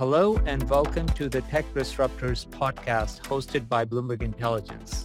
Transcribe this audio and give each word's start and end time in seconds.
Hello 0.00 0.40
and 0.46 0.66
welcome 0.70 1.06
to 1.08 1.28
the 1.28 1.42
Tech 1.42 1.66
Disruptors 1.74 2.46
podcast 2.46 3.20
hosted 3.20 3.68
by 3.68 3.84
Bloomberg 3.84 4.22
Intelligence. 4.22 5.04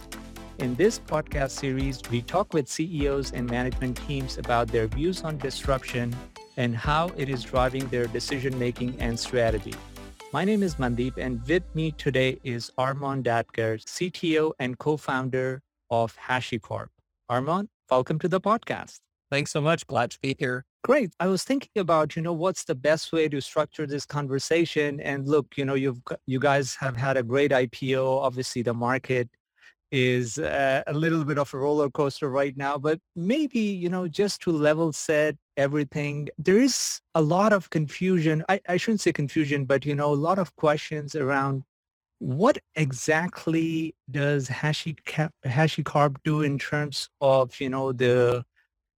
In 0.56 0.74
this 0.76 0.98
podcast 0.98 1.50
series, 1.50 2.00
we 2.10 2.22
talk 2.22 2.54
with 2.54 2.66
CEOs 2.66 3.32
and 3.32 3.46
management 3.50 3.98
teams 4.08 4.38
about 4.38 4.68
their 4.68 4.86
views 4.86 5.20
on 5.22 5.36
disruption 5.36 6.16
and 6.56 6.74
how 6.74 7.10
it 7.18 7.28
is 7.28 7.42
driving 7.42 7.86
their 7.88 8.06
decision 8.06 8.58
making 8.58 8.98
and 8.98 9.20
strategy. 9.20 9.74
My 10.32 10.46
name 10.46 10.62
is 10.62 10.76
Mandeep 10.76 11.18
and 11.18 11.46
with 11.46 11.64
me 11.74 11.90
today 11.90 12.40
is 12.42 12.72
Armon 12.78 13.22
Dadgar, 13.22 13.84
CTO 13.84 14.52
and 14.58 14.78
co-founder 14.78 15.60
of 15.90 16.16
HashiCorp. 16.16 16.88
Armon, 17.30 17.68
welcome 17.90 18.18
to 18.20 18.28
the 18.28 18.40
podcast. 18.40 19.00
Thanks 19.30 19.50
so 19.50 19.60
much. 19.60 19.86
Glad 19.86 20.12
to 20.12 20.18
be 20.20 20.36
here. 20.38 20.64
Great. 20.86 21.12
I 21.18 21.26
was 21.26 21.42
thinking 21.42 21.80
about, 21.80 22.14
you 22.14 22.22
know, 22.22 22.32
what's 22.32 22.62
the 22.62 22.76
best 22.76 23.12
way 23.12 23.28
to 23.30 23.40
structure 23.40 23.88
this 23.88 24.06
conversation? 24.06 25.00
And 25.00 25.26
look, 25.26 25.56
you 25.56 25.64
know, 25.64 25.74
you've 25.74 26.00
you 26.26 26.38
guys 26.38 26.76
have 26.76 26.96
had 26.96 27.16
a 27.16 27.24
great 27.24 27.50
IPO. 27.50 28.22
Obviously, 28.22 28.62
the 28.62 28.72
market 28.72 29.28
is 29.90 30.38
uh, 30.38 30.84
a 30.86 30.92
little 30.94 31.24
bit 31.24 31.38
of 31.38 31.52
a 31.52 31.58
roller 31.58 31.90
coaster 31.90 32.30
right 32.30 32.56
now, 32.56 32.78
but 32.78 33.00
maybe, 33.16 33.58
you 33.58 33.88
know, 33.88 34.06
just 34.06 34.40
to 34.42 34.52
level 34.52 34.92
set 34.92 35.34
everything, 35.56 36.28
there 36.38 36.58
is 36.58 37.00
a 37.16 37.20
lot 37.20 37.52
of 37.52 37.68
confusion. 37.70 38.44
I, 38.48 38.60
I 38.68 38.76
shouldn't 38.76 39.00
say 39.00 39.12
confusion, 39.12 39.64
but, 39.64 39.84
you 39.84 39.96
know, 39.96 40.12
a 40.12 40.22
lot 40.28 40.38
of 40.38 40.54
questions 40.54 41.16
around 41.16 41.64
what 42.20 42.58
exactly 42.76 43.96
does 44.08 44.48
HashiCorp, 44.48 45.30
HashiCorp 45.44 46.18
do 46.22 46.42
in 46.42 46.60
terms 46.60 47.08
of, 47.20 47.60
you 47.60 47.70
know, 47.70 47.90
the 47.90 48.44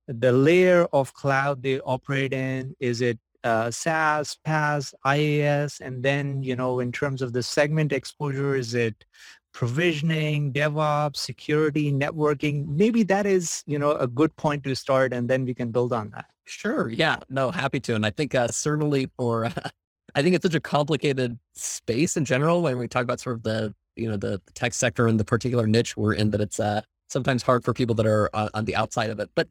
the 0.09 0.33
layer 0.33 0.87
of 0.93 1.13
cloud 1.13 1.63
they 1.63 1.81
operate 1.81 2.33
in? 2.33 2.75
Is 2.81 3.01
it 3.03 3.19
uh, 3.45 3.71
SaaS, 3.71 4.37
PaaS, 4.47 4.95
IaaS? 5.07 5.81
And 5.81 6.03
then, 6.03 6.43
you 6.43 6.57
know, 6.57 6.81
in 6.81 6.91
terms 6.91 7.23
of 7.23 7.33
the 7.33 7.43
segment 7.43 7.93
exposure, 7.93 8.57
is 8.57 8.75
it 8.75 9.05
provisioning, 9.53 10.53
DevOps, 10.53 11.17
security, 11.17 11.93
networking? 11.93 12.67
Maybe 12.69 13.03
that 13.05 13.27
is, 13.27 13.63
you 13.67 13.79
know, 13.79 13.93
a 13.93 14.07
good 14.07 14.35
point 14.37 14.65
to 14.65 14.75
start 14.75 15.13
and 15.13 15.29
then 15.29 15.45
we 15.45 15.55
can 15.55 15.71
build 15.71 15.93
on 15.93 16.11
that. 16.11 16.27
Sure. 16.47 16.89
Yeah. 16.89 17.19
No, 17.29 17.51
happy 17.51 17.79
to. 17.81 17.95
And 17.95 18.07
I 18.07 18.11
think 18.11 18.35
uh, 18.35 18.49
certainly 18.49 19.11
for, 19.17 19.45
uh, 19.45 19.53
I 20.15 20.23
think 20.23 20.35
it's 20.35 20.43
such 20.43 20.55
a 20.55 20.61
complicated 20.61 21.39
space 21.55 22.17
in 22.17 22.25
general 22.25 22.63
when 22.63 22.79
we 22.79 22.89
talk 22.89 23.03
about 23.03 23.21
sort 23.21 23.37
of 23.37 23.43
the, 23.43 23.75
you 23.95 24.09
know, 24.09 24.17
the 24.17 24.41
tech 24.55 24.73
sector 24.73 25.07
and 25.07 25.21
the 25.21 25.25
particular 25.25 25.67
niche 25.67 25.97
we're 25.97 26.15
in 26.15 26.31
that 26.31 26.41
it's 26.41 26.59
uh, 26.59 26.81
sometimes 27.09 27.43
hard 27.43 27.63
for 27.65 27.75
people 27.75 27.95
that 27.97 28.07
are 28.07 28.31
uh, 28.33 28.49
on 28.55 28.65
the 28.65 28.75
outside 28.75 29.11
of 29.11 29.21
it. 29.21 29.29
But 29.35 29.49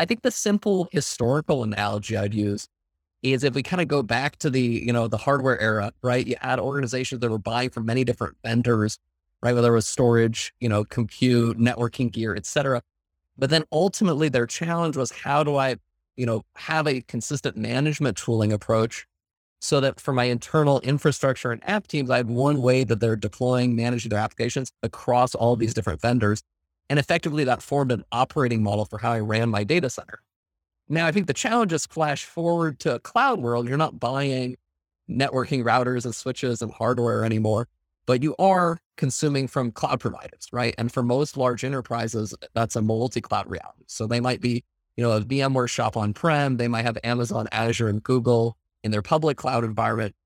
I 0.00 0.06
think 0.06 0.22
the 0.22 0.30
simple 0.30 0.88
historical 0.92 1.62
analogy 1.62 2.16
I'd 2.16 2.32
use 2.32 2.66
is 3.22 3.44
if 3.44 3.54
we 3.54 3.62
kind 3.62 3.82
of 3.82 3.88
go 3.88 4.02
back 4.02 4.36
to 4.38 4.48
the, 4.48 4.62
you 4.62 4.94
know, 4.94 5.08
the 5.08 5.18
hardware 5.18 5.60
era, 5.60 5.92
right? 6.02 6.26
You 6.26 6.36
had 6.40 6.58
organizations 6.58 7.20
that 7.20 7.30
were 7.30 7.36
buying 7.36 7.68
from 7.68 7.84
many 7.84 8.02
different 8.02 8.38
vendors, 8.42 8.98
right? 9.42 9.54
Whether 9.54 9.72
it 9.72 9.74
was 9.74 9.86
storage, 9.86 10.54
you 10.58 10.70
know, 10.70 10.84
compute, 10.84 11.58
networking 11.58 12.10
gear, 12.10 12.34
et 12.34 12.46
cetera. 12.46 12.80
But 13.36 13.50
then 13.50 13.64
ultimately 13.70 14.30
their 14.30 14.46
challenge 14.46 14.96
was 14.96 15.12
how 15.12 15.44
do 15.44 15.56
I, 15.56 15.76
you 16.16 16.24
know, 16.24 16.44
have 16.56 16.86
a 16.86 17.02
consistent 17.02 17.58
management 17.58 18.16
tooling 18.16 18.54
approach 18.54 19.06
so 19.60 19.80
that 19.80 20.00
for 20.00 20.14
my 20.14 20.24
internal 20.24 20.80
infrastructure 20.80 21.52
and 21.52 21.62
app 21.68 21.88
teams, 21.88 22.08
I 22.08 22.16
had 22.16 22.30
one 22.30 22.62
way 22.62 22.84
that 22.84 23.00
they're 23.00 23.16
deploying, 23.16 23.76
managing 23.76 24.08
their 24.08 24.18
applications 24.18 24.72
across 24.82 25.34
all 25.34 25.56
these 25.56 25.74
different 25.74 26.00
vendors. 26.00 26.42
And 26.90 26.98
effectively 26.98 27.44
that 27.44 27.62
formed 27.62 27.92
an 27.92 28.04
operating 28.12 28.62
model 28.62 28.84
for 28.84 28.98
how 28.98 29.12
I 29.12 29.20
ran 29.20 29.48
my 29.48 29.64
data 29.64 29.88
center. 29.88 30.20
Now, 30.88 31.06
I 31.06 31.12
think 31.12 31.28
the 31.28 31.32
challenge 31.32 31.72
is 31.72 31.86
flash 31.86 32.24
forward 32.24 32.80
to 32.80 32.96
a 32.96 32.98
cloud 32.98 33.40
world. 33.40 33.68
You're 33.68 33.78
not 33.78 34.00
buying 34.00 34.56
networking 35.08 35.62
routers 35.62 36.04
and 36.04 36.12
switches 36.12 36.60
and 36.62 36.72
hardware 36.72 37.24
anymore, 37.24 37.68
but 38.06 38.24
you 38.24 38.34
are 38.40 38.78
consuming 38.96 39.46
from 39.46 39.70
cloud 39.70 40.00
providers, 40.00 40.48
right? 40.52 40.74
And 40.78 40.90
for 40.90 41.04
most 41.04 41.36
large 41.36 41.62
enterprises, 41.62 42.34
that's 42.54 42.74
a 42.74 42.82
multi-cloud 42.82 43.48
reality. 43.48 43.84
So 43.86 44.08
they 44.08 44.20
might 44.20 44.40
be, 44.40 44.64
you 44.96 45.04
know, 45.04 45.12
a 45.12 45.20
VMware 45.20 45.68
shop 45.68 45.96
on-prem. 45.96 46.56
They 46.56 46.68
might 46.68 46.84
have 46.84 46.98
Amazon, 47.04 47.46
Azure, 47.52 47.88
and 47.88 48.02
Google 48.02 48.56
in 48.82 48.90
their 48.90 49.00
public 49.00 49.36
cloud 49.36 49.62
environment. 49.62 50.16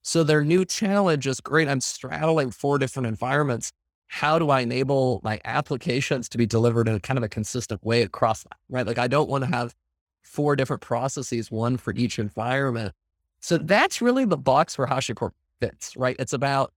So 0.00 0.24
their 0.24 0.42
new 0.42 0.64
challenge 0.64 1.26
is 1.26 1.40
great. 1.42 1.68
I'm 1.68 1.82
straddling 1.82 2.50
four 2.50 2.78
different 2.78 3.08
environments 3.08 3.72
how 4.06 4.38
do 4.38 4.50
I 4.50 4.60
enable 4.60 5.20
my 5.24 5.40
applications 5.44 6.28
to 6.30 6.38
be 6.38 6.46
delivered 6.46 6.88
in 6.88 6.94
a 6.94 7.00
kind 7.00 7.18
of 7.18 7.24
a 7.24 7.28
consistent 7.28 7.84
way 7.84 8.02
across 8.02 8.42
that, 8.44 8.56
right? 8.68 8.86
Like 8.86 8.98
I 8.98 9.08
don't 9.08 9.28
want 9.28 9.44
to 9.44 9.50
have 9.50 9.74
four 10.22 10.56
different 10.56 10.82
processes, 10.82 11.50
one 11.50 11.76
for 11.76 11.92
each 11.94 12.18
environment. 12.18 12.94
So 13.40 13.58
that's 13.58 14.00
really 14.00 14.24
the 14.24 14.36
box 14.36 14.78
where 14.78 14.86
HashiCorp 14.86 15.32
fits, 15.60 15.96
right? 15.96 16.16
It's 16.18 16.32
about 16.32 16.72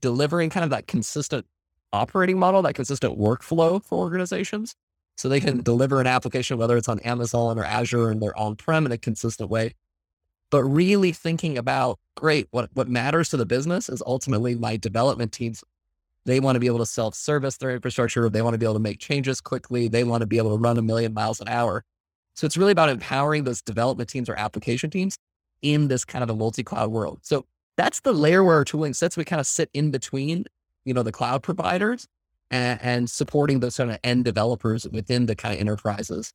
delivering 0.00 0.50
kind 0.50 0.64
of 0.64 0.70
that 0.70 0.86
consistent 0.86 1.46
operating 1.92 2.38
model, 2.38 2.62
that 2.62 2.74
consistent 2.74 3.18
workflow 3.18 3.82
for 3.82 3.98
organizations. 3.98 4.74
So 5.16 5.28
they 5.28 5.40
can 5.40 5.62
deliver 5.62 6.00
an 6.00 6.06
application, 6.06 6.58
whether 6.58 6.76
it's 6.76 6.88
on 6.88 6.98
Amazon 7.00 7.58
or 7.58 7.64
Azure 7.64 8.10
and 8.10 8.20
they're 8.20 8.36
on-prem 8.36 8.86
in 8.86 8.92
a 8.92 8.98
consistent 8.98 9.50
way. 9.50 9.74
But 10.50 10.64
really 10.64 11.12
thinking 11.12 11.56
about, 11.58 11.98
great, 12.16 12.48
what, 12.50 12.70
what 12.74 12.88
matters 12.88 13.28
to 13.30 13.36
the 13.36 13.46
business 13.46 13.88
is 13.88 14.02
ultimately 14.06 14.54
my 14.54 14.76
development 14.76 15.32
teams 15.32 15.62
they 16.24 16.40
want 16.40 16.56
to 16.56 16.60
be 16.60 16.66
able 16.66 16.78
to 16.78 16.86
self 16.86 17.14
service 17.14 17.56
their 17.56 17.70
infrastructure. 17.70 18.28
They 18.28 18.42
want 18.42 18.54
to 18.54 18.58
be 18.58 18.66
able 18.66 18.74
to 18.74 18.80
make 18.80 18.98
changes 18.98 19.40
quickly. 19.40 19.88
They 19.88 20.04
want 20.04 20.20
to 20.20 20.26
be 20.26 20.38
able 20.38 20.56
to 20.56 20.62
run 20.62 20.78
a 20.78 20.82
million 20.82 21.14
miles 21.14 21.40
an 21.40 21.48
hour. 21.48 21.84
So 22.34 22.46
it's 22.46 22.56
really 22.56 22.72
about 22.72 22.88
empowering 22.88 23.44
those 23.44 23.60
development 23.60 24.08
teams 24.08 24.28
or 24.28 24.34
application 24.36 24.90
teams 24.90 25.18
in 25.60 25.88
this 25.88 26.04
kind 26.04 26.22
of 26.22 26.30
a 26.30 26.36
multi 26.36 26.62
cloud 26.62 26.90
world. 26.90 27.20
So 27.22 27.46
that's 27.76 28.00
the 28.00 28.12
layer 28.12 28.44
where 28.44 28.56
our 28.56 28.64
tooling 28.64 28.94
sits. 28.94 29.16
We 29.16 29.24
kind 29.24 29.40
of 29.40 29.46
sit 29.46 29.70
in 29.74 29.90
between, 29.90 30.44
you 30.84 30.94
know, 30.94 31.02
the 31.02 31.12
cloud 31.12 31.42
providers 31.42 32.06
and, 32.50 32.80
and 32.82 33.10
supporting 33.10 33.60
those 33.60 33.76
kind 33.76 33.90
of 33.90 33.98
end 34.04 34.24
developers 34.24 34.86
within 34.88 35.26
the 35.26 35.34
kind 35.34 35.54
of 35.54 35.60
enterprises 35.60 36.32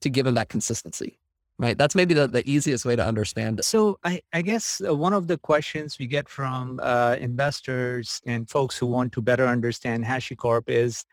to 0.00 0.10
give 0.10 0.24
them 0.24 0.34
that 0.34 0.48
consistency 0.48 1.18
right? 1.58 1.76
That's 1.76 1.94
maybe 1.94 2.14
the, 2.14 2.26
the 2.26 2.48
easiest 2.48 2.84
way 2.84 2.96
to 2.96 3.04
understand 3.04 3.60
it. 3.60 3.64
So 3.64 3.98
I, 4.04 4.20
I 4.32 4.42
guess 4.42 4.80
uh, 4.86 4.94
one 4.94 5.12
of 5.12 5.26
the 5.26 5.38
questions 5.38 5.98
we 5.98 6.06
get 6.06 6.28
from 6.28 6.80
uh, 6.82 7.16
investors 7.18 8.20
and 8.26 8.48
folks 8.48 8.76
who 8.76 8.86
want 8.86 9.12
to 9.12 9.22
better 9.22 9.46
understand 9.46 10.04
HashiCorp 10.04 10.64
is, 10.66 11.04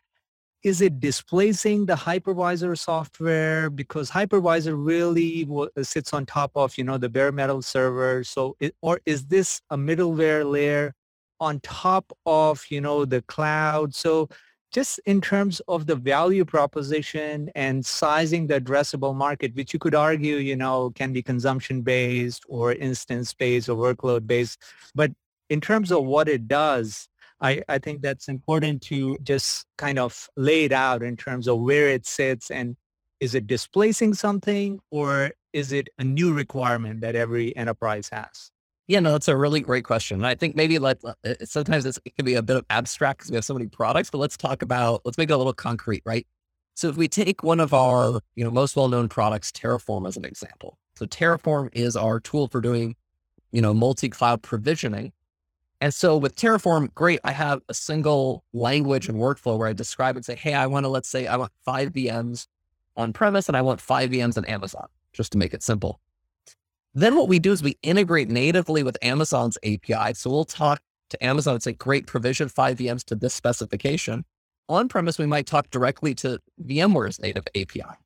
is 0.62 0.80
it 0.80 1.00
displacing 1.00 1.86
the 1.86 1.94
hypervisor 1.94 2.76
software 2.76 3.68
because 3.70 4.10
hypervisor 4.10 4.74
really 4.76 5.44
w- 5.44 5.68
uh, 5.76 5.82
sits 5.82 6.12
on 6.12 6.24
top 6.26 6.52
of, 6.54 6.76
you 6.78 6.84
know, 6.84 6.98
the 6.98 7.08
bare 7.08 7.32
metal 7.32 7.60
server. 7.60 8.24
So, 8.24 8.56
it, 8.60 8.74
or 8.80 9.00
is 9.04 9.26
this 9.26 9.60
a 9.70 9.76
middleware 9.76 10.50
layer 10.50 10.94
on 11.40 11.60
top 11.60 12.12
of, 12.24 12.64
you 12.70 12.80
know, 12.80 13.04
the 13.04 13.20
cloud? 13.22 13.94
So 13.94 14.28
just 14.74 14.98
in 15.06 15.20
terms 15.20 15.60
of 15.68 15.86
the 15.86 15.94
value 15.94 16.44
proposition 16.44 17.48
and 17.54 17.86
sizing 17.86 18.48
the 18.48 18.60
addressable 18.60 19.14
market, 19.14 19.54
which 19.54 19.72
you 19.72 19.78
could 19.78 19.94
argue, 19.94 20.36
you 20.36 20.56
know, 20.56 20.90
can 20.96 21.12
be 21.12 21.22
consumption 21.22 21.80
based 21.80 22.42
or 22.48 22.72
instance 22.72 23.32
based 23.32 23.68
or 23.68 23.76
workload 23.76 24.26
based. 24.26 24.60
But 24.92 25.12
in 25.48 25.60
terms 25.60 25.92
of 25.92 26.04
what 26.04 26.28
it 26.28 26.48
does, 26.48 27.08
I, 27.40 27.62
I 27.68 27.78
think 27.78 28.02
that's 28.02 28.26
important 28.26 28.82
to 28.82 29.16
just 29.22 29.64
kind 29.78 29.96
of 29.96 30.28
lay 30.36 30.64
it 30.64 30.72
out 30.72 31.04
in 31.04 31.16
terms 31.16 31.46
of 31.46 31.60
where 31.60 31.88
it 31.88 32.04
sits 32.04 32.50
and 32.50 32.76
is 33.20 33.36
it 33.36 33.46
displacing 33.46 34.14
something 34.14 34.80
or 34.90 35.30
is 35.52 35.70
it 35.70 35.88
a 36.00 36.04
new 36.04 36.34
requirement 36.34 37.00
that 37.02 37.14
every 37.14 37.56
enterprise 37.56 38.08
has? 38.10 38.50
Yeah, 38.86 39.00
no, 39.00 39.12
that's 39.12 39.28
a 39.28 39.36
really 39.36 39.60
great 39.60 39.84
question. 39.84 40.18
And 40.18 40.26
I 40.26 40.34
think 40.34 40.56
maybe 40.56 40.78
like 40.78 40.98
sometimes 41.44 41.86
it 41.86 41.98
can 42.16 42.24
be 42.24 42.34
a 42.34 42.42
bit 42.42 42.56
of 42.56 42.66
abstract 42.68 43.20
because 43.20 43.30
we 43.30 43.36
have 43.36 43.44
so 43.44 43.54
many 43.54 43.66
products, 43.66 44.10
but 44.10 44.18
let's 44.18 44.36
talk 44.36 44.60
about, 44.60 45.00
let's 45.04 45.16
make 45.16 45.30
it 45.30 45.32
a 45.32 45.38
little 45.38 45.54
concrete, 45.54 46.02
right? 46.04 46.26
So 46.74 46.88
if 46.88 46.96
we 46.96 47.08
take 47.08 47.42
one 47.42 47.60
of 47.60 47.72
our, 47.72 48.20
you 48.34 48.44
know, 48.44 48.50
most 48.50 48.76
well-known 48.76 49.08
products, 49.08 49.50
Terraform 49.52 50.06
as 50.06 50.16
an 50.16 50.24
example. 50.24 50.76
So 50.96 51.06
Terraform 51.06 51.70
is 51.72 51.96
our 51.96 52.20
tool 52.20 52.48
for 52.48 52.60
doing, 52.60 52.94
you 53.52 53.62
know, 53.62 53.72
multi-cloud 53.72 54.42
provisioning. 54.42 55.12
And 55.80 55.94
so 55.94 56.16
with 56.16 56.36
Terraform, 56.36 56.92
great, 56.94 57.20
I 57.24 57.32
have 57.32 57.62
a 57.68 57.74
single 57.74 58.44
language 58.52 59.08
and 59.08 59.18
workflow 59.18 59.56
where 59.56 59.68
I 59.68 59.72
describe 59.72 60.16
and 60.16 60.24
say, 60.24 60.34
hey, 60.34 60.52
I 60.54 60.66
want 60.66 60.84
to, 60.84 60.88
let's 60.88 61.08
say 61.08 61.26
I 61.26 61.36
want 61.36 61.52
five 61.64 61.92
VMs 61.92 62.48
on 62.96 63.12
premise 63.12 63.48
and 63.48 63.56
I 63.56 63.62
want 63.62 63.80
five 63.80 64.10
VMs 64.10 64.36
on 64.36 64.44
Amazon, 64.44 64.88
just 65.12 65.32
to 65.32 65.38
make 65.38 65.54
it 65.54 65.62
simple. 65.62 66.00
Then 66.94 67.16
what 67.16 67.28
we 67.28 67.38
do 67.38 67.52
is 67.52 67.62
we 67.62 67.76
integrate 67.82 68.28
natively 68.28 68.82
with 68.82 68.96
Amazon's 69.02 69.58
API. 69.64 70.14
So 70.14 70.30
we'll 70.30 70.44
talk 70.44 70.80
to 71.10 71.24
Amazon 71.24 71.54
and 71.54 71.62
say, 71.62 71.72
great, 71.72 72.06
provision 72.06 72.48
five 72.48 72.78
VMs 72.78 73.04
to 73.04 73.16
this 73.16 73.34
specification. 73.34 74.24
On 74.68 74.88
premise, 74.88 75.18
we 75.18 75.26
might 75.26 75.46
talk 75.46 75.70
directly 75.70 76.14
to 76.16 76.38
VMware's 76.64 77.20
native 77.20 77.46
API. 77.54 77.98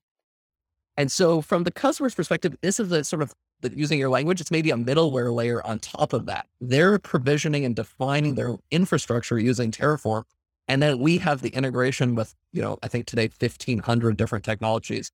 And 0.96 1.12
so 1.12 1.40
from 1.40 1.64
the 1.64 1.70
customer's 1.70 2.14
perspective, 2.14 2.56
this 2.60 2.80
is 2.80 2.90
a 2.90 3.04
sort 3.04 3.22
of 3.22 3.32
using 3.62 3.98
your 3.98 4.08
language, 4.08 4.40
it's 4.40 4.50
maybe 4.50 4.70
a 4.70 4.76
middleware 4.76 5.34
layer 5.34 5.64
on 5.66 5.78
top 5.78 6.12
of 6.12 6.26
that. 6.26 6.46
They're 6.60 6.98
provisioning 6.98 7.64
and 7.64 7.76
defining 7.76 8.36
their 8.36 8.56
infrastructure 8.70 9.38
using 9.38 9.70
Terraform. 9.70 10.24
And 10.66 10.82
then 10.82 10.98
we 10.98 11.18
have 11.18 11.40
the 11.42 11.48
integration 11.50 12.14
with, 12.14 12.34
you 12.52 12.62
know, 12.62 12.78
I 12.82 12.88
think 12.88 13.06
today, 13.06 13.30
1500 13.38 14.16
different 14.16 14.44
technologies 14.44 15.10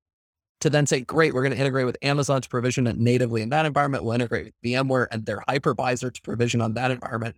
to 0.61 0.71
then 0.71 0.87
say, 0.87 1.01
great, 1.01 1.35
we're 1.35 1.43
going 1.43 1.55
to 1.55 1.59
integrate 1.59 1.87
with 1.87 1.97
Amazon 2.03 2.43
to 2.43 2.49
provision 2.49 2.87
it 2.87 2.99
natively 2.99 3.43
in 3.43 3.49
that 3.51 3.67
environment. 3.67 4.05
We'll 4.05 4.15
integrate 4.15 4.47
with 4.47 4.55
VMware 4.65 5.07
and 5.11 5.25
their 5.27 5.43
hypervisor 5.49 6.12
to 6.12 6.23
provision 6.23 6.61
on 6.61 6.75
that 6.75 6.91
environment. 6.91 7.37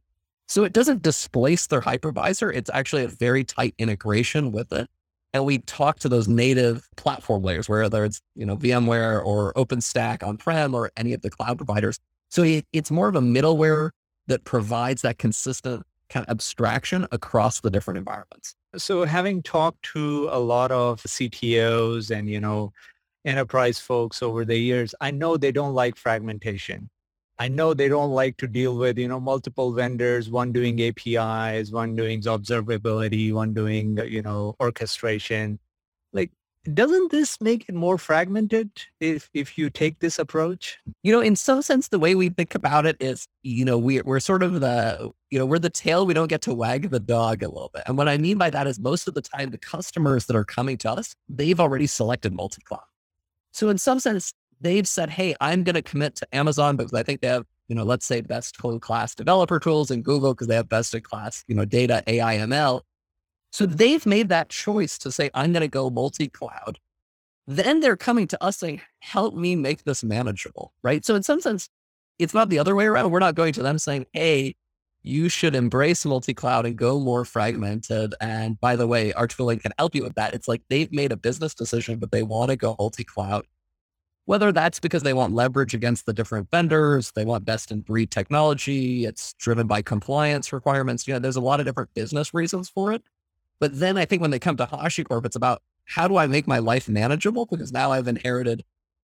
So 0.48 0.64
it 0.64 0.72
doesn't 0.72 1.02
displace 1.02 1.66
their 1.68 1.80
hypervisor. 1.80 2.54
It's 2.54 2.70
actually 2.74 3.04
a 3.04 3.08
very 3.08 3.44
tight 3.44 3.74
integration 3.78 4.52
with 4.52 4.72
it. 4.72 4.88
And 5.32 5.46
we 5.46 5.58
talk 5.58 5.98
to 6.00 6.08
those 6.08 6.28
native 6.28 6.86
platform 6.96 7.42
layers, 7.42 7.68
whether 7.68 8.04
it's, 8.04 8.20
you 8.34 8.44
know, 8.44 8.56
VMware 8.56 9.24
or 9.24 9.54
OpenStack 9.54 10.22
on-prem 10.22 10.74
or 10.74 10.90
any 10.96 11.14
of 11.14 11.22
the 11.22 11.30
cloud 11.30 11.56
providers. 11.56 11.98
So 12.28 12.42
it, 12.42 12.66
it's 12.72 12.90
more 12.90 13.08
of 13.08 13.14
a 13.14 13.20
middleware 13.20 13.90
that 14.26 14.44
provides 14.44 15.02
that 15.02 15.18
consistent 15.18 15.86
kind 16.10 16.26
of 16.26 16.30
abstraction 16.30 17.06
across 17.12 17.60
the 17.60 17.70
different 17.70 17.96
environments. 17.96 18.54
So 18.76 19.04
having 19.04 19.42
talked 19.42 19.82
to 19.94 20.28
a 20.30 20.38
lot 20.38 20.70
of 20.70 21.02
CTOs 21.02 22.10
and, 22.10 22.28
you 22.28 22.40
know, 22.40 22.72
enterprise 23.24 23.78
folks 23.78 24.22
over 24.22 24.44
the 24.44 24.56
years, 24.56 24.94
I 25.00 25.10
know 25.10 25.36
they 25.36 25.52
don't 25.52 25.74
like 25.74 25.96
fragmentation. 25.96 26.90
I 27.38 27.48
know 27.48 27.74
they 27.74 27.88
don't 27.88 28.12
like 28.12 28.36
to 28.38 28.46
deal 28.46 28.76
with, 28.76 28.98
you 28.98 29.08
know, 29.08 29.18
multiple 29.18 29.72
vendors, 29.72 30.30
one 30.30 30.52
doing 30.52 30.80
APIs, 30.80 31.72
one 31.72 31.96
doing 31.96 32.20
observability, 32.22 33.32
one 33.32 33.52
doing, 33.52 33.98
you 34.06 34.22
know, 34.22 34.54
orchestration. 34.60 35.58
Like, 36.12 36.30
doesn't 36.72 37.10
this 37.10 37.40
make 37.40 37.68
it 37.68 37.74
more 37.74 37.98
fragmented 37.98 38.70
if 39.00 39.28
if 39.34 39.58
you 39.58 39.70
take 39.70 39.98
this 39.98 40.20
approach? 40.20 40.78
You 41.02 41.10
know, 41.10 41.20
in 41.20 41.34
some 41.34 41.62
sense, 41.62 41.88
the 41.88 41.98
way 41.98 42.14
we 42.14 42.28
think 42.28 42.54
about 42.54 42.86
it 42.86 42.96
is, 43.00 43.26
you 43.42 43.64
know, 43.64 43.76
we, 43.76 44.00
we're 44.02 44.20
sort 44.20 44.44
of 44.44 44.60
the, 44.60 45.10
you 45.30 45.38
know, 45.38 45.46
we're 45.46 45.58
the 45.58 45.70
tail. 45.70 46.06
We 46.06 46.14
don't 46.14 46.28
get 46.28 46.42
to 46.42 46.54
wag 46.54 46.90
the 46.90 47.00
dog 47.00 47.42
a 47.42 47.48
little 47.48 47.70
bit. 47.74 47.82
And 47.86 47.98
what 47.98 48.08
I 48.08 48.18
mean 48.18 48.38
by 48.38 48.50
that 48.50 48.68
is 48.68 48.78
most 48.78 49.08
of 49.08 49.14
the 49.14 49.22
time, 49.22 49.50
the 49.50 49.58
customers 49.58 50.26
that 50.26 50.36
are 50.36 50.44
coming 50.44 50.76
to 50.78 50.92
us, 50.92 51.16
they've 51.28 51.58
already 51.58 51.88
selected 51.88 52.32
multi-cloud. 52.32 52.82
So 53.52 53.68
in 53.68 53.78
some 53.78 54.00
sense, 54.00 54.32
they've 54.60 54.88
said, 54.88 55.10
hey, 55.10 55.34
I'm 55.40 55.64
going 55.64 55.74
to 55.74 55.82
commit 55.82 56.16
to 56.16 56.34
Amazon 56.34 56.76
because 56.76 56.94
I 56.94 57.02
think 57.02 57.20
they 57.20 57.28
have, 57.28 57.44
you 57.68 57.74
know, 57.74 57.84
let's 57.84 58.06
say 58.06 58.20
best 58.20 58.58
class 58.58 59.14
developer 59.14 59.60
tools 59.60 59.90
and 59.90 60.04
Google 60.04 60.34
because 60.34 60.48
they 60.48 60.54
have 60.54 60.68
best 60.68 60.94
in 60.94 61.02
class, 61.02 61.44
you 61.48 61.54
know, 61.54 61.64
data, 61.64 62.02
AI, 62.06 62.36
ML. 62.38 62.80
So 63.52 63.66
they've 63.66 64.04
made 64.06 64.30
that 64.30 64.48
choice 64.48 64.96
to 64.98 65.12
say, 65.12 65.30
I'm 65.34 65.52
going 65.52 65.60
to 65.62 65.68
go 65.68 65.90
multi-cloud. 65.90 66.78
Then 67.46 67.80
they're 67.80 67.96
coming 67.96 68.26
to 68.28 68.42
us 68.42 68.58
saying, 68.58 68.80
help 69.00 69.34
me 69.34 69.56
make 69.56 69.84
this 69.84 70.02
manageable, 70.02 70.72
right? 70.82 71.04
So 71.04 71.14
in 71.14 71.22
some 71.22 71.40
sense, 71.40 71.68
it's 72.18 72.34
not 72.34 72.48
the 72.48 72.58
other 72.58 72.74
way 72.74 72.86
around. 72.86 73.10
We're 73.10 73.18
not 73.18 73.34
going 73.34 73.52
to 73.54 73.62
them 73.62 73.78
saying, 73.78 74.06
hey, 74.12 74.54
you 75.02 75.28
should 75.28 75.54
embrace 75.54 76.04
multi-cloud 76.04 76.64
and 76.64 76.76
go 76.76 77.00
more 77.00 77.24
fragmented. 77.24 78.14
And 78.20 78.60
by 78.60 78.76
the 78.76 78.86
way, 78.86 79.12
tooling 79.28 79.58
can 79.58 79.72
help 79.78 79.94
you 79.94 80.02
with 80.02 80.14
that. 80.14 80.34
It's 80.34 80.48
like 80.48 80.62
they've 80.68 80.92
made 80.92 81.12
a 81.12 81.16
business 81.16 81.54
decision, 81.54 81.98
but 81.98 82.12
they 82.12 82.22
want 82.22 82.50
to 82.50 82.56
go 82.56 82.76
multi-cloud. 82.78 83.46
Whether 84.24 84.52
that's 84.52 84.78
because 84.78 85.02
they 85.02 85.12
want 85.12 85.34
leverage 85.34 85.74
against 85.74 86.06
the 86.06 86.12
different 86.12 86.48
vendors, 86.50 87.10
they 87.16 87.24
want 87.24 87.44
best 87.44 87.72
in 87.72 87.80
breed 87.80 88.12
technology, 88.12 89.04
it's 89.04 89.32
driven 89.34 89.66
by 89.66 89.82
compliance 89.82 90.52
requirements. 90.52 91.08
You 91.08 91.14
know, 91.14 91.18
there's 91.18 91.36
a 91.36 91.40
lot 91.40 91.58
of 91.58 91.66
different 91.66 91.92
business 91.94 92.32
reasons 92.32 92.68
for 92.68 92.92
it. 92.92 93.02
But 93.58 93.78
then 93.78 93.96
I 93.96 94.04
think 94.04 94.22
when 94.22 94.30
they 94.30 94.38
come 94.38 94.56
to 94.58 94.66
HashiCorp, 94.66 95.26
it's 95.26 95.36
about 95.36 95.62
how 95.86 96.06
do 96.06 96.16
I 96.16 96.28
make 96.28 96.46
my 96.46 96.58
life 96.58 96.88
manageable? 96.88 97.46
Because 97.46 97.72
now 97.72 97.90
I've 97.90 98.06
inherited 98.06 98.62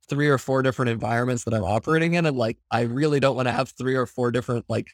three 0.09 0.29
or 0.29 0.39
four 0.39 0.63
different 0.63 0.91
environments 0.91 1.45
that 1.45 1.55
I'm 1.55 1.65
operating 1.65 2.15
in. 2.15 2.25
And 2.25 2.37
like, 2.37 2.59
I 2.71 2.83
really 2.83 3.19
don't 3.19 3.37
want 3.37 3.49
to 3.49 3.53
have 3.53 3.71
three 3.71 3.97
or 3.97 4.07
four 4.07 4.31
different 4.31 4.67
like 4.69 4.87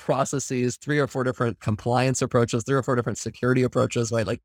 processes, 0.00 0.76
three 0.76 0.98
or 0.98 1.06
four 1.06 1.22
different 1.24 1.60
compliance 1.60 2.22
approaches, 2.22 2.64
three 2.64 2.74
or 2.74 2.82
four 2.82 2.96
different 2.96 3.18
security 3.18 3.62
approaches, 3.62 4.10
right? 4.10 4.26
Like 4.26 4.40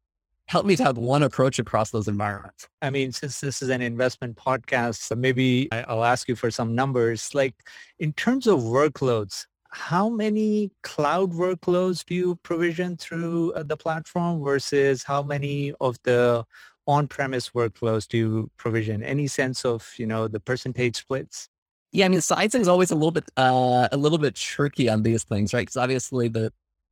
help 0.48 0.66
me 0.66 0.76
to 0.76 0.84
have 0.84 0.98
one 0.98 1.24
approach 1.24 1.58
across 1.58 1.90
those 1.92 2.08
environments. 2.08 2.68
I 2.82 2.90
mean, 2.92 3.12
since 3.12 3.40
this 3.40 3.62
is 3.62 3.70
an 3.70 3.82
investment 3.82 4.36
podcast, 4.36 4.98
so 5.08 5.16
maybe 5.16 5.68
I'll 5.72 6.04
ask 6.04 6.28
you 6.30 6.36
for 6.36 6.52
some 6.52 6.76
numbers. 6.76 7.34
Like 7.34 7.56
in 8.00 8.14
terms 8.14 8.46
of 8.46 8.60
workloads, 8.60 9.46
how 9.72 10.10
many 10.10 10.72
cloud 10.84 11.32
workloads 11.34 12.06
do 12.06 12.16
you 12.16 12.36
provision 12.44 12.96
through 12.98 13.54
uh, 13.54 13.64
the 13.64 13.76
platform 13.76 14.44
versus 14.44 15.04
how 15.04 15.24
many 15.24 15.74
of 15.82 15.98
the 16.04 16.46
on-premise 16.86 17.50
workloads 17.50 18.08
do 18.08 18.18
you 18.18 18.52
provision? 18.58 19.04
Any 19.04 19.28
sense 19.28 19.66
of, 19.66 19.92
you 19.98 20.06
know, 20.06 20.28
the 20.28 20.40
percentage 20.40 20.98
splits? 20.98 21.50
Yeah, 21.92 22.06
I 22.06 22.10
mean, 22.10 22.22
sizing 22.22 22.62
is 22.62 22.68
always 22.68 22.92
a 22.92 22.96
little 22.96 23.12
bit 23.12 23.26
uh, 23.38 23.88
a 23.92 23.98
little 23.98 24.18
bit 24.18 24.36
tricky 24.36 24.90
on 24.90 25.04
these 25.04 25.24
things, 25.24 25.54
right? 25.54 25.62
Because 25.62 25.78
obviously 25.78 26.28
the 26.28 26.52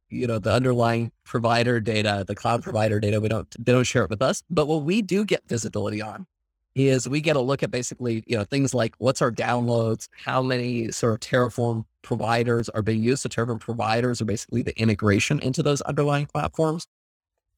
you 0.10 0.28
know 0.28 0.40
the 0.40 0.51
underlying 0.51 1.12
provider 1.25 1.80
data, 1.80 2.24
the 2.28 2.36
cloud 2.36 2.63
provider 2.63 3.00
data, 3.00 3.19
we 3.19 3.28
don't 3.30 3.54
they 3.60 3.72
don't 3.74 3.84
share 3.84 4.04
it 4.04 4.10
with 4.10 4.22
us. 4.22 4.44
But 4.50 4.68
what 4.68 4.84
we 4.84 5.01
do 5.01 5.25
get 5.25 5.44
visibility 5.48 6.01
on 6.01 6.25
is 6.75 7.07
we 7.07 7.22
get 7.22 7.36
a 7.36 7.42
look 7.42 7.63
at 7.63 7.72
basically 7.72 8.24
you 8.28 8.38
know 8.38 8.44
things 8.45 8.74
like 8.74 8.95
what's 9.00 9.22
our 9.22 9.31
downloads, 9.31 10.07
how 10.25 10.42
many 10.42 10.92
sort 10.92 11.13
of 11.16 11.19
Terraform 11.19 11.86
providers 12.01 12.69
are 12.69 12.81
being 12.81 13.04
used. 13.04 13.24
So 13.24 13.30
Terraform 13.30 13.60
providers 13.60 14.22
are 14.22 14.25
basically 14.25 14.62
the 14.63 14.78
integration 14.80 15.39
into 15.39 15.63
those 15.63 15.81
underlying 15.81 16.28
platforms. 16.28 16.88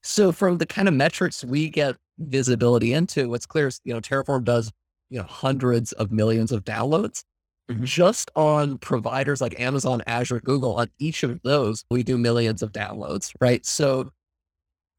So 0.03 0.31
from 0.31 0.57
the 0.59 0.65
kind 0.65 0.87
of 0.87 0.93
metrics 0.93 1.43
we 1.43 1.69
get 1.69 1.95
visibility 2.19 2.93
into, 2.93 3.29
what's 3.29 3.45
clear 3.45 3.67
is 3.67 3.81
you 3.83 3.93
know 3.93 4.01
Terraform 4.01 4.43
does 4.43 4.71
you 5.09 5.19
know 5.19 5.25
hundreds 5.25 5.91
of 5.93 6.11
millions 6.11 6.51
of 6.51 6.63
downloads 6.63 7.23
Mm-hmm. 7.69 7.83
Just 7.83 8.29
on 8.35 8.77
providers 8.77 9.41
like 9.41 9.59
Amazon, 9.59 10.03
Azure, 10.05 10.39
Google, 10.39 10.75
on 10.75 10.89
each 10.99 11.23
of 11.23 11.41
those, 11.41 11.83
we 11.89 12.03
do 12.03 12.17
millions 12.17 12.61
of 12.61 12.71
downloads, 12.71 13.33
right? 13.41 13.65
So 13.65 14.11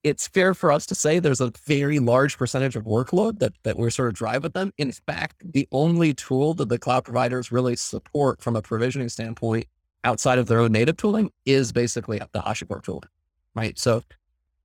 it's 0.03 0.27
fair 0.27 0.53
for 0.53 0.73
us 0.73 0.85
to 0.87 0.95
say 0.95 1.19
there's 1.19 1.41
a 1.41 1.53
very 1.65 2.01
large 2.01 2.37
percentage 2.37 2.75
of 2.75 2.85
workload 2.85 3.39
that, 3.39 3.53
that 3.63 3.77
we're 3.77 3.91
sort 3.91 4.09
of 4.09 4.15
drive 4.15 4.43
with 4.43 4.53
them. 4.55 4.73
In 4.79 4.91
fact, 4.91 5.43
the 5.45 5.69
only 5.71 6.13
tool 6.13 6.55
that 6.55 6.69
the 6.69 6.79
cloud 6.79 7.05
providers 7.05 7.53
really 7.53 7.77
support 7.77 8.43
from 8.43 8.57
a 8.57 8.63
provisioning 8.63 9.11
standpoint 9.11 9.67
outside 10.03 10.39
of 10.39 10.47
their 10.47 10.61
own 10.61 10.73
native 10.73 10.97
tooling 10.97 11.31
is 11.45 11.73
basically 11.73 12.19
the 12.19 12.41
HashiCorp 12.41 12.83
tooling, 12.83 13.09
right? 13.55 13.79
So, 13.79 14.03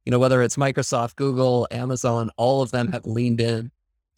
you 0.05 0.11
know, 0.11 0.19
whether 0.19 0.41
it's 0.41 0.57
Microsoft, 0.57 1.15
Google, 1.17 1.67
Amazon, 1.69 2.31
all 2.35 2.63
of 2.63 2.71
them 2.71 2.91
have 2.91 3.05
leaned 3.05 3.41
in 3.41 3.71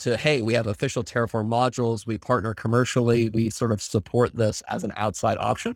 to, 0.03 0.17
hey, 0.17 0.41
we 0.41 0.53
have 0.53 0.67
official 0.67 1.03
Terraform 1.03 1.47
modules. 1.47 2.05
We 2.05 2.17
partner 2.17 2.53
commercially. 2.53 3.29
We 3.29 3.50
sort 3.50 3.71
of 3.71 3.81
support 3.81 4.35
this 4.35 4.61
as 4.69 4.83
an 4.83 4.94
outside 4.95 5.38
option. 5.39 5.75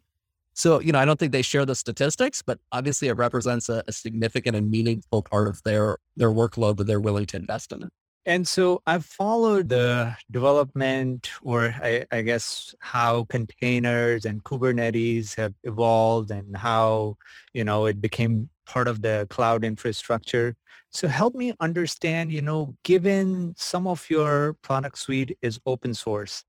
So, 0.53 0.79
you 0.79 0.91
know, 0.91 1.00
I 1.00 1.06
don't 1.06 1.19
think 1.19 1.31
they 1.31 1.44
share 1.44 1.65
the 1.65 1.75
statistics, 1.75 2.41
but 2.41 2.59
obviously 2.71 3.07
it 3.09 3.13
represents 3.13 3.69
a, 3.69 3.83
a 3.88 3.91
significant 3.91 4.56
and 4.56 4.71
meaningful 4.71 5.21
part 5.21 5.47
of 5.47 5.62
their 5.63 5.97
their 6.15 6.31
workload 6.31 6.77
that 6.77 6.85
they're 6.88 7.00
willing 7.00 7.27
to 7.27 7.38
invest 7.38 7.71
in. 7.71 7.89
And 8.27 8.45
so 8.45 8.81
I've 8.85 9.06
followed 9.06 9.69
the 9.69 10.13
development 10.29 11.31
or 11.41 11.74
I, 11.81 12.06
I, 12.12 12.24
guess 12.24 12.75
how 12.81 13.24
containers 13.29 14.25
and 14.25 14.44
Kubernetes 14.44 15.33
have 15.38 15.53
evolved 15.63 16.31
and 16.31 16.56
how, 16.57 17.15
you 17.53 17.63
know, 17.63 17.85
it 17.85 18.01
became 18.01 18.49
part 18.66 18.90
of 18.90 19.02
the 19.02 19.28
cloud 19.30 19.63
infrastructure. 19.63 20.57
So 20.90 21.07
help 21.07 21.35
me 21.35 21.54
understand, 21.61 22.33
you 22.33 22.42
know, 22.42 22.75
given 22.83 23.54
some 23.57 23.87
of 23.87 24.06
your 24.09 24.57
product 24.61 24.97
suite 24.97 25.37
is 25.42 25.61
open 25.66 25.94
source, 25.94 26.44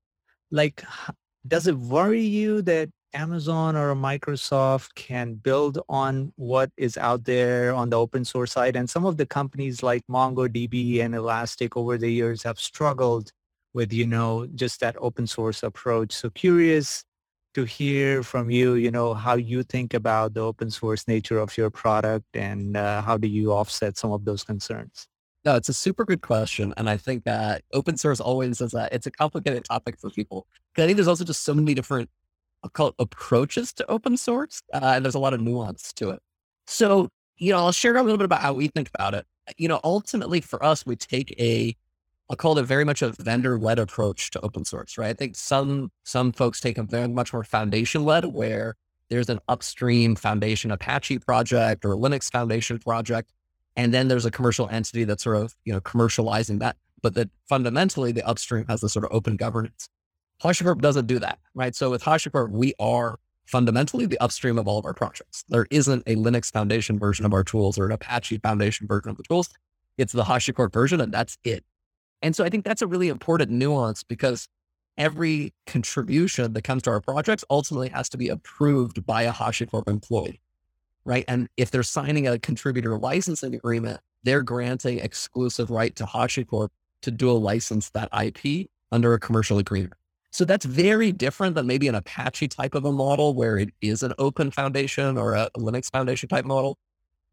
like 0.51 0.83
does 1.47 1.67
it 1.67 1.77
worry 1.77 2.21
you 2.21 2.61
that 2.63 2.89
Amazon 3.13 3.75
or 3.75 3.95
Microsoft 3.95 4.95
can 4.95 5.35
build 5.35 5.79
on 5.89 6.31
what 6.35 6.71
is 6.77 6.97
out 6.97 7.25
there 7.25 7.73
on 7.73 7.89
the 7.89 7.97
open 7.97 8.23
source 8.25 8.51
side? 8.51 8.75
And 8.75 8.89
some 8.89 9.05
of 9.05 9.17
the 9.17 9.25
companies 9.25 9.81
like 9.83 10.03
MongoDB 10.09 11.01
and 11.01 11.15
Elastic 11.15 11.75
over 11.75 11.97
the 11.97 12.09
years 12.09 12.43
have 12.43 12.59
struggled 12.59 13.31
with, 13.73 13.93
you 13.93 14.05
know, 14.07 14.47
just 14.55 14.79
that 14.81 14.95
open 14.99 15.27
source 15.27 15.63
approach. 15.63 16.13
So 16.13 16.29
curious 16.29 17.03
to 17.55 17.63
hear 17.63 18.21
from 18.23 18.49
you, 18.49 18.75
you 18.75 18.91
know, 18.91 19.13
how 19.13 19.35
you 19.35 19.63
think 19.63 19.93
about 19.93 20.33
the 20.33 20.41
open 20.41 20.69
source 20.69 21.07
nature 21.07 21.39
of 21.39 21.57
your 21.57 21.69
product 21.69 22.25
and 22.35 22.77
uh, 22.77 23.01
how 23.01 23.17
do 23.17 23.27
you 23.27 23.51
offset 23.51 23.97
some 23.97 24.11
of 24.11 24.25
those 24.25 24.43
concerns? 24.43 25.07
No, 25.45 25.55
it's 25.55 25.69
a 25.69 25.73
super 25.73 26.05
good 26.05 26.21
question. 26.21 26.73
And 26.77 26.89
I 26.89 26.97
think 26.97 27.23
that 27.23 27.63
open 27.73 27.97
source 27.97 28.19
always 28.19 28.61
is 28.61 28.73
a, 28.73 28.89
it's 28.91 29.07
a 29.07 29.11
complicated 29.11 29.65
topic 29.65 29.99
for 29.99 30.09
people. 30.09 30.45
Cause 30.75 30.83
I 30.83 30.85
think 30.85 30.97
there's 30.97 31.07
also 31.07 31.23
just 31.23 31.43
so 31.43 31.53
many 31.53 31.73
different, 31.73 32.09
I'll 32.63 32.69
call 32.69 32.89
it 32.89 32.95
approaches 32.99 33.73
to 33.73 33.89
open 33.89 34.17
source. 34.17 34.61
Uh, 34.73 34.93
and 34.95 35.05
there's 35.05 35.15
a 35.15 35.19
lot 35.19 35.33
of 35.33 35.41
nuance 35.41 35.93
to 35.93 36.09
it. 36.09 36.19
So, 36.67 37.09
you 37.37 37.51
know, 37.53 37.59
I'll 37.59 37.71
share 37.71 37.95
a 37.95 38.03
little 38.03 38.17
bit 38.17 38.25
about 38.25 38.41
how 38.41 38.53
we 38.53 38.67
think 38.67 38.89
about 38.93 39.13
it. 39.13 39.25
You 39.57 39.67
know, 39.67 39.79
ultimately 39.83 40.41
for 40.41 40.63
us, 40.63 40.85
we 40.85 40.95
take 40.95 41.33
a 41.39 41.75
I'll 42.29 42.35
call 42.35 42.59
it 42.59 42.63
very 42.63 42.85
much 42.85 43.01
a 43.01 43.09
vendor-led 43.09 43.79
approach 43.79 44.29
to 44.31 44.41
open 44.41 44.63
source, 44.63 44.99
right? 44.99 45.09
I 45.09 45.13
think 45.13 45.35
some 45.35 45.91
some 46.03 46.31
folks 46.31 46.61
take 46.61 46.77
a 46.77 46.83
very 46.83 47.07
much 47.07 47.33
more 47.33 47.43
foundation-led, 47.43 48.25
where 48.25 48.75
there's 49.09 49.29
an 49.29 49.39
upstream 49.47 50.15
foundation 50.15 50.69
Apache 50.69 51.19
project 51.19 51.83
or 51.85 51.95
Linux 51.95 52.31
Foundation 52.31 52.77
project, 52.77 53.31
and 53.75 53.91
then 53.91 54.09
there's 54.09 54.25
a 54.25 54.31
commercial 54.31 54.69
entity 54.69 55.05
that's 55.05 55.23
sort 55.23 55.37
of 55.37 55.55
you 55.65 55.73
know 55.73 55.81
commercializing 55.81 56.59
that. 56.59 56.77
But 57.01 57.15
that 57.15 57.29
fundamentally, 57.47 58.11
the 58.11 58.27
upstream 58.27 58.65
has 58.67 58.81
the 58.81 58.89
sort 58.89 59.05
of 59.05 59.11
open 59.11 59.35
governance. 59.35 59.89
HashiCorp 60.43 60.81
doesn't 60.81 61.07
do 61.07 61.19
that, 61.19 61.39
right? 61.53 61.75
So 61.75 61.89
with 61.89 62.03
HashiCorp, 62.03 62.51
we 62.51 62.73
are 62.79 63.19
fundamentally 63.45 64.05
the 64.05 64.19
upstream 64.19 64.57
of 64.57 64.67
all 64.67 64.77
of 64.77 64.85
our 64.85 64.93
projects. 64.93 65.43
There 65.49 65.67
isn't 65.71 66.03
a 66.07 66.15
Linux 66.15 66.51
Foundation 66.51 66.99
version 66.99 67.25
of 67.25 67.33
our 67.33 67.43
tools 67.43 67.77
or 67.77 67.85
an 67.85 67.91
Apache 67.91 68.37
Foundation 68.37 68.87
version 68.87 69.09
of 69.09 69.17
the 69.17 69.23
tools. 69.23 69.49
It's 69.97 70.13
the 70.13 70.23
HashiCorp 70.23 70.71
version, 70.71 71.01
and 71.01 71.13
that's 71.13 71.37
it. 71.43 71.65
And 72.21 72.35
so 72.35 72.43
I 72.43 72.49
think 72.49 72.63
that's 72.63 72.81
a 72.81 72.87
really 72.87 73.09
important 73.09 73.51
nuance 73.51 74.03
because 74.03 74.47
every 74.97 75.53
contribution 75.65 76.53
that 76.53 76.63
comes 76.63 76.83
to 76.83 76.91
our 76.91 77.01
projects 77.01 77.43
ultimately 77.49 77.89
has 77.89 78.07
to 78.09 78.17
be 78.17 78.29
approved 78.29 79.05
by 79.05 79.23
a 79.23 79.33
HashiCorp 79.33 79.87
employee, 79.87 80.41
right? 81.05 81.25
And 81.27 81.49
if 81.57 81.71
they're 81.71 81.83
signing 81.83 82.27
a 82.27 82.37
contributor 82.37 82.97
licensing 82.97 83.55
agreement, 83.55 84.01
they're 84.23 84.43
granting 84.43 84.99
exclusive 84.99 85.69
right 85.69 85.95
to 85.95 86.05
HashiCorp 86.05 86.69
to 87.01 87.11
dual 87.11 87.41
license 87.41 87.89
that 87.91 88.09
IP 88.13 88.69
under 88.91 89.13
a 89.13 89.19
commercial 89.19 89.57
agreement. 89.57 89.93
So 90.31 90.45
that's 90.45 90.65
very 90.65 91.11
different 91.11 91.55
than 91.55 91.65
maybe 91.65 91.87
an 91.87 91.95
Apache 91.95 92.49
type 92.49 92.75
of 92.75 92.85
a 92.85 92.91
model 92.91 93.33
where 93.33 93.57
it 93.57 93.69
is 93.81 94.03
an 94.03 94.13
open 94.19 94.51
foundation 94.51 95.17
or 95.17 95.33
a 95.33 95.49
Linux 95.57 95.91
foundation 95.91 96.29
type 96.29 96.45
model 96.45 96.77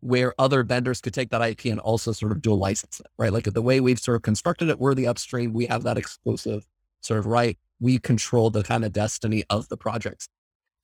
where 0.00 0.34
other 0.38 0.62
vendors 0.62 1.00
could 1.00 1.14
take 1.14 1.30
that 1.30 1.42
IP 1.42 1.66
and 1.66 1.80
also 1.80 2.12
sort 2.12 2.32
of 2.32 2.40
dual 2.40 2.58
license 2.58 3.00
it, 3.00 3.06
right? 3.18 3.32
Like 3.32 3.44
the 3.44 3.62
way 3.62 3.80
we've 3.80 3.98
sort 3.98 4.16
of 4.16 4.22
constructed 4.22 4.68
it, 4.68 4.78
we're 4.78 4.94
the 4.94 5.06
upstream, 5.06 5.52
we 5.52 5.66
have 5.66 5.82
that 5.82 5.98
exclusive 5.98 6.66
sort 7.00 7.18
of 7.18 7.26
right. 7.26 7.58
We 7.80 7.98
control 7.98 8.50
the 8.50 8.62
kind 8.62 8.84
of 8.84 8.92
destiny 8.92 9.44
of 9.50 9.68
the 9.68 9.76
projects. 9.76 10.28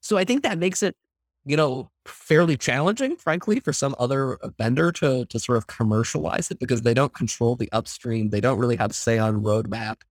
So 0.00 0.19
I 0.19 0.25
think 0.25 0.42
that 0.42 0.59
makes 0.59 0.83
it, 0.83 0.97
you 1.45 1.57
know, 1.57 1.90
fairly 2.07 2.57
challenging, 2.57 3.16
frankly, 3.16 3.61
for 3.61 3.73
some 3.73 3.95
other 3.99 4.37
uh, 4.37 4.50
vendor 4.59 4.92
to 4.92 5.25
to 5.26 5.38
sort 5.38 5.59
of 5.59 5.66
commercialize 5.66 6.50
it 6.50 6.59
because 6.59 6.83
they 6.83 6.95
don't 6.95 7.14
control 7.14 7.57
the 7.57 7.71
upstream. 7.73 8.31
They 8.31 8.40
don't 8.40 8.59
really 8.59 8.76
have 8.76 8.95
say 8.95 9.19
on 9.19 9.42
roadmap, 9.42 10.02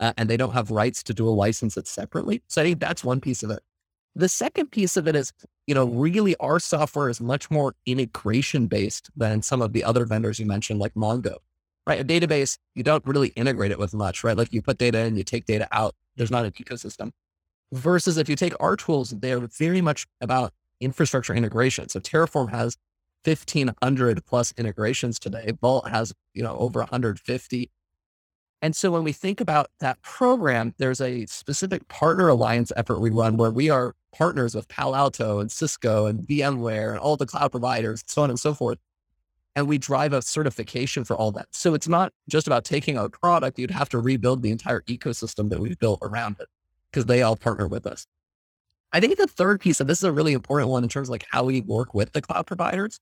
uh, 0.00 0.12
and 0.16 0.28
they 0.28 0.36
don't 0.36 0.52
have 0.52 0.70
rights 0.70 1.02
to 1.04 1.14
dual 1.14 1.36
license 1.36 1.76
it 1.76 1.86
separately. 1.86 2.42
So 2.48 2.62
I 2.62 2.64
think 2.64 2.80
that's 2.80 3.04
one 3.04 3.20
piece 3.20 3.42
of 3.42 3.50
it. 3.50 3.60
The 4.16 4.28
second 4.28 4.70
piece 4.70 4.96
of 4.96 5.08
it 5.08 5.16
is, 5.16 5.32
you 5.66 5.74
know, 5.74 5.86
really 5.86 6.36
our 6.36 6.60
software 6.60 7.08
is 7.08 7.20
much 7.20 7.50
more 7.50 7.74
integration 7.84 8.66
based 8.66 9.10
than 9.16 9.42
some 9.42 9.60
of 9.60 9.72
the 9.72 9.82
other 9.82 10.04
vendors 10.04 10.38
you 10.38 10.46
mentioned, 10.46 10.78
like 10.78 10.94
Mongo, 10.94 11.36
right? 11.86 12.00
A 12.00 12.04
database, 12.04 12.58
you 12.74 12.84
don't 12.84 13.04
really 13.06 13.28
integrate 13.28 13.72
it 13.72 13.78
with 13.78 13.92
much, 13.92 14.22
right? 14.22 14.36
Like 14.36 14.52
you 14.52 14.62
put 14.62 14.78
data 14.78 15.00
in, 15.00 15.16
you 15.16 15.24
take 15.24 15.46
data 15.46 15.66
out. 15.72 15.94
There's 16.16 16.30
not 16.30 16.44
an 16.44 16.52
ecosystem. 16.52 17.10
Versus 17.72 18.16
if 18.16 18.28
you 18.28 18.36
take 18.36 18.54
our 18.60 18.76
tools, 18.76 19.10
they're 19.10 19.40
very 19.40 19.80
much 19.80 20.06
about 20.20 20.52
infrastructure 20.80 21.34
integration. 21.34 21.88
So 21.88 21.98
Terraform 21.98 22.50
has 22.50 22.76
1500 23.24 24.24
plus 24.26 24.54
integrations 24.56 25.18
today. 25.18 25.52
Vault 25.60 25.88
has, 25.88 26.12
you 26.34 26.42
know, 26.42 26.56
over 26.56 26.80
150. 26.80 27.70
And 28.62 28.74
so 28.74 28.90
when 28.90 29.04
we 29.04 29.12
think 29.12 29.40
about 29.40 29.68
that 29.80 30.00
program, 30.02 30.74
there's 30.78 31.00
a 31.00 31.26
specific 31.26 31.86
partner 31.88 32.28
alliance 32.28 32.72
effort 32.76 33.00
we 33.00 33.10
run 33.10 33.36
where 33.36 33.50
we 33.50 33.68
are 33.68 33.94
partners 34.14 34.54
with 34.54 34.68
Palo 34.68 34.94
Alto 34.94 35.40
and 35.40 35.52
Cisco 35.52 36.06
and 36.06 36.20
VMware 36.20 36.90
and 36.90 36.98
all 36.98 37.16
the 37.16 37.26
cloud 37.26 37.50
providers, 37.50 38.02
so 38.06 38.22
on 38.22 38.30
and 38.30 38.40
so 38.40 38.54
forth. 38.54 38.78
And 39.56 39.68
we 39.68 39.78
drive 39.78 40.12
a 40.12 40.22
certification 40.22 41.04
for 41.04 41.14
all 41.14 41.30
that. 41.32 41.48
So 41.52 41.74
it's 41.74 41.88
not 41.88 42.12
just 42.28 42.46
about 42.46 42.64
taking 42.64 42.96
a 42.96 43.08
product, 43.08 43.58
you'd 43.58 43.70
have 43.70 43.88
to 43.90 43.98
rebuild 43.98 44.42
the 44.42 44.50
entire 44.50 44.80
ecosystem 44.82 45.50
that 45.50 45.60
we've 45.60 45.78
built 45.78 45.98
around 46.02 46.36
it 46.40 46.48
because 46.90 47.06
they 47.06 47.22
all 47.22 47.36
partner 47.36 47.68
with 47.68 47.86
us. 47.86 48.06
I 48.92 49.00
think 49.00 49.16
the 49.18 49.26
third 49.26 49.60
piece, 49.60 49.80
and 49.80 49.90
this 49.90 49.98
is 49.98 50.04
a 50.04 50.12
really 50.12 50.32
important 50.32 50.70
one 50.70 50.84
in 50.84 50.88
terms 50.88 51.08
of 51.08 51.12
like 51.12 51.26
how 51.30 51.44
we 51.44 51.60
work 51.60 51.94
with 51.94 52.12
the 52.12 52.22
cloud 52.22 52.46
providers, 52.46 53.00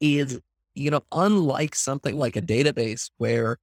is, 0.00 0.40
you 0.74 0.90
know, 0.90 1.02
unlike 1.12 1.74
something 1.74 2.18
like 2.18 2.36
a 2.36 2.42
database 2.42 3.10
where 3.18 3.58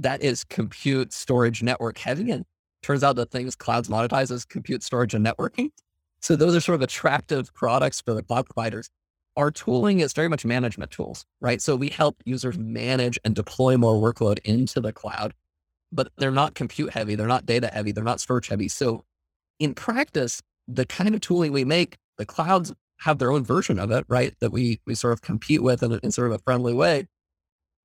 that 0.00 0.22
is 0.22 0.44
compute, 0.44 1.12
storage, 1.12 1.62
network 1.62 1.98
heavy. 1.98 2.30
And 2.30 2.44
turns 2.82 3.04
out 3.04 3.16
that 3.16 3.30
things 3.30 3.54
clouds 3.54 3.88
monetize 3.88 4.30
as 4.30 4.44
compute, 4.44 4.82
storage, 4.82 5.14
and 5.14 5.24
networking. 5.24 5.70
So 6.20 6.36
those 6.36 6.56
are 6.56 6.60
sort 6.60 6.76
of 6.76 6.82
attractive 6.82 7.52
products 7.54 8.00
for 8.00 8.14
the 8.14 8.22
cloud 8.22 8.46
providers. 8.46 8.88
Our 9.36 9.50
tooling 9.50 10.00
is 10.00 10.12
very 10.12 10.28
much 10.28 10.44
management 10.44 10.90
tools, 10.90 11.24
right? 11.40 11.62
So 11.62 11.76
we 11.76 11.88
help 11.88 12.16
users 12.24 12.58
manage 12.58 13.18
and 13.24 13.34
deploy 13.34 13.76
more 13.76 13.94
workload 13.94 14.38
into 14.44 14.80
the 14.80 14.92
cloud, 14.92 15.34
but 15.92 16.08
they're 16.18 16.30
not 16.30 16.54
compute 16.54 16.92
heavy. 16.92 17.14
They're 17.14 17.26
not 17.26 17.46
data 17.46 17.70
heavy. 17.72 17.92
They're 17.92 18.04
not 18.04 18.20
storage 18.20 18.48
heavy. 18.48 18.68
So 18.68 19.04
in 19.58 19.74
practice, 19.74 20.42
the 20.66 20.84
kind 20.84 21.14
of 21.14 21.20
tooling 21.20 21.52
we 21.52 21.64
make, 21.64 21.96
the 22.18 22.26
clouds 22.26 22.72
have 22.98 23.18
their 23.18 23.32
own 23.32 23.44
version 23.44 23.78
of 23.78 23.90
it, 23.90 24.04
right? 24.08 24.34
That 24.40 24.52
we, 24.52 24.80
we 24.86 24.94
sort 24.94 25.12
of 25.12 25.22
compete 25.22 25.62
with 25.62 25.82
in, 25.82 25.98
in 26.02 26.10
sort 26.10 26.28
of 26.28 26.34
a 26.34 26.42
friendly 26.42 26.74
way, 26.74 27.06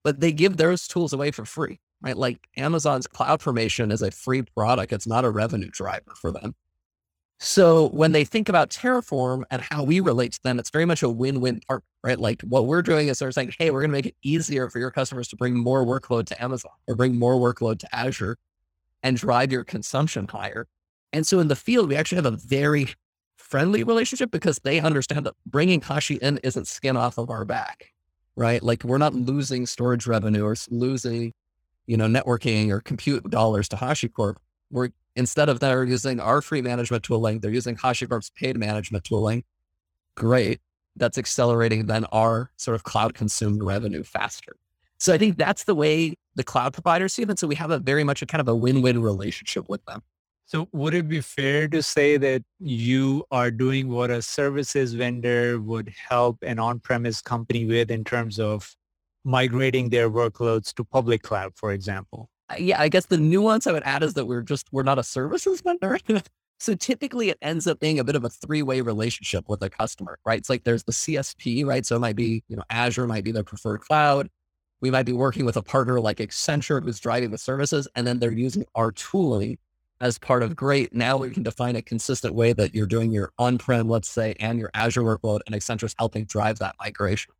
but 0.03 0.19
they 0.19 0.31
give 0.31 0.57
those 0.57 0.87
tools 0.87 1.13
away 1.13 1.31
for 1.31 1.45
free 1.45 1.79
right? 2.05 2.15
Like 2.15 2.47
Amazon's 2.55 3.07
CloudFormation 3.07 3.91
is 3.91 4.03
a 4.03 4.11
free 4.11 4.43
product. 4.43 4.93
It's 4.93 5.07
not 5.07 5.25
a 5.25 5.29
revenue 5.31 5.71
driver 5.71 6.13
for 6.15 6.31
them. 6.31 6.53
So 7.39 7.89
when 7.89 8.13
they 8.13 8.23
think 8.23 8.47
about 8.47 8.69
Terraform 8.69 9.43
and 9.49 9.61
how 9.61 9.83
we 9.83 9.99
relate 9.99 10.33
to 10.33 10.43
them, 10.43 10.57
it's 10.57 10.69
very 10.69 10.85
much 10.85 11.03
a 11.03 11.09
win-win 11.09 11.59
part, 11.67 11.83
right? 12.03 12.17
Like 12.17 12.43
what 12.43 12.67
we're 12.67 12.83
doing 12.83 13.09
is 13.09 13.19
they're 13.19 13.31
saying, 13.31 13.55
hey, 13.57 13.71
we're 13.71 13.81
going 13.81 13.89
to 13.89 13.97
make 13.97 14.05
it 14.05 14.15
easier 14.23 14.69
for 14.69 14.79
your 14.79 14.91
customers 14.91 15.27
to 15.29 15.35
bring 15.35 15.55
more 15.55 15.83
workload 15.83 16.27
to 16.27 16.41
Amazon 16.41 16.71
or 16.87 16.95
bring 16.95 17.17
more 17.17 17.35
workload 17.35 17.79
to 17.79 17.93
Azure 17.93 18.37
and 19.03 19.17
drive 19.17 19.51
your 19.51 19.63
consumption 19.63 20.27
higher. 20.27 20.67
And 21.11 21.27
so 21.27 21.39
in 21.39 21.47
the 21.49 21.55
field, 21.55 21.89
we 21.89 21.95
actually 21.95 22.17
have 22.17 22.25
a 22.25 22.31
very 22.31 22.89
friendly 23.35 23.83
relationship 23.83 24.31
because 24.31 24.59
they 24.59 24.79
understand 24.79 25.25
that 25.25 25.33
bringing 25.45 25.81
Hashi 25.81 26.15
in 26.15 26.37
isn't 26.43 26.67
skin 26.67 26.95
off 26.95 27.17
of 27.17 27.29
our 27.29 27.45
back, 27.45 27.91
right? 28.35 28.63
Like 28.63 28.83
we're 28.83 28.97
not 28.97 29.13
losing 29.13 29.65
storage 29.65 30.07
revenue 30.07 30.45
or 30.45 30.55
losing 30.69 31.33
you 31.87 31.97
know, 31.97 32.07
networking 32.07 32.69
or 32.69 32.81
compute 32.81 33.29
dollars 33.29 33.69
to 33.69 33.75
HashiCorp. 33.75 34.35
We're 34.71 34.89
instead 35.15 35.49
of 35.49 35.59
they're 35.59 35.83
using 35.83 36.19
our 36.19 36.41
free 36.41 36.61
management 36.61 37.03
tooling, 37.03 37.39
they're 37.39 37.51
using 37.51 37.75
HashiCorp's 37.75 38.31
paid 38.31 38.57
management 38.57 39.03
tooling. 39.03 39.43
Great. 40.15 40.59
That's 40.95 41.17
accelerating 41.17 41.87
then 41.87 42.05
our 42.05 42.51
sort 42.57 42.75
of 42.75 42.83
cloud 42.83 43.13
consumed 43.13 43.63
revenue 43.63 44.03
faster. 44.03 44.55
So 44.97 45.13
I 45.13 45.17
think 45.17 45.37
that's 45.37 45.65
the 45.65 45.75
way 45.75 46.15
the 46.35 46.43
cloud 46.43 46.73
providers 46.73 47.13
see 47.13 47.23
it. 47.23 47.39
So 47.39 47.47
we 47.47 47.55
have 47.55 47.71
a 47.71 47.79
very 47.79 48.03
much 48.03 48.21
a 48.21 48.25
kind 48.25 48.41
of 48.41 48.47
a 48.47 48.55
win-win 48.55 49.01
relationship 49.01 49.67
with 49.67 49.83
them. 49.85 50.01
So 50.45 50.69
would 50.73 50.93
it 50.93 51.07
be 51.09 51.21
fair 51.21 51.67
to 51.69 51.81
say 51.81 52.17
that 52.17 52.43
you 52.59 53.25
are 53.31 53.49
doing 53.49 53.89
what 53.89 54.11
a 54.11 54.21
services 54.21 54.93
vendor 54.93 55.59
would 55.59 55.93
help 55.97 56.37
an 56.43 56.59
on-premise 56.59 57.21
company 57.21 57.65
with 57.65 57.89
in 57.89 58.03
terms 58.03 58.39
of 58.39 58.75
migrating 59.25 59.89
their 59.89 60.09
workloads 60.09 60.73
to 60.75 60.83
public 60.83 61.23
cloud, 61.23 61.53
for 61.55 61.73
example? 61.73 62.29
Uh, 62.49 62.55
yeah, 62.59 62.79
I 62.79 62.89
guess 62.89 63.07
the 63.07 63.17
nuance 63.17 63.67
I 63.67 63.71
would 63.71 63.83
add 63.83 64.03
is 64.03 64.13
that 64.13 64.25
we're 64.25 64.43
just, 64.43 64.67
we're 64.71 64.83
not 64.83 64.99
a 64.99 65.03
services 65.03 65.61
vendor. 65.61 65.97
so 66.59 66.75
typically 66.75 67.29
it 67.29 67.37
ends 67.41 67.67
up 67.67 67.79
being 67.79 67.99
a 67.99 68.03
bit 68.03 68.15
of 68.15 68.23
a 68.23 68.29
three-way 68.29 68.81
relationship 68.81 69.49
with 69.49 69.61
a 69.63 69.69
customer, 69.69 70.19
right? 70.25 70.37
It's 70.37 70.49
like 70.49 70.63
there's 70.63 70.83
the 70.83 70.91
CSP, 70.91 71.65
right? 71.65 71.85
So 71.85 71.95
it 71.95 71.99
might 71.99 72.15
be, 72.15 72.43
you 72.47 72.55
know, 72.55 72.63
Azure 72.69 73.07
might 73.07 73.23
be 73.23 73.31
their 73.31 73.43
preferred 73.43 73.81
cloud. 73.81 74.29
We 74.81 74.91
might 74.91 75.05
be 75.05 75.13
working 75.13 75.45
with 75.45 75.57
a 75.57 75.63
partner 75.63 75.99
like 75.99 76.17
Accenture 76.17 76.83
who's 76.83 76.99
driving 76.99 77.31
the 77.31 77.37
services, 77.37 77.87
and 77.95 78.05
then 78.05 78.19
they're 78.19 78.31
using 78.31 78.65
our 78.75 78.91
tooling 78.91 79.57
as 80.01 80.19
part 80.19 80.43
of 80.43 80.55
great. 80.55 80.93
Now 80.93 81.17
we 81.17 81.31
can 81.31 81.43
define 81.43 81.75
a 81.75 81.81
consistent 81.81 82.35
way 82.35 82.53
that 82.53 82.75
you're 82.75 82.85
doing 82.85 83.11
your 83.11 83.31
on-prem, 83.39 83.89
let's 83.89 84.09
say, 84.09 84.35
and 84.39 84.59
your 84.59 84.69
Azure 84.73 85.01
workload, 85.01 85.39
and 85.45 85.55
Accenture's 85.55 85.95
helping 85.97 86.25
drive 86.25 86.59
that 86.59 86.75
migration. 86.79 87.33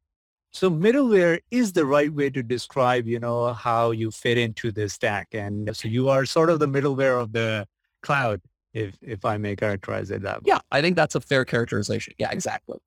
So 0.55 0.71
middleware 0.71 1.39
is 1.51 1.73
the 1.73 1.85
right 1.85 2.13
way 2.13 2.29
to 2.29 2.41
describe, 2.41 3.07
you 3.07 3.19
know, 3.19 3.51
how 3.51 3.91
you 3.91 4.09
fit 4.09 4.37
into 4.37 4.71
the 4.71 4.87
stack. 4.87 5.27
And 5.33 5.75
so 5.75 5.89
you 5.89 6.07
are 6.07 6.25
sort 6.25 6.49
of 6.49 6.59
the 6.59 6.65
middleware 6.65 7.21
of 7.21 7.33
the 7.33 7.67
cloud, 8.01 8.39
if 8.73 8.95
if 9.01 9.25
I 9.25 9.35
may 9.35 9.57
characterize 9.57 10.11
it 10.11 10.21
that 10.21 10.37
way. 10.37 10.53
Yeah, 10.53 10.59
I 10.71 10.79
think 10.81 10.95
that's 10.95 11.13
a 11.13 11.19
fair 11.19 11.43
characterization. 11.43 12.13
Yeah, 12.17 12.31
exactly. 12.31 12.77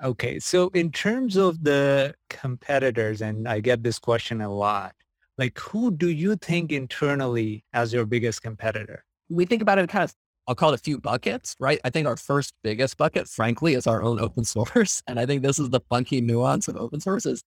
Okay. 0.00 0.38
So 0.38 0.68
in 0.74 0.92
terms 0.92 1.34
of 1.34 1.64
the 1.64 2.14
competitors, 2.30 3.20
and 3.20 3.48
I 3.48 3.58
get 3.58 3.82
this 3.82 3.98
question 3.98 4.40
a 4.40 4.48
lot, 4.48 4.94
like 5.38 5.58
who 5.58 5.90
do 5.90 6.10
you 6.10 6.36
think 6.36 6.70
internally 6.70 7.64
as 7.72 7.92
your 7.92 8.06
biggest 8.06 8.44
competitor? 8.44 9.04
We 9.28 9.44
think 9.44 9.60
about 9.60 9.78
it 9.78 9.88
kind 9.88 10.04
of 10.04 10.14
I'll 10.48 10.54
call 10.54 10.72
it 10.72 10.80
a 10.80 10.82
few 10.82 10.98
buckets, 10.98 11.54
right? 11.60 11.78
I 11.84 11.90
think 11.90 12.06
our 12.06 12.16
first 12.16 12.54
biggest 12.64 12.96
bucket, 12.96 13.28
frankly, 13.28 13.74
is 13.74 13.86
our 13.86 14.02
own 14.02 14.18
open 14.18 14.44
source. 14.46 15.02
And 15.06 15.20
I 15.20 15.26
think 15.26 15.42
this 15.42 15.58
is 15.58 15.68
the 15.68 15.80
funky 15.90 16.22
nuance 16.22 16.68
of 16.68 16.76
open 16.76 17.00
source 17.00 17.26
is, 17.26 17.42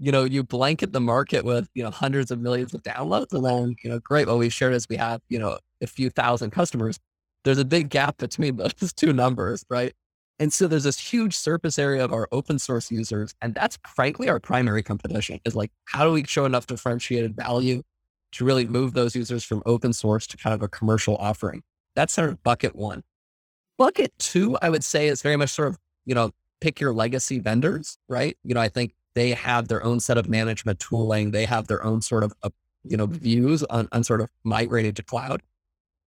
you 0.00 0.10
know, 0.10 0.24
you 0.24 0.42
blanket 0.42 0.92
the 0.92 1.00
market 1.00 1.44
with, 1.44 1.68
you 1.74 1.82
know, 1.84 1.92
hundreds 1.92 2.32
of 2.32 2.40
millions 2.40 2.74
of 2.74 2.82
downloads 2.82 3.32
and 3.32 3.44
then, 3.44 3.76
you 3.84 3.90
know, 3.90 4.00
great. 4.00 4.26
What 4.26 4.38
we've 4.38 4.52
shared 4.52 4.74
is 4.74 4.88
we 4.88 4.96
have, 4.96 5.20
you 5.28 5.38
know, 5.38 5.58
a 5.80 5.86
few 5.86 6.10
thousand 6.10 6.50
customers. 6.50 6.98
There's 7.44 7.58
a 7.58 7.64
big 7.64 7.88
gap 7.88 8.18
between 8.18 8.56
those 8.80 8.92
two 8.92 9.12
numbers, 9.12 9.64
right? 9.70 9.94
And 10.40 10.52
so 10.52 10.66
there's 10.66 10.84
this 10.84 10.98
huge 10.98 11.36
surface 11.36 11.78
area 11.78 12.04
of 12.04 12.12
our 12.12 12.28
open 12.32 12.58
source 12.58 12.90
users. 12.90 13.32
And 13.42 13.54
that's 13.54 13.78
frankly 13.94 14.28
our 14.28 14.40
primary 14.40 14.82
competition 14.82 15.38
is 15.44 15.54
like, 15.54 15.70
how 15.84 16.04
do 16.04 16.12
we 16.12 16.24
show 16.24 16.44
enough 16.44 16.66
differentiated 16.66 17.36
value 17.36 17.82
to 18.32 18.44
really 18.44 18.66
move 18.66 18.92
those 18.92 19.14
users 19.14 19.44
from 19.44 19.62
open 19.66 19.92
source 19.92 20.26
to 20.28 20.36
kind 20.36 20.54
of 20.54 20.62
a 20.62 20.68
commercial 20.68 21.16
offering? 21.16 21.62
That's 21.98 22.12
sort 22.12 22.28
of 22.28 22.40
bucket 22.44 22.76
one. 22.76 23.02
Bucket 23.76 24.12
two, 24.20 24.56
I 24.62 24.70
would 24.70 24.84
say 24.84 25.08
is 25.08 25.20
very 25.20 25.34
much 25.34 25.50
sort 25.50 25.66
of, 25.66 25.78
you 26.06 26.14
know, 26.14 26.30
pick 26.60 26.78
your 26.78 26.92
legacy 26.92 27.40
vendors, 27.40 27.98
right? 28.08 28.38
You 28.44 28.54
know, 28.54 28.60
I 28.60 28.68
think 28.68 28.94
they 29.14 29.30
have 29.32 29.66
their 29.66 29.82
own 29.82 29.98
set 29.98 30.16
of 30.16 30.28
management 30.28 30.78
tooling. 30.78 31.32
They 31.32 31.44
have 31.44 31.66
their 31.66 31.82
own 31.82 32.00
sort 32.00 32.22
of, 32.22 32.32
uh, 32.44 32.50
you 32.84 32.96
know, 32.96 33.06
views 33.06 33.64
on, 33.64 33.88
on 33.90 34.04
sort 34.04 34.20
of 34.20 34.28
migrating 34.44 34.94
to 34.94 35.02
cloud. 35.02 35.42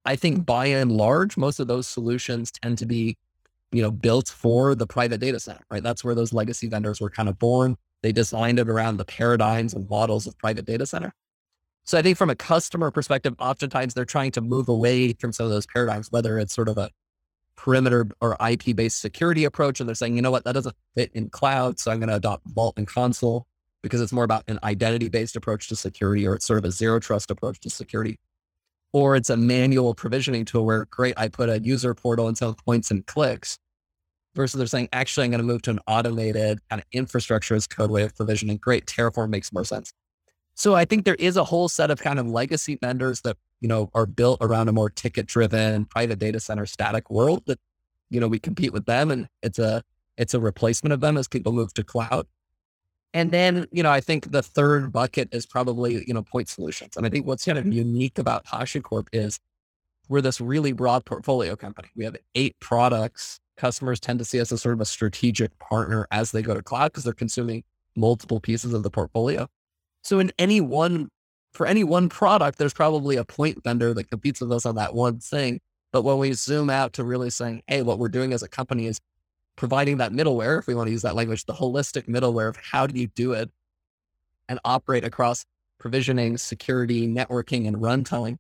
I 0.05 0.15
think 0.15 0.47
by 0.47 0.67
and 0.67 0.93
large, 0.93 1.37
most 1.37 1.59
of 1.59 1.67
those 1.67 1.89
solutions 1.89 2.53
tend 2.53 2.79
to 2.79 2.87
be, 2.87 3.17
you 3.73 3.83
know, 3.83 3.91
built 3.91 4.29
for 4.29 4.77
the 4.77 4.87
private 4.87 5.19
data 5.19 5.41
center, 5.41 5.65
right? 5.73 5.83
That's 5.83 6.05
where 6.05 6.15
those 6.15 6.33
legacy 6.33 6.69
vendors 6.69 7.01
were 7.01 7.11
kind 7.11 7.29
of 7.29 7.37
born. 7.37 7.77
They 8.05 8.13
designed 8.13 8.61
it 8.61 8.69
around 8.69 8.99
the 8.99 9.05
paradigms 9.05 9.75
and 9.75 9.91
models 9.91 10.29
of 10.29 10.39
private 10.39 10.67
data 10.67 10.87
center. 10.87 11.13
So 11.85 11.99
I 11.99 12.03
think 12.03 12.17
from 12.17 12.31
a 12.31 12.37
customer 12.37 12.91
perspective, 12.91 13.35
oftentimes 13.39 13.95
they're 13.95 14.05
trying 14.05 14.31
to 14.33 14.41
move 14.41 14.69
away 14.69 15.13
from 15.15 15.33
some 15.33 15.47
of 15.47 15.53
those 15.53 15.67
paradigms, 15.67 16.11
whether 16.11 16.39
it's 16.39 16.55
sort 16.55 16.69
of 16.69 16.79
a 16.79 16.91
perimeter 17.57 18.07
or 18.21 18.37
IP 18.47 18.77
based 18.77 19.01
security 19.01 19.45
approach, 19.45 19.81
and 19.81 19.89
they're 19.89 19.95
saying, 19.95 20.17
you 20.17 20.23
know 20.23 20.31
what, 20.31 20.45
that 20.45 20.53
doesn't 20.53 20.77
fit 20.95 21.11
in 21.15 21.29
cloud. 21.31 21.79
So 21.79 21.91
I'm 21.91 21.99
going 21.99 22.09
to 22.09 22.17
adopt 22.17 22.47
Vault 22.47 22.75
and 22.77 22.87
Consul 22.87 23.47
because 23.83 24.01
it's 24.01 24.13
more 24.13 24.25
about 24.25 24.45
an 24.49 24.59
identity 24.63 25.09
based 25.09 25.37
approach 25.37 25.69
to 25.69 25.77
security, 25.77 26.27
or 26.27 26.35
it's 26.35 26.47
sort 26.47 26.59
of 26.59 26.65
a 26.65 26.71
zero 26.71 27.01
trust 27.01 27.31
approach 27.31 27.61
to 27.61 27.71
security. 27.71 28.19
Or 28.93 29.15
it's 29.15 29.31
a 29.31 29.37
manual 29.37 29.95
provisioning 29.95 30.45
tool 30.45 30.65
where, 30.65 30.87
great, 30.87 31.15
I 31.17 31.29
put 31.29 31.49
a 31.49 31.61
user 31.61 31.95
portal 31.95 32.29
and 32.29 32.37
some 32.37 32.55
points 32.55 32.91
and 32.91 33.07
clicks 33.07 33.59
versus 34.35 34.59
they're 34.59 34.67
saying, 34.67 34.89
actually, 34.93 35.25
I'm 35.25 35.31
going 35.31 35.41
to 35.41 35.47
move 35.47 35.63
to 35.63 35.71
an 35.71 35.81
automated 35.87 36.61
kind 36.69 36.81
of 36.81 36.87
infrastructure 36.93 37.55
as 37.55 37.67
code 37.67 37.91
way 37.91 38.03
of 38.03 38.17
provisioning. 38.17 38.57
Great. 38.57 38.87
Terraform 38.87 39.29
makes 39.29 39.53
more 39.53 39.65
sense. 39.65 39.93
So 40.61 40.75
I 40.75 40.85
think 40.85 41.07
there 41.07 41.15
is 41.15 41.39
a 41.39 41.45
whole 41.45 41.71
set 41.71 41.91
of 41.91 42.03
kind 42.03 42.19
of 42.19 42.27
legacy 42.27 42.77
vendors 42.79 43.23
that, 43.23 43.39
you 43.63 43.67
know, 43.67 43.91
are 43.95 44.05
built 44.05 44.43
around 44.43 44.69
a 44.69 44.73
more 44.73 44.91
ticket 44.91 45.25
driven 45.25 45.87
private 45.87 46.19
data 46.19 46.39
center 46.39 46.67
static 46.67 47.09
world 47.09 47.45
that, 47.47 47.59
you 48.11 48.21
know, 48.21 48.29
we 48.29 48.39
compete 48.39 48.71
with 48.71 48.85
them 48.85 49.11
and 49.11 49.27
it's 49.43 49.59
a, 49.59 49.83
it's 50.19 50.35
a 50.35 50.39
replacement 50.39 50.93
of 50.93 51.01
them 51.01 51.17
as 51.17 51.29
people 51.29 51.53
move 51.53 51.73
to 51.73 51.83
cloud. 51.83 52.27
And 53.15 53.31
then, 53.31 53.69
you 53.73 53.83
know, 53.83 53.91
I 53.91 54.03
think 54.03 54.33
the 54.33 54.43
third 54.43 54.93
bucket 54.93 55.31
is 55.33 55.47
probably, 55.47 56.05
you 56.07 56.13
know, 56.13 56.23
point 56.23 56.51
solutions. 56.51 56.95
And 56.95 57.07
I 57.07 57.09
think 57.09 57.27
what's 57.27 57.47
kind 57.47 57.57
of 57.57 57.67
unique 57.67 58.19
about 58.19 58.45
HashiCorp 58.45 59.07
is 59.15 59.41
we're 60.11 60.21
this 60.21 60.43
really 60.43 60.73
broad 60.73 61.07
portfolio 61.07 61.57
company. 61.57 61.89
We 61.97 62.05
have 62.05 62.19
eight 62.35 62.55
products. 62.61 63.41
Customers 63.57 63.99
tend 63.99 64.19
to 64.19 64.27
see 64.27 64.39
us 64.39 64.53
as 64.53 64.61
sort 64.61 64.75
of 64.75 64.83
a 64.83 64.85
strategic 64.85 65.59
partner 65.59 66.07
as 66.11 66.33
they 66.33 66.43
go 66.43 66.53
to 66.53 66.63
cloud 66.63 66.93
because 66.93 67.05
they're 67.05 67.15
consuming 67.15 67.65
multiple 67.97 68.41
pieces 68.41 68.75
of 68.75 68.83
the 68.83 68.91
portfolio. 68.91 69.49
So 70.03 70.19
in 70.19 70.33
any 70.39 70.61
one, 70.61 71.09
for 71.53 71.67
any 71.67 71.85
one 71.85 72.09
product, 72.09 72.59
there's 72.59 72.73
probably 72.73 73.17
a 73.17 73.25
point 73.25 73.63
vendor 73.63 73.93
that 73.95 74.11
competes 74.11 74.41
with 74.41 74.53
us 74.53 74.67
on 74.67 74.77
that 74.77 74.95
one 74.95 75.19
thing. 75.19 75.61
But 75.93 76.03
when 76.03 76.19
we 76.19 76.33
zoom 76.33 76.71
out 76.71 76.93
to 76.95 77.05
really 77.05 77.31
saying, 77.31 77.63
hey, 77.67 77.83
what 77.83 77.99
we're 77.99 78.09
doing 78.09 78.33
as 78.33 78.43
a 78.43 78.49
company 78.49 78.87
is 78.87 79.01
providing 79.57 79.99
that 79.99 80.13
middleware, 80.13 80.59
if 80.59 80.67
we 80.67 80.75
want 80.75 80.87
to 80.87 80.93
use 80.93 81.03
that 81.03 81.17
language, 81.17 81.45
the 81.47 81.53
holistic 81.53 82.09
middleware 82.09 82.49
of 82.49 82.57
how 82.57 82.87
do 82.87 82.99
you 82.99 83.09
do 83.09 83.33
it 83.33 83.51
and 84.49 84.59
operate 84.65 85.05
across 85.05 85.45
provisioning, 85.79 86.39
security, 86.39 87.09
networking, 87.09 87.67
and 87.67 87.77
runtime, 87.77 88.37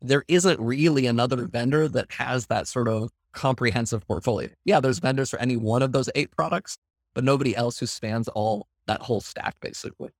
there 0.00 0.24
isn't 0.28 0.60
really 0.60 1.06
another 1.06 1.46
vendor 1.46 1.88
that 1.88 2.12
has 2.12 2.46
that 2.46 2.66
sort 2.68 2.88
of 2.88 3.10
comprehensive 3.32 4.06
portfolio. 4.06 4.48
Yeah, 4.64 4.80
there's 4.80 4.98
vendors 4.98 5.30
for 5.30 5.38
any 5.38 5.56
one 5.56 5.82
of 5.82 5.92
those 5.92 6.10
eight 6.14 6.30
products, 6.32 6.76
but 7.14 7.24
nobody 7.24 7.56
else 7.56 7.78
who 7.78 7.86
spans 7.86 8.28
all 8.28 8.66
that 8.86 9.00
whole 9.00 9.20
stack 9.20 9.56
basically. 9.60 10.10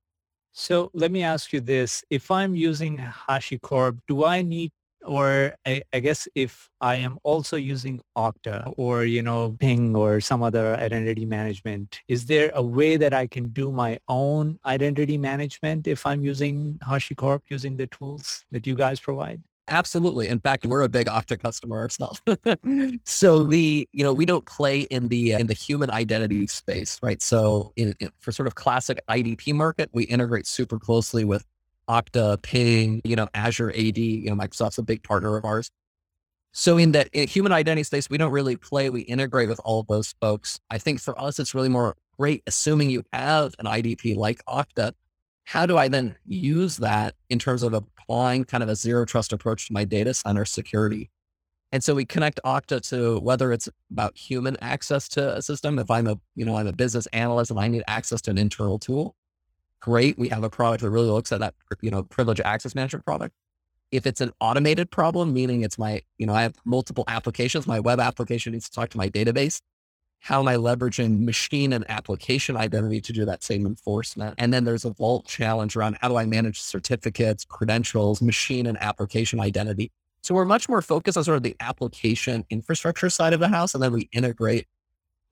So 0.52 0.90
let 0.92 1.10
me 1.10 1.22
ask 1.22 1.52
you 1.52 1.60
this. 1.60 2.04
If 2.10 2.30
I'm 2.30 2.54
using 2.54 2.98
HashiCorp, 2.98 3.98
do 4.06 4.24
I 4.24 4.42
need 4.42 4.70
or 5.04 5.54
I, 5.66 5.82
I, 5.92 5.98
guess 5.98 6.28
if 6.34 6.68
I 6.80 6.96
am 6.96 7.18
also 7.24 7.56
using 7.56 8.00
Okta 8.16 8.72
or, 8.76 9.04
you 9.04 9.22
know, 9.22 9.56
Ping 9.58 9.96
or 9.96 10.20
some 10.20 10.42
other 10.42 10.76
identity 10.76 11.24
management, 11.24 12.00
is 12.06 12.26
there 12.26 12.52
a 12.54 12.62
way 12.62 12.96
that 12.96 13.12
I 13.12 13.26
can 13.26 13.48
do 13.48 13.72
my 13.72 13.98
own 14.06 14.60
identity 14.64 15.18
management 15.18 15.88
if 15.88 16.06
I'm 16.06 16.22
using 16.22 16.78
HashiCorp, 16.86 17.40
using 17.48 17.76
the 17.76 17.88
tools 17.88 18.44
that 18.52 18.66
you 18.66 18.76
guys 18.76 19.00
provide? 19.00 19.42
Absolutely. 19.72 20.28
In 20.28 20.38
fact, 20.38 20.66
we're 20.66 20.82
a 20.82 20.88
big 20.88 21.06
Okta 21.06 21.40
customer 21.40 21.78
ourselves. 21.78 22.20
so 23.06 23.42
the, 23.44 23.88
you 23.92 24.04
know, 24.04 24.12
we 24.12 24.26
don't 24.26 24.44
play 24.44 24.80
in 24.82 25.08
the 25.08 25.34
uh, 25.34 25.38
in 25.38 25.46
the 25.46 25.54
human 25.54 25.90
identity 25.90 26.46
space, 26.46 26.98
right? 27.02 27.22
So 27.22 27.72
in, 27.76 27.94
in, 27.98 28.10
for 28.20 28.32
sort 28.32 28.46
of 28.46 28.54
classic 28.54 29.00
IDP 29.08 29.54
market, 29.54 29.88
we 29.94 30.04
integrate 30.04 30.46
super 30.46 30.78
closely 30.78 31.24
with 31.24 31.46
Okta, 31.88 32.42
Ping, 32.42 33.00
you 33.02 33.16
know, 33.16 33.28
Azure 33.32 33.70
AD, 33.70 33.96
you 33.96 34.28
know, 34.28 34.36
Microsoft's 34.36 34.76
a 34.76 34.82
big 34.82 35.02
partner 35.04 35.38
of 35.38 35.46
ours. 35.46 35.70
So 36.52 36.76
in 36.76 36.92
that 36.92 37.08
in 37.14 37.26
human 37.26 37.52
identity 37.52 37.84
space, 37.84 38.10
we 38.10 38.18
don't 38.18 38.30
really 38.30 38.56
play. 38.56 38.90
We 38.90 39.00
integrate 39.00 39.48
with 39.48 39.60
all 39.64 39.80
of 39.80 39.86
those 39.86 40.14
folks. 40.20 40.60
I 40.68 40.76
think 40.76 41.00
for 41.00 41.18
us, 41.18 41.38
it's 41.38 41.54
really 41.54 41.70
more 41.70 41.96
great, 42.18 42.42
assuming 42.46 42.90
you 42.90 43.04
have 43.14 43.54
an 43.58 43.64
IDP 43.64 44.16
like 44.16 44.44
Okta. 44.44 44.92
How 45.44 45.66
do 45.66 45.76
I 45.76 45.88
then 45.88 46.16
use 46.24 46.76
that 46.78 47.14
in 47.28 47.38
terms 47.38 47.62
of 47.62 47.74
applying 47.74 48.44
kind 48.44 48.62
of 48.62 48.68
a 48.68 48.76
zero 48.76 49.04
trust 49.04 49.32
approach 49.32 49.66
to 49.66 49.72
my 49.72 49.84
data 49.84 50.14
center 50.14 50.44
security? 50.44 51.10
And 51.72 51.82
so 51.82 51.94
we 51.94 52.04
connect 52.04 52.38
Okta 52.44 52.86
to 52.90 53.18
whether 53.20 53.50
it's 53.50 53.68
about 53.90 54.16
human 54.16 54.56
access 54.60 55.08
to 55.10 55.36
a 55.36 55.42
system. 55.42 55.78
If 55.78 55.90
I'm 55.90 56.06
a, 56.06 56.18
you 56.34 56.44
know, 56.44 56.56
I'm 56.56 56.66
a 56.66 56.72
business 56.72 57.06
analyst 57.06 57.50
and 57.50 57.58
I 57.58 57.68
need 57.68 57.82
access 57.86 58.20
to 58.22 58.30
an 58.30 58.38
internal 58.38 58.78
tool, 58.78 59.16
great. 59.80 60.18
We 60.18 60.28
have 60.28 60.44
a 60.44 60.50
product 60.50 60.82
that 60.82 60.90
really 60.90 61.08
looks 61.08 61.32
at 61.32 61.40
that, 61.40 61.54
you 61.80 61.90
know, 61.90 62.02
privilege 62.02 62.40
access 62.40 62.74
management 62.74 63.06
product. 63.06 63.34
If 63.90 64.06
it's 64.06 64.20
an 64.20 64.32
automated 64.40 64.90
problem, 64.90 65.32
meaning 65.32 65.62
it's 65.62 65.78
my, 65.78 66.02
you 66.18 66.26
know, 66.26 66.34
I 66.34 66.42
have 66.42 66.54
multiple 66.64 67.04
applications, 67.08 67.66
my 67.66 67.80
web 67.80 68.00
application 68.00 68.52
needs 68.52 68.68
to 68.68 68.74
talk 68.74 68.90
to 68.90 68.98
my 68.98 69.08
database. 69.08 69.60
How 70.22 70.38
am 70.38 70.46
I 70.46 70.54
leveraging 70.54 71.24
machine 71.24 71.72
and 71.72 71.84
application 71.90 72.56
identity 72.56 73.00
to 73.00 73.12
do 73.12 73.24
that 73.24 73.42
same 73.42 73.66
enforcement? 73.66 74.36
And 74.38 74.54
then 74.54 74.62
there's 74.62 74.84
a 74.84 74.92
vault 74.92 75.26
challenge 75.26 75.74
around 75.74 75.98
how 76.00 76.08
do 76.08 76.16
I 76.16 76.26
manage 76.26 76.60
certificates, 76.60 77.44
credentials, 77.44 78.22
machine 78.22 78.68
and 78.68 78.78
application 78.80 79.40
identity. 79.40 79.90
So 80.22 80.36
we're 80.36 80.44
much 80.44 80.68
more 80.68 80.80
focused 80.80 81.18
on 81.18 81.24
sort 81.24 81.38
of 81.38 81.42
the 81.42 81.56
application 81.58 82.46
infrastructure 82.50 83.10
side 83.10 83.32
of 83.32 83.40
the 83.40 83.48
house. 83.48 83.74
And 83.74 83.82
then 83.82 83.92
we 83.92 84.08
integrate 84.12 84.68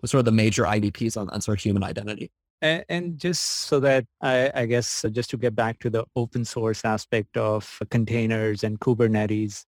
with 0.03 0.11
sort 0.11 0.19
of 0.19 0.25
the 0.25 0.33
major 0.33 0.65
IDPs 0.65 1.17
on, 1.17 1.31
on 1.31 1.41
sort 1.41 1.59
of 1.59 1.63
human 1.63 1.85
identity. 1.85 2.33
And, 2.61 2.85
and 2.89 3.17
just 3.17 3.43
so 3.43 3.79
that 3.79 4.07
I, 4.21 4.51
I 4.53 4.67
guess, 4.67 5.05
uh, 5.05 5.09
just 5.09 5.31
to 5.31 5.37
get 5.37 5.55
back 5.55 5.79
to 5.79 5.91
the 5.91 6.05
open 6.17 6.45
source 6.45 6.85
aspect 6.85 7.37
of 7.37 7.81
containers 7.91 8.65
and 8.65 8.81
Kubernetes, 8.81 9.67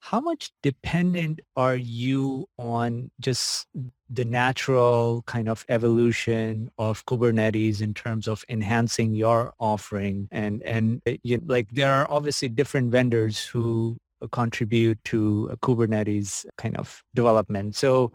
how 0.00 0.20
much 0.20 0.50
dependent 0.62 1.40
are 1.56 1.76
you 1.76 2.46
on 2.58 3.10
just 3.20 3.66
the 4.08 4.24
natural 4.24 5.22
kind 5.26 5.48
of 5.48 5.64
evolution 5.68 6.70
of 6.78 7.04
Kubernetes 7.06 7.80
in 7.82 7.92
terms 7.94 8.26
of 8.26 8.44
enhancing 8.48 9.14
your 9.14 9.52
offering? 9.60 10.26
And, 10.32 10.62
and 10.62 11.02
uh, 11.06 11.12
you, 11.22 11.42
like 11.46 11.70
there 11.70 11.92
are 11.92 12.10
obviously 12.10 12.48
different 12.48 12.90
vendors 12.90 13.44
who 13.44 13.98
contribute 14.32 14.98
to 15.04 15.56
Kubernetes 15.62 16.46
kind 16.56 16.76
of 16.76 17.02
development. 17.14 17.76
So 17.76 18.12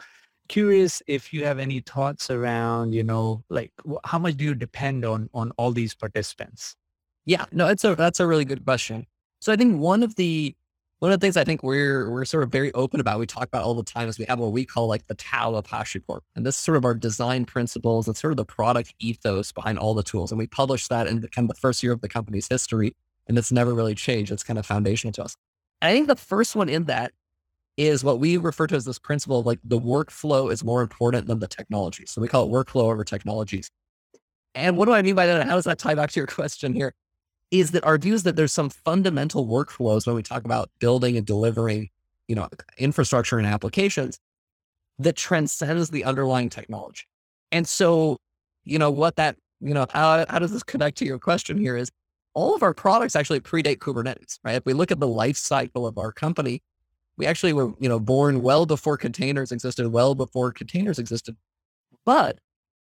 curious 0.48 1.02
if 1.08 1.34
you 1.34 1.46
have 1.46 1.60
any 1.60 1.80
thoughts 1.82 2.30
around, 2.30 2.94
you 2.94 3.04
know, 3.04 3.44
like 3.50 3.72
how 4.04 4.20
much 4.20 4.38
do 4.38 4.46
you 4.46 4.56
depend 4.56 5.06
on 5.06 5.30
on 5.34 5.52
all 5.58 5.72
these 5.72 5.94
participants? 5.96 6.76
Yeah, 7.26 7.46
no, 7.52 7.68
that's 7.68 7.84
a 7.84 7.96
that's 7.96 8.20
a 8.20 8.28
really 8.28 8.46
good 8.46 8.66
question. 8.66 9.06
So 9.40 9.52
I 9.52 9.56
think 9.56 9.80
one 9.80 10.04
of 10.04 10.16
the 10.16 10.56
one 11.00 11.12
of 11.12 11.20
the 11.20 11.26
things 11.26 11.36
I 11.38 11.44
think 11.44 11.62
we're 11.62 12.10
we're 12.10 12.26
sort 12.26 12.44
of 12.44 12.52
very 12.52 12.74
open 12.74 13.00
about, 13.00 13.20
we 13.20 13.26
talk 13.26 13.48
about 13.48 13.64
all 13.64 13.74
the 13.74 13.84
time, 13.84 14.08
is 14.08 14.18
we 14.18 14.26
have 14.26 14.40
what 14.40 14.52
we 14.52 14.66
call 14.66 14.88
like 14.88 15.08
the 15.08 15.16
Tao 15.16 15.54
of 15.56 15.66
HashiCorp, 15.68 16.22
and 16.36 16.46
this 16.46 16.56
is 16.56 16.62
sort 16.62 16.78
of 16.78 16.86
our 16.86 16.94
design 16.94 17.46
principles 17.46 18.08
and 18.08 18.16
sort 18.16 18.32
of 18.32 18.38
the 18.38 18.46
product 18.46 18.94
ethos 19.00 19.52
behind 19.52 19.78
all 19.78 19.94
the 19.94 20.04
tools. 20.04 20.32
And 20.32 20.40
we 20.40 20.48
published 20.48 20.90
that 20.90 21.08
in 21.08 21.22
the, 21.22 21.28
kind 21.28 21.50
of 21.50 21.56
the 21.56 21.60
first 21.60 21.84
year 21.84 21.92
of 21.92 22.02
the 22.02 22.10
company's 22.10 22.48
history, 22.48 22.96
and 23.28 23.38
it's 23.38 23.52
never 23.52 23.74
really 23.74 23.96
changed. 23.96 24.32
It's 24.32 24.44
kind 24.44 24.58
of 24.58 24.66
foundational 24.66 25.12
to 25.14 25.24
us. 25.24 25.36
And 25.82 25.90
I 25.90 25.94
think 25.94 26.08
the 26.08 26.16
first 26.16 26.56
one 26.56 26.70
in 26.70 26.86
that 26.86 27.12
is 27.78 28.04
what 28.04 28.20
we 28.20 28.38
refer 28.38 28.68
to 28.68 28.76
as 28.76 28.86
this 28.86 29.00
principle 29.00 29.40
of 29.40 29.46
like 29.46 29.60
the 29.64 29.80
workflow 29.80 30.52
is 30.52 30.64
more 30.64 30.82
important 30.82 31.28
than 31.28 31.40
the 31.40 31.48
technology. 31.48 32.06
So 32.08 32.22
we 32.22 32.28
call 32.28 32.46
it 32.46 32.52
workflow 32.52 32.84
over 32.84 33.04
technologies. 33.04 33.70
And 34.54 34.78
what 34.78 34.86
do 34.86 34.94
I 34.94 35.02
mean 35.02 35.16
by 35.16 35.26
that? 35.26 35.46
How 35.46 35.56
does 35.56 35.66
that 35.66 35.78
tie 35.78 35.96
back 35.96 36.12
to 36.12 36.20
your 36.20 36.28
question 36.28 36.74
here? 36.74 36.94
Is 37.52 37.72
that 37.72 37.86
our 37.86 37.98
view 37.98 38.14
is 38.14 38.24
that 38.24 38.36
there's 38.36 38.54
some 38.54 38.70
fundamental 38.70 39.48
workflows 39.48 40.08
when 40.08 40.16
we 40.16 40.24
talk 40.24 40.46
about 40.46 40.70
building 40.80 41.16
and 41.16 41.26
delivering, 41.26 41.90
you 42.28 42.36
know, 42.36 42.50
infrastructure 42.78 43.38
and 43.38 43.48
applications 43.48 44.20
that 45.00 45.16
transcends 45.16 45.90
the 45.90 46.04
underlying 46.04 46.50
technology. 46.50 47.04
And 47.52 47.68
so, 47.68 48.18
you 48.64 48.80
know, 48.80 48.90
what 48.90 49.16
that, 49.18 49.38
you 49.62 49.74
know, 49.74 49.86
how, 49.92 50.26
how 50.28 50.40
does 50.40 50.52
this 50.52 50.64
connect 50.64 50.98
to 50.98 51.06
your 51.06 51.20
question 51.20 51.58
here 51.58 51.78
is 51.78 51.92
all 52.34 52.56
of 52.56 52.64
our 52.64 52.74
products 52.74 53.16
actually 53.16 53.40
predate 53.40 53.78
Kubernetes, 53.78 54.40
right? 54.44 54.56
If 54.56 54.66
we 54.66 54.74
look 54.74 54.92
at 54.92 55.00
the 55.00 55.08
life 55.08 55.38
cycle 55.38 55.88
of 55.88 55.98
our 55.98 56.12
company, 56.12 56.62
we 57.18 57.26
actually 57.26 57.54
were, 57.54 57.74
you 57.80 57.88
know, 57.88 58.00
born 58.00 58.42
well 58.42 58.66
before 58.66 58.98
containers 58.98 59.52
existed, 59.52 59.88
well 59.88 60.16
before 60.16 60.52
containers 60.52 61.00
existed. 61.00 61.38
But 62.06 62.40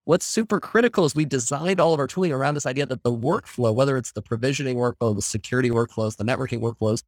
what's 0.04 0.26
super 0.26 0.60
critical 0.60 1.04
is 1.04 1.14
we 1.14 1.24
designed 1.24 1.80
all 1.80 1.94
of 1.94 2.00
our 2.00 2.06
tooling 2.06 2.32
around 2.32 2.54
this 2.54 2.66
idea 2.66 2.86
that 2.86 3.02
the 3.02 3.12
workflow, 3.12 3.74
whether 3.74 3.96
it's 3.96 4.12
the 4.12 4.22
provisioning 4.22 4.76
workflow, 4.76 5.14
the 5.14 5.22
security 5.22 5.70
workflows, 5.70 6.16
the 6.16 6.24
networking 6.24 6.60
workflows, 6.60 7.02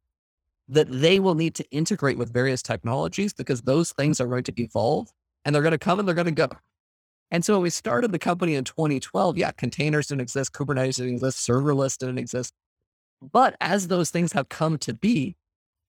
that 0.69 0.89
they 0.89 1.19
will 1.19 1.35
need 1.35 1.55
to 1.55 1.69
integrate 1.71 2.17
with 2.17 2.31
various 2.31 2.61
technologies 2.61 3.33
because 3.33 3.63
those 3.63 3.91
things 3.91 4.21
are 4.21 4.27
going 4.27 4.43
to 4.43 4.61
evolve 4.61 5.09
and 5.43 5.53
they're 5.53 5.61
going 5.61 5.73
to 5.73 5.77
come 5.77 5.99
and 5.99 6.07
they're 6.07 6.15
going 6.15 6.25
to 6.25 6.31
go. 6.31 6.49
And 7.31 7.43
so 7.43 7.55
when 7.55 7.63
we 7.63 7.69
started 7.69 8.11
the 8.11 8.19
company 8.19 8.55
in 8.55 8.63
2012, 8.63 9.37
yeah, 9.37 9.51
containers 9.51 10.07
didn't 10.07 10.21
exist, 10.21 10.53
Kubernetes 10.53 10.97
didn't 10.97 11.15
exist, 11.15 11.47
serverless 11.47 11.97
didn't 11.97 12.19
exist. 12.19 12.53
But 13.21 13.55
as 13.59 13.87
those 13.87 14.09
things 14.11 14.33
have 14.33 14.49
come 14.49 14.77
to 14.79 14.93
be, 14.93 15.35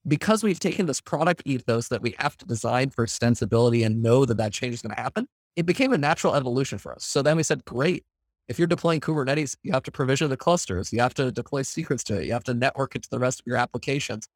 because 0.07 0.43
we've 0.43 0.61
taken 0.61 0.87
this 0.87 1.01
product 1.01 1.43
ethos 1.45 1.89
that 1.89 2.03
we 2.03 2.15
have 2.19 2.37
to 2.39 2.47
design 2.47 2.91
for 2.91 3.07
extensibility 3.07 3.85
and 3.85 4.03
know 4.03 4.25
that 4.25 4.37
that 4.37 4.53
change 4.53 4.75
is 4.75 4.83
going 4.83 4.95
to 4.95 5.01
happen, 5.01 5.27
it 5.57 5.67
became 5.67 5.93
a 5.93 5.99
natural 5.99 6.35
evolution 6.35 6.79
for 6.79 6.93
us. 6.93 7.05
So 7.05 7.23
then 7.23 7.37
we 7.37 7.43
said, 7.43 7.65
great, 7.65 8.05
if 8.49 8.59
you're 8.59 8.69
deploying 8.69 9.01
Kubernetes, 9.01 9.57
you 9.63 9.73
have 9.73 9.83
to 9.85 9.93
provision 9.93 10.29
the 10.29 10.37
clusters, 10.37 10.93
you 10.93 11.01
have 11.01 11.15
to 11.15 11.33
deploy 11.33 11.63
secrets 11.63 12.05
to 12.05 12.21
it, 12.21 12.27
you 12.27 12.33
have 12.33 12.45
to 12.45 12.55
network 12.55 12.95
it 12.97 13.03
to 13.05 13.11
the 13.11 13.19
rest 13.19 13.41
of 13.41 13.47
your 13.47 13.57
applications. 13.57 14.29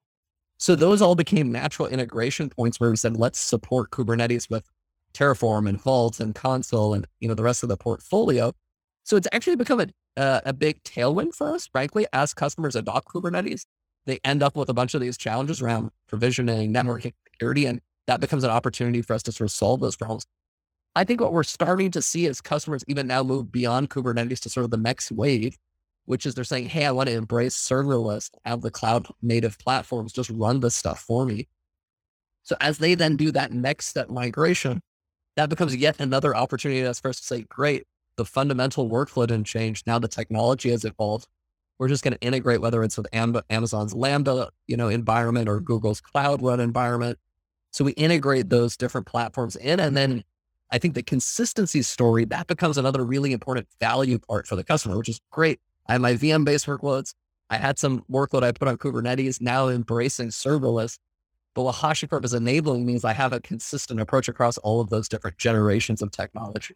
So 0.58 0.74
those 0.74 1.02
all 1.02 1.14
became 1.14 1.52
natural 1.52 1.88
integration 1.88 2.48
points 2.48 2.80
where 2.80 2.90
we 2.90 2.96
said, 2.96 3.16
let's 3.16 3.38
support 3.38 3.90
Kubernetes 3.90 4.50
with 4.50 4.68
Terraform 5.14 5.68
and 5.68 5.80
Vault 5.80 6.20
and 6.20 6.34
Consul 6.34 6.94
and 6.94 7.06
you 7.20 7.28
know 7.28 7.34
the 7.34 7.42
rest 7.42 7.62
of 7.62 7.68
the 7.68 7.76
portfolio. 7.76 8.52
So 9.04 9.16
it's 9.16 9.28
actually 9.32 9.56
become 9.56 9.80
a 9.80 9.86
uh, 10.16 10.40
a 10.44 10.52
big 10.52 10.82
tailwind 10.82 11.34
for 11.34 11.54
us, 11.54 11.68
frankly, 11.68 12.06
as 12.12 12.34
customers 12.34 12.74
adopt 12.74 13.08
Kubernetes. 13.08 13.66
They 14.06 14.18
end 14.24 14.42
up 14.42 14.56
with 14.56 14.68
a 14.68 14.74
bunch 14.74 14.94
of 14.94 15.00
these 15.00 15.16
challenges 15.16 15.62
around 15.62 15.90
provisioning, 16.08 16.74
networking, 16.74 17.12
security, 17.32 17.66
and 17.66 17.80
that 18.06 18.20
becomes 18.20 18.42
an 18.42 18.50
opportunity 18.50 19.00
for 19.02 19.14
us 19.14 19.22
to 19.24 19.32
sort 19.32 19.48
of 19.48 19.52
solve 19.52 19.80
those 19.80 19.96
problems. 19.96 20.26
I 20.98 21.04
think 21.04 21.20
what 21.20 21.32
we're 21.32 21.44
starting 21.44 21.92
to 21.92 22.02
see 22.02 22.26
is 22.26 22.40
customers 22.40 22.84
even 22.88 23.06
now 23.06 23.22
move 23.22 23.52
beyond 23.52 23.88
Kubernetes 23.88 24.40
to 24.40 24.48
sort 24.48 24.64
of 24.64 24.72
the 24.72 24.76
next 24.76 25.12
wave, 25.12 25.56
which 26.06 26.26
is 26.26 26.34
they're 26.34 26.42
saying, 26.42 26.70
hey, 26.70 26.86
I 26.86 26.90
want 26.90 27.08
to 27.08 27.14
embrace 27.14 27.54
serverless, 27.54 28.32
have 28.44 28.62
the 28.62 28.72
cloud 28.72 29.06
native 29.22 29.60
platforms 29.60 30.12
just 30.12 30.28
run 30.28 30.58
this 30.58 30.74
stuff 30.74 30.98
for 30.98 31.24
me. 31.24 31.46
So 32.42 32.56
as 32.60 32.78
they 32.78 32.96
then 32.96 33.14
do 33.14 33.30
that 33.30 33.52
next 33.52 33.86
step 33.86 34.10
migration, 34.10 34.82
that 35.36 35.48
becomes 35.48 35.76
yet 35.76 36.00
another 36.00 36.34
opportunity 36.34 36.82
for 36.94 37.10
us 37.10 37.20
to 37.20 37.26
say, 37.26 37.42
great, 37.42 37.86
the 38.16 38.24
fundamental 38.24 38.90
workflow 38.90 39.28
didn't 39.28 39.46
change. 39.46 39.84
Now 39.86 40.00
the 40.00 40.08
technology 40.08 40.70
has 40.70 40.84
evolved. 40.84 41.28
We're 41.78 41.86
just 41.86 42.02
going 42.02 42.14
to 42.14 42.20
integrate 42.20 42.60
whether 42.60 42.82
it's 42.82 42.96
with 42.96 43.06
Amazon's 43.12 43.94
Lambda, 43.94 44.50
you 44.66 44.76
know, 44.76 44.88
environment 44.88 45.48
or 45.48 45.60
Google's 45.60 46.00
Cloud 46.00 46.42
Run 46.42 46.58
environment. 46.58 47.20
So 47.70 47.84
we 47.84 47.92
integrate 47.92 48.48
those 48.48 48.76
different 48.76 49.06
platforms 49.06 49.54
in, 49.54 49.78
and 49.78 49.96
then 49.96 50.24
I 50.70 50.78
think 50.78 50.94
the 50.94 51.02
consistency 51.02 51.82
story, 51.82 52.24
that 52.26 52.46
becomes 52.46 52.76
another 52.76 53.04
really 53.04 53.32
important 53.32 53.68
value 53.80 54.18
part 54.18 54.46
for 54.46 54.56
the 54.56 54.64
customer, 54.64 54.98
which 54.98 55.08
is 55.08 55.20
great. 55.30 55.60
I 55.86 55.92
have 55.92 56.00
my 56.00 56.14
VM 56.14 56.44
based 56.44 56.66
workloads. 56.66 57.14
I 57.50 57.56
had 57.56 57.78
some 57.78 58.04
workload 58.10 58.42
I 58.42 58.52
put 58.52 58.68
on 58.68 58.76
Kubernetes, 58.76 59.40
now 59.40 59.68
embracing 59.68 60.28
serverless. 60.28 60.98
But 61.54 61.62
what 61.62 61.76
HashiCorp 61.76 62.24
is 62.24 62.34
enabling 62.34 62.84
means 62.84 63.04
I 63.04 63.14
have 63.14 63.32
a 63.32 63.40
consistent 63.40 64.00
approach 64.00 64.28
across 64.28 64.58
all 64.58 64.80
of 64.80 64.90
those 64.90 65.08
different 65.08 65.38
generations 65.38 66.02
of 66.02 66.10
technology. 66.10 66.74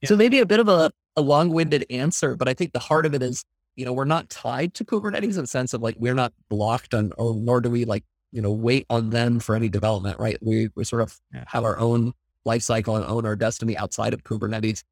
Yeah. 0.00 0.08
So 0.08 0.16
maybe 0.16 0.38
a 0.38 0.46
bit 0.46 0.58
of 0.58 0.68
a, 0.68 0.90
a 1.16 1.20
long 1.20 1.50
winded 1.50 1.84
answer, 1.90 2.34
but 2.34 2.48
I 2.48 2.54
think 2.54 2.72
the 2.72 2.78
heart 2.78 3.04
of 3.04 3.14
it 3.14 3.22
is, 3.22 3.44
you 3.76 3.84
know, 3.84 3.92
we're 3.92 4.06
not 4.06 4.30
tied 4.30 4.72
to 4.74 4.84
Kubernetes 4.84 5.36
in 5.36 5.42
the 5.42 5.46
sense 5.46 5.74
of 5.74 5.82
like, 5.82 5.96
we're 5.98 6.14
not 6.14 6.32
blocked 6.48 6.94
on, 6.94 7.12
or 7.18 7.34
nor 7.34 7.60
do 7.60 7.70
we 7.70 7.84
like, 7.84 8.04
you 8.32 8.40
know, 8.40 8.50
wait 8.50 8.86
on 8.88 9.10
them 9.10 9.38
for 9.38 9.54
any 9.54 9.68
development, 9.68 10.18
right? 10.18 10.38
We, 10.40 10.70
we 10.74 10.84
sort 10.84 11.02
of 11.02 11.18
yeah. 11.34 11.44
have 11.48 11.64
our 11.64 11.78
own 11.78 12.14
life 12.44 12.62
cycle 12.62 12.96
and 12.96 13.04
own 13.04 13.26
our 13.26 13.36
destiny 13.36 13.76
outside 13.76 14.14
of 14.14 14.24
Kubernetes. 14.24 14.82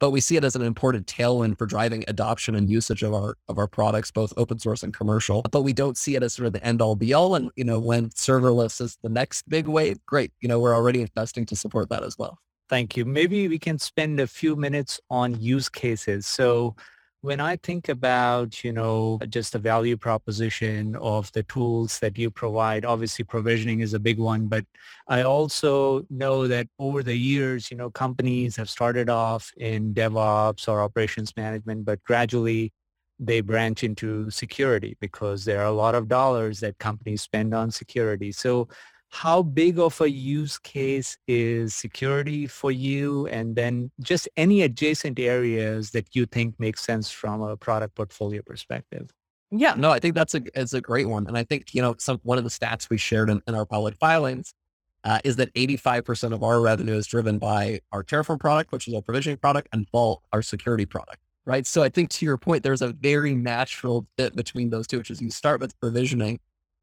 But 0.00 0.12
we 0.12 0.20
see 0.20 0.36
it 0.36 0.44
as 0.44 0.56
an 0.56 0.62
important 0.62 1.06
tailwind 1.06 1.58
for 1.58 1.66
driving 1.66 2.04
adoption 2.08 2.54
and 2.54 2.70
usage 2.70 3.02
of 3.02 3.12
our 3.12 3.36
of 3.48 3.58
our 3.58 3.66
products, 3.66 4.10
both 4.10 4.32
open 4.38 4.58
source 4.58 4.82
and 4.82 4.94
commercial. 4.94 5.42
But 5.50 5.60
we 5.60 5.74
don't 5.74 5.98
see 5.98 6.16
it 6.16 6.22
as 6.22 6.32
sort 6.32 6.46
of 6.46 6.54
the 6.54 6.64
end 6.64 6.80
all 6.80 6.96
be 6.96 7.12
all. 7.12 7.34
And 7.34 7.50
you 7.54 7.64
know, 7.64 7.78
when 7.78 8.08
serverless 8.10 8.80
is 8.80 8.96
the 9.02 9.10
next 9.10 9.46
big 9.48 9.68
wave, 9.68 9.98
great. 10.06 10.32
You 10.40 10.48
know, 10.48 10.58
we're 10.58 10.74
already 10.74 11.02
investing 11.02 11.44
to 11.46 11.56
support 11.56 11.90
that 11.90 12.02
as 12.02 12.16
well. 12.16 12.38
Thank 12.70 12.96
you. 12.96 13.04
Maybe 13.04 13.46
we 13.48 13.58
can 13.58 13.78
spend 13.78 14.20
a 14.20 14.26
few 14.26 14.56
minutes 14.56 15.00
on 15.10 15.38
use 15.38 15.68
cases. 15.68 16.26
So 16.26 16.76
when 17.22 17.38
I 17.40 17.56
think 17.56 17.88
about, 17.90 18.64
you 18.64 18.72
know, 18.72 19.18
just 19.28 19.52
the 19.52 19.58
value 19.58 19.96
proposition 19.96 20.96
of 20.96 21.30
the 21.32 21.42
tools 21.42 21.98
that 21.98 22.16
you 22.16 22.30
provide, 22.30 22.84
obviously 22.84 23.24
provisioning 23.24 23.80
is 23.80 23.92
a 23.92 23.98
big 23.98 24.18
one, 24.18 24.46
but 24.46 24.64
I 25.06 25.22
also 25.22 26.06
know 26.08 26.48
that 26.48 26.68
over 26.78 27.02
the 27.02 27.16
years, 27.16 27.70
you 27.70 27.76
know, 27.76 27.90
companies 27.90 28.56
have 28.56 28.70
started 28.70 29.10
off 29.10 29.52
in 29.58 29.92
DevOps 29.92 30.66
or 30.66 30.80
operations 30.82 31.36
management, 31.36 31.84
but 31.84 32.02
gradually 32.04 32.72
they 33.18 33.42
branch 33.42 33.84
into 33.84 34.30
security 34.30 34.96
because 34.98 35.44
there 35.44 35.60
are 35.60 35.66
a 35.66 35.72
lot 35.72 35.94
of 35.94 36.08
dollars 36.08 36.60
that 36.60 36.78
companies 36.78 37.20
spend 37.20 37.54
on 37.54 37.70
security. 37.70 38.32
So 38.32 38.68
how 39.10 39.42
big 39.42 39.78
of 39.78 40.00
a 40.00 40.08
use 40.08 40.56
case 40.58 41.18
is 41.26 41.74
security 41.74 42.46
for 42.46 42.70
you? 42.70 43.26
And 43.26 43.56
then 43.56 43.90
just 44.00 44.28
any 44.36 44.62
adjacent 44.62 45.18
areas 45.18 45.90
that 45.90 46.14
you 46.14 46.26
think 46.26 46.54
make 46.58 46.78
sense 46.78 47.10
from 47.10 47.42
a 47.42 47.56
product 47.56 47.96
portfolio 47.96 48.40
perspective. 48.42 49.10
Yeah 49.52 49.74
no 49.76 49.90
i 49.90 49.98
think 49.98 50.14
that's 50.14 50.34
a 50.36 50.42
it's 50.54 50.74
a 50.74 50.80
great 50.80 51.08
one. 51.08 51.26
And 51.26 51.36
i 51.36 51.42
think 51.42 51.74
you 51.74 51.82
know 51.82 51.96
some 51.98 52.20
one 52.22 52.38
of 52.38 52.44
the 52.44 52.50
stats 52.50 52.88
we 52.88 52.98
shared 52.98 53.30
in, 53.30 53.42
in 53.48 53.54
our 53.54 53.66
public 53.66 53.96
filings 53.96 54.54
uh, 55.02 55.18
is 55.24 55.36
that 55.36 55.52
85% 55.54 56.34
of 56.34 56.42
our 56.42 56.60
revenue 56.60 56.94
is 56.94 57.06
driven 57.06 57.38
by 57.38 57.80
our 57.90 58.04
terraform 58.04 58.38
product 58.38 58.70
which 58.70 58.86
is 58.86 58.94
our 58.94 59.02
provisioning 59.02 59.38
product 59.38 59.68
and 59.72 59.88
vault 59.90 60.22
our 60.32 60.42
security 60.42 60.86
product 60.86 61.18
right? 61.46 61.66
So 61.66 61.82
i 61.82 61.88
think 61.88 62.10
to 62.10 62.24
your 62.24 62.38
point 62.38 62.62
there's 62.62 62.82
a 62.82 62.92
very 62.92 63.34
natural 63.34 64.06
fit 64.16 64.36
between 64.36 64.70
those 64.70 64.86
two 64.86 64.98
which 64.98 65.10
is 65.10 65.20
you 65.20 65.30
start 65.30 65.60
with 65.60 65.78
provisioning 65.80 66.38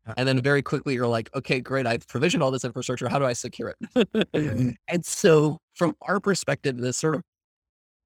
Uh 0.07 0.13
and 0.17 0.27
then 0.27 0.41
very 0.41 0.61
quickly 0.61 0.93
you're 0.93 1.07
like, 1.07 1.29
okay, 1.35 1.59
great. 1.59 1.85
I've 1.85 2.07
provisioned 2.07 2.41
all 2.43 2.51
this 2.51 2.63
infrastructure. 2.63 3.09
How 3.09 3.19
do 3.19 3.25
I 3.25 3.33
secure 3.33 3.69
it? 3.69 3.77
Mm-hmm. 4.33 4.69
and 4.87 5.05
so 5.05 5.59
from 5.75 5.95
our 6.01 6.19
perspective, 6.19 6.77
this 6.77 6.97
sort 6.97 7.15
of, 7.15 7.21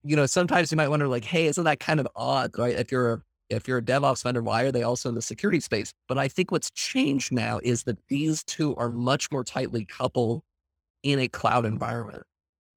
you 0.04 0.16
know, 0.16 0.26
sometimes 0.26 0.72
you 0.72 0.78
might 0.78 0.88
wonder 0.88 1.08
like, 1.08 1.26
hey, 1.26 1.46
isn't 1.48 1.64
that 1.64 1.80
kind 1.80 2.00
of 2.00 2.08
odd, 2.16 2.58
right? 2.58 2.76
If 2.76 2.92
you're 2.92 3.14
a, 3.14 3.22
if 3.50 3.68
you're 3.68 3.78
a 3.80 3.82
DevOps 3.82 4.24
vendor, 4.24 4.42
why 4.42 4.64
are 4.64 4.72
they 4.72 4.84
also 4.84 5.10
in 5.10 5.16
the 5.16 5.22
security 5.22 5.60
space? 5.60 5.92
But 6.08 6.18
I 6.18 6.28
think 6.28 6.52
what's 6.52 6.72
changed 6.72 7.32
now 7.32 7.60
is 7.62 7.84
that 7.84 7.98
these 8.08 8.44
two 8.44 8.76
are 8.78 8.90
much 8.90 9.32
more 9.32 9.44
tightly 9.44 9.86
coupled 9.86 10.42
in 11.04 11.20
a 11.20 11.28
cloud 11.28 11.66
environment. 11.66 12.24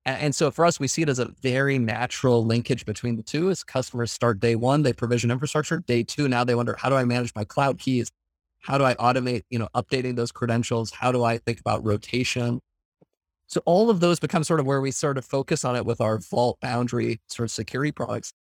And 0.07 0.35
so 0.35 0.51
for 0.51 0.67
us, 0.67 0.79
we 0.79 0.87
see 0.89 1.03
it 1.03 1.09
as 1.09 1.19
a 1.19 1.33
very 1.41 1.79
natural 1.79 2.45
linkage 2.45 2.85
between 2.85 3.17
the 3.17 3.23
two. 3.23 3.49
As 3.49 3.65
customers 3.65 4.13
start 4.13 4.39
day 4.39 4.55
one, 4.55 4.83
they 4.83 4.93
provision 4.93 5.31
infrastructure. 5.31 5.79
Day 5.87 6.03
two, 6.03 6.29
now 6.29 6.45
they 6.45 6.55
wonder, 6.55 6.77
how 6.79 6.91
do 6.91 6.97
I 6.97 7.05
manage 7.05 7.33
my 7.35 7.45
cloud 7.45 7.79
keys? 7.79 8.11
How 8.65 8.79
do 8.79 8.85
I 8.85 8.95
automate, 8.95 9.43
you 9.51 9.59
know, 9.59 9.69
updating 9.75 10.17
those 10.17 10.33
credentials? 10.33 10.91
How 10.91 11.13
do 11.13 11.23
I 11.23 11.37
think 11.37 11.61
about 11.61 11.85
rotation? 11.85 12.61
So 13.47 13.61
all 13.67 13.91
of 13.91 14.01
those 14.01 14.19
become 14.19 14.43
sort 14.43 14.59
of 14.59 14.65
where 14.65 14.81
we 14.81 14.91
sort 14.91 15.19
of 15.19 15.25
focus 15.27 15.67
on 15.67 15.77
it 15.77 15.85
with 15.85 16.01
our 16.01 16.17
vault 16.17 16.59
boundary 16.61 17.21
sort 17.29 17.45
of 17.45 17.51
security 17.51 17.93
products. 17.93 18.33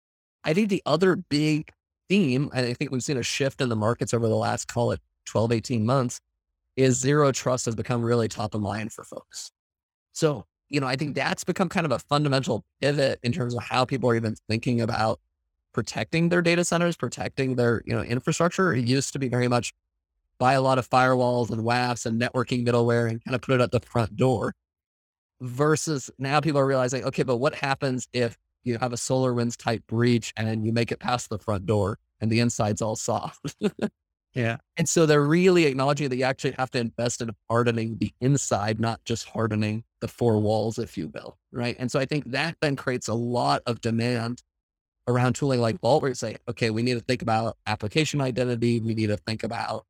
I 0.42 0.54
think 0.54 0.70
the 0.70 0.82
other 0.86 1.16
big 1.16 1.70
theme, 2.08 2.48
and 2.54 2.64
I 2.66 2.72
think 2.72 2.90
we've 2.90 3.02
seen 3.02 3.18
a 3.18 3.22
shift 3.22 3.60
in 3.60 3.68
the 3.68 3.76
markets 3.76 4.14
over 4.14 4.26
the 4.26 4.34
last, 4.34 4.66
call 4.66 4.92
it 4.92 5.00
12, 5.26 5.52
18 5.52 5.84
months, 5.84 6.20
is 6.74 6.98
zero 6.98 7.30
trust 7.30 7.66
has 7.66 7.74
become 7.74 8.02
really 8.02 8.26
top 8.26 8.54
of 8.54 8.62
mind 8.62 8.94
for 8.94 9.04
folks. 9.04 9.52
So, 10.12 10.46
you 10.70 10.80
know, 10.80 10.86
I 10.86 10.96
think 10.96 11.14
that's 11.14 11.44
become 11.44 11.68
kind 11.68 11.84
of 11.84 11.92
a 11.92 11.98
fundamental 11.98 12.64
pivot 12.80 13.20
in 13.22 13.32
terms 13.32 13.54
of 13.54 13.62
how 13.62 13.84
people 13.84 14.08
are 14.08 14.16
even 14.16 14.36
thinking 14.48 14.80
about 14.80 15.20
protecting 15.74 16.30
their 16.30 16.40
data 16.40 16.64
centers, 16.64 16.96
protecting 16.96 17.56
their, 17.56 17.82
you 17.84 17.92
know, 17.92 18.02
infrastructure. 18.02 18.72
It 18.72 18.86
used 18.86 19.12
to 19.12 19.18
be 19.18 19.28
very 19.28 19.48
much 19.48 19.74
buy 20.38 20.54
a 20.54 20.62
lot 20.62 20.78
of 20.78 20.88
firewalls 20.88 21.50
and 21.50 21.62
WAFs 21.62 22.06
and 22.06 22.20
networking 22.20 22.66
middleware 22.66 23.08
and 23.08 23.22
kind 23.24 23.34
of 23.34 23.42
put 23.42 23.54
it 23.54 23.62
at 23.62 23.70
the 23.70 23.80
front 23.80 24.16
door. 24.16 24.54
Versus 25.40 26.10
now 26.18 26.40
people 26.40 26.60
are 26.60 26.66
realizing, 26.66 27.04
okay, 27.04 27.22
but 27.22 27.36
what 27.36 27.54
happens 27.54 28.08
if 28.12 28.36
you 28.62 28.78
have 28.78 28.92
a 28.92 28.96
SolarWinds 28.96 29.56
type 29.56 29.82
breach 29.86 30.32
and 30.36 30.64
you 30.64 30.72
make 30.72 30.92
it 30.92 31.00
past 31.00 31.28
the 31.28 31.38
front 31.38 31.66
door 31.66 31.98
and 32.20 32.30
the 32.30 32.40
inside's 32.40 32.80
all 32.80 32.96
soft? 32.96 33.56
yeah. 34.34 34.58
And 34.76 34.88
so 34.88 35.06
they're 35.06 35.26
really 35.26 35.66
acknowledging 35.66 36.08
that 36.08 36.16
you 36.16 36.24
actually 36.24 36.52
have 36.52 36.70
to 36.70 36.78
invest 36.78 37.20
in 37.20 37.30
hardening 37.50 37.98
the 37.98 38.12
inside, 38.20 38.80
not 38.80 39.04
just 39.04 39.28
hardening 39.28 39.84
the 40.00 40.08
four 40.08 40.38
walls, 40.38 40.78
if 40.78 40.96
you 40.96 41.08
will. 41.08 41.36
Right. 41.52 41.76
And 41.78 41.90
so 41.90 41.98
I 41.98 42.04
think 42.04 42.30
that 42.30 42.56
then 42.60 42.76
creates 42.76 43.08
a 43.08 43.14
lot 43.14 43.62
of 43.66 43.80
demand 43.80 44.42
around 45.06 45.34
tooling 45.34 45.60
like 45.60 45.80
Vault, 45.80 46.02
where 46.02 46.10
you 46.10 46.14
say, 46.14 46.36
okay, 46.48 46.70
we 46.70 46.82
need 46.82 46.94
to 46.94 47.00
think 47.00 47.22
about 47.22 47.56
application 47.66 48.20
identity. 48.20 48.80
We 48.80 48.94
need 48.94 49.08
to 49.08 49.16
think 49.16 49.42
about 49.42 49.84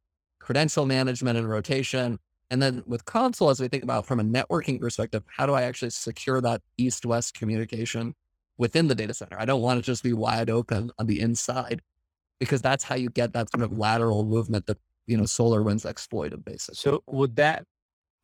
credential 0.45 0.85
management 0.85 1.39
and 1.39 1.49
rotation. 1.49 2.19
And 2.51 2.61
then 2.61 2.83
with 2.87 3.07
Consul, 3.07 3.49
as 3.49 3.61
we 3.61 3.69
think 3.69 3.83
about 3.83 4.05
from 4.05 4.21
a 4.21 4.23
networking 4.23 4.79
perspective, 4.79 5.25
how 5.27 5.47
do 5.47 5.55
I 5.55 5.63
actually 5.63 5.91
secure 5.91 6.43
that 6.43 6.61
east 6.77 7.07
west 7.07 7.33
communication 7.33 8.15
within 8.59 8.87
the 8.87 8.95
data 8.95 9.15
center? 9.15 9.41
I 9.41 9.47
don't 9.47 9.63
want 9.63 9.79
it 9.79 9.83
to 9.83 9.87
just 9.87 10.03
be 10.03 10.13
wide 10.13 10.51
open 10.51 10.91
on 10.99 11.07
the 11.07 11.19
inside 11.21 11.81
because 12.39 12.61
that's 12.61 12.85
how 12.85 12.95
you 12.95 13.09
get 13.09 13.33
that 13.33 13.51
sort 13.51 13.65
of 13.65 13.79
lateral 13.79 14.25
movement 14.27 14.67
that, 14.67 14.77
you 15.07 15.17
know, 15.17 15.23
SolarWinds 15.23 15.89
exploited 15.89 16.45
basically. 16.45 16.77
So 16.77 17.03
would 17.07 17.37
that 17.37 17.65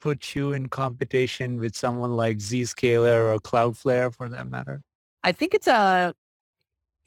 put 0.03 0.35
you 0.35 0.53
in 0.53 0.69
competition 0.69 1.59
with 1.59 1.75
someone 1.75 2.13
like 2.17 2.37
Zscaler 2.37 3.35
or 3.35 3.39
Cloudflare 3.39 4.15
for 4.15 4.29
that 4.29 4.47
matter? 4.47 4.83
I 5.25 5.33
think 5.33 5.55
it's 5.55 5.69
a 5.69 6.15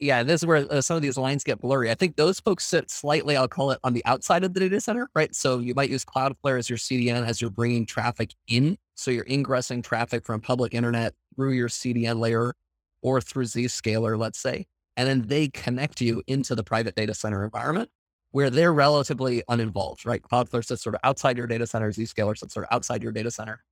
yeah, 0.00 0.22
this 0.22 0.42
is 0.42 0.46
where 0.46 0.66
uh, 0.70 0.80
some 0.80 0.96
of 0.96 1.02
these 1.02 1.16
lines 1.16 1.44
get 1.44 1.60
blurry. 1.60 1.90
I 1.90 1.94
think 1.94 2.16
those 2.16 2.40
folks 2.40 2.64
sit 2.64 2.90
slightly, 2.90 3.36
I'll 3.36 3.48
call 3.48 3.70
it 3.70 3.78
on 3.84 3.92
the 3.94 4.04
outside 4.04 4.44
of 4.44 4.52
the 4.52 4.60
data 4.60 4.80
center, 4.80 5.08
right? 5.14 5.34
So 5.34 5.60
you 5.60 5.74
might 5.74 5.90
use 5.90 6.04
Cloudflare 6.04 6.58
as 6.58 6.68
your 6.68 6.78
CDN 6.78 7.26
as 7.26 7.40
you're 7.40 7.50
bringing 7.50 7.86
traffic 7.86 8.34
in. 8.48 8.76
So 8.96 9.10
you're 9.10 9.26
ingressing 9.28 9.82
traffic 9.82 10.24
from 10.24 10.40
public 10.40 10.74
internet 10.74 11.14
through 11.36 11.52
your 11.52 11.68
CDN 11.68 12.18
layer 12.18 12.54
or 13.02 13.20
through 13.20 13.44
Zscaler, 13.44 14.18
let's 14.18 14.38
say. 14.38 14.66
And 14.96 15.08
then 15.08 15.26
they 15.28 15.48
connect 15.48 16.00
you 16.00 16.22
into 16.26 16.54
the 16.54 16.64
private 16.64 16.94
data 16.94 17.14
center 17.14 17.44
environment 17.44 17.90
where 18.30 18.50
they're 18.50 18.74
relatively 18.74 19.44
uninvolved, 19.48 20.04
right? 20.04 20.22
Cloudflare 20.22 20.64
sits 20.64 20.82
sort 20.82 20.96
of 20.96 21.00
outside 21.04 21.38
your 21.38 21.46
data 21.46 21.66
center, 21.66 21.90
Zscaler 21.92 22.36
sits 22.36 22.54
sort 22.54 22.66
of 22.66 22.74
outside 22.74 23.02
your 23.02 23.12
data 23.12 23.30
center. 23.30 23.62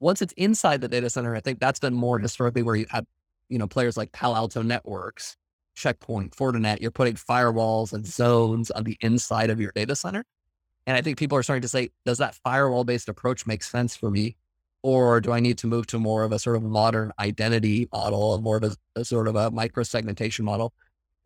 Once 0.00 0.20
it's 0.20 0.32
inside 0.36 0.80
the 0.80 0.88
data 0.88 1.08
center, 1.08 1.36
I 1.36 1.40
think 1.40 1.60
that's 1.60 1.78
been 1.78 1.94
more 1.94 2.18
historically 2.18 2.62
where 2.62 2.74
you 2.74 2.86
have, 2.90 3.04
you 3.48 3.58
know, 3.58 3.68
players 3.68 3.96
like 3.96 4.10
Palo 4.10 4.34
Alto 4.34 4.62
Networks 4.62 5.36
Checkpoint, 5.80 6.36
Fortinet, 6.36 6.80
you're 6.80 6.90
putting 6.90 7.14
firewalls 7.14 7.92
and 7.92 8.06
zones 8.06 8.70
on 8.70 8.84
the 8.84 8.98
inside 9.00 9.48
of 9.48 9.60
your 9.60 9.72
data 9.72 9.96
center. 9.96 10.24
And 10.86 10.96
I 10.96 11.02
think 11.02 11.18
people 11.18 11.38
are 11.38 11.42
starting 11.42 11.62
to 11.62 11.68
say, 11.68 11.90
does 12.04 12.18
that 12.18 12.34
firewall 12.34 12.84
based 12.84 13.08
approach 13.08 13.46
make 13.46 13.62
sense 13.62 13.96
for 13.96 14.10
me? 14.10 14.36
Or 14.82 15.20
do 15.20 15.32
I 15.32 15.40
need 15.40 15.58
to 15.58 15.66
move 15.66 15.86
to 15.88 15.98
more 15.98 16.22
of 16.22 16.32
a 16.32 16.38
sort 16.38 16.56
of 16.56 16.62
modern 16.62 17.12
identity 17.18 17.88
model 17.92 18.34
and 18.34 18.44
more 18.44 18.56
of 18.56 18.64
a, 18.64 18.76
a 18.96 19.04
sort 19.04 19.28
of 19.28 19.36
a 19.36 19.50
micro 19.50 19.82
segmentation 19.82 20.44
model? 20.44 20.72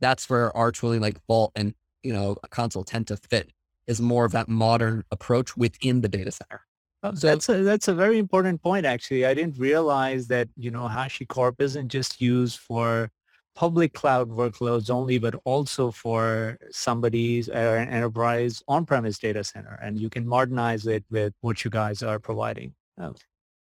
That's 0.01 0.31
where 0.31 0.57
our 0.57 0.71
tooling 0.71 1.01
like 1.01 1.25
Vault 1.27 1.53
and, 1.55 1.75
you 2.03 2.13
know, 2.13 2.37
a 2.43 2.49
Consul 2.49 2.85
tend 2.85 3.09
to 3.09 3.17
fit 3.17 3.51
is 3.87 4.01
more 4.01 4.25
of 4.25 4.33
that 4.33 4.49
modern 4.49 5.05
approach 5.11 5.57
within 5.57 6.01
the 6.01 6.09
data 6.09 6.31
center. 6.31 6.63
Oh, 7.03 7.15
so 7.15 7.27
that's 7.29 7.49
a, 7.49 7.63
that's 7.63 7.89
a 7.89 7.95
very 7.95 8.19
important 8.19 8.63
point, 8.63 8.87
actually. 8.87 9.27
I 9.27 9.35
didn't 9.35 9.59
realize 9.59 10.27
that, 10.29 10.49
you 10.57 10.71
know, 10.71 10.89
HashiCorp 10.89 11.61
isn't 11.61 11.89
just 11.89 12.21
used 12.21 12.59
for 12.59 13.11
public 13.55 13.93
cloud 13.93 14.31
workloads 14.31 14.91
only, 14.91 15.19
but 15.19 15.35
also 15.45 15.91
for 15.91 16.59
somebody's 16.71 17.49
uh, 17.49 17.53
an 17.53 17.89
enterprise 17.89 18.63
on-premise 18.69 19.19
data 19.19 19.45
center. 19.45 19.79
And 19.83 19.99
you 19.99 20.11
can 20.11 20.27
modernize 20.27 20.87
it 20.87 21.05
with 21.11 21.33
what 21.41 21.65
you 21.65 21.71
guys 21.71 22.03
are 22.03 22.19
providing. 22.19 22.75
Oh. 23.01 23.15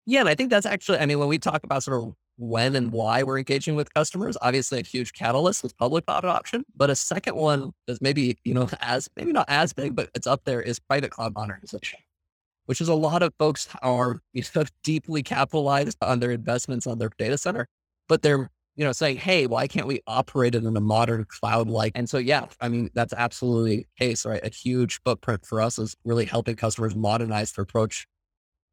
Yeah, 0.05 0.21
and 0.21 0.29
I 0.29 0.35
think 0.35 0.49
that's 0.49 0.65
actually, 0.65 0.99
I 0.99 1.05
mean, 1.05 1.19
when 1.19 1.27
we 1.27 1.37
talk 1.37 1.63
about 1.63 1.83
sort 1.83 2.01
of 2.01 2.13
when 2.37 2.75
and 2.75 2.91
why 2.91 3.23
we're 3.23 3.39
engaging 3.39 3.75
with 3.75 3.93
customers, 3.93 4.37
obviously 4.41 4.79
a 4.79 4.83
huge 4.83 5.13
catalyst 5.13 5.63
with 5.63 5.77
public 5.77 6.05
cloud 6.05 6.23
adoption. 6.23 6.63
But 6.75 6.89
a 6.89 6.95
second 6.95 7.35
one 7.35 7.73
is 7.87 7.99
maybe, 7.99 8.37
you 8.43 8.53
know, 8.53 8.69
as 8.81 9.09
maybe 9.15 9.31
not 9.31 9.45
as 9.47 9.73
big, 9.73 9.95
but 9.95 10.09
it's 10.15 10.27
up 10.27 10.41
there 10.45 10.61
is 10.61 10.79
private 10.79 11.11
cloud 11.11 11.33
modernization, 11.33 11.99
which 12.65 12.79
is 12.79 12.87
a 12.87 12.95
lot 12.95 13.21
of 13.23 13.33
folks 13.37 13.67
are 13.81 14.21
you 14.33 14.43
know, 14.55 14.63
deeply 14.83 15.23
capitalized 15.23 15.97
on 16.01 16.19
their 16.19 16.31
investments 16.31 16.87
on 16.87 16.99
their 16.99 17.11
data 17.17 17.37
center, 17.37 17.67
but 18.07 18.21
they're 18.21 18.49
you 18.77 18.85
know, 18.85 18.91
saying, 18.91 19.17
hey, 19.17 19.47
why 19.47 19.67
can't 19.67 19.87
we 19.87 20.01
operate 20.05 20.53
it 20.55 20.63
in 20.63 20.77
a 20.77 20.81
modern 20.81 21.25
cloud 21.25 21.67
like? 21.67 21.93
And 21.95 22.07
so, 22.07 22.19
yeah, 22.19 22.45
I 22.61 22.69
mean, 22.69 22.91
that's 22.93 23.11
absolutely 23.11 23.77
the 23.77 23.87
case, 23.97 24.23
right? 24.25 24.39
A 24.43 24.49
huge 24.49 25.01
footprint 25.03 25.45
for 25.45 25.59
us 25.59 25.79
is 25.79 25.97
really 26.05 26.25
helping 26.25 26.55
customers 26.55 26.95
modernize 26.95 27.51
their 27.51 27.63
approach. 27.63 28.07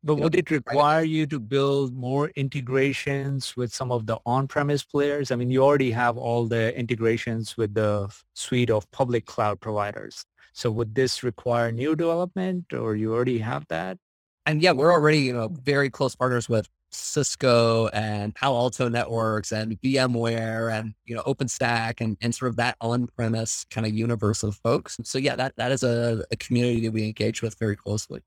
But 0.05 0.17
would 0.17 0.35
it 0.35 0.51
require 0.51 1.03
you 1.03 1.27
to 1.29 1.41
build 1.41 1.95
more 1.95 2.29
integrations 2.37 3.57
with 3.57 3.73
some 3.73 3.91
of 3.91 4.05
the 4.05 4.19
on-premise 4.27 4.85
players? 4.85 5.31
I 5.31 5.37
mean, 5.37 5.51
you 5.51 5.65
already 5.65 5.91
have 5.93 6.19
all 6.19 6.47
the 6.47 6.79
integrations 6.79 7.57
with 7.57 7.73
the 7.73 8.15
suite 8.35 8.71
of 8.71 8.89
public 8.91 9.25
cloud 9.25 9.61
providers. 9.61 10.27
So 10.53 10.71
would 10.71 10.95
this 10.95 11.23
require 11.23 11.73
new 11.73 11.97
development 11.97 12.75
or 12.75 12.95
you 12.95 13.15
already 13.15 13.39
have 13.39 13.67
that? 13.69 13.97
And 14.45 14.61
yeah, 14.61 14.73
we're 14.73 14.93
already, 14.93 15.21
you 15.21 15.33
know, 15.33 15.49
very 15.49 15.89
close 15.89 16.15
partners 16.15 16.51
with 16.51 16.69
Cisco 16.95 17.89
and 17.89 18.35
Palo 18.35 18.57
Alto 18.57 18.89
networks 18.89 19.53
and 19.53 19.81
VMware 19.81 20.73
and 20.73 20.95
you 21.05 21.15
know 21.15 21.23
OpenStack 21.23 22.01
and, 22.01 22.17
and 22.21 22.35
sort 22.35 22.51
of 22.51 22.57
that 22.57 22.77
on-premise 22.81 23.65
kind 23.71 23.87
of 23.87 23.93
universe 23.93 24.43
of 24.43 24.57
folks. 24.57 24.99
So 25.05 25.19
yeah, 25.19 25.37
that 25.37 25.55
that 25.57 25.73
is 25.73 25.83
a, 25.83 26.25
a 26.31 26.37
community 26.37 26.81
that 26.83 26.93
we 26.93 27.05
engage 27.05 27.43
with 27.43 27.59
very 27.59 27.77
closely. 27.77 28.21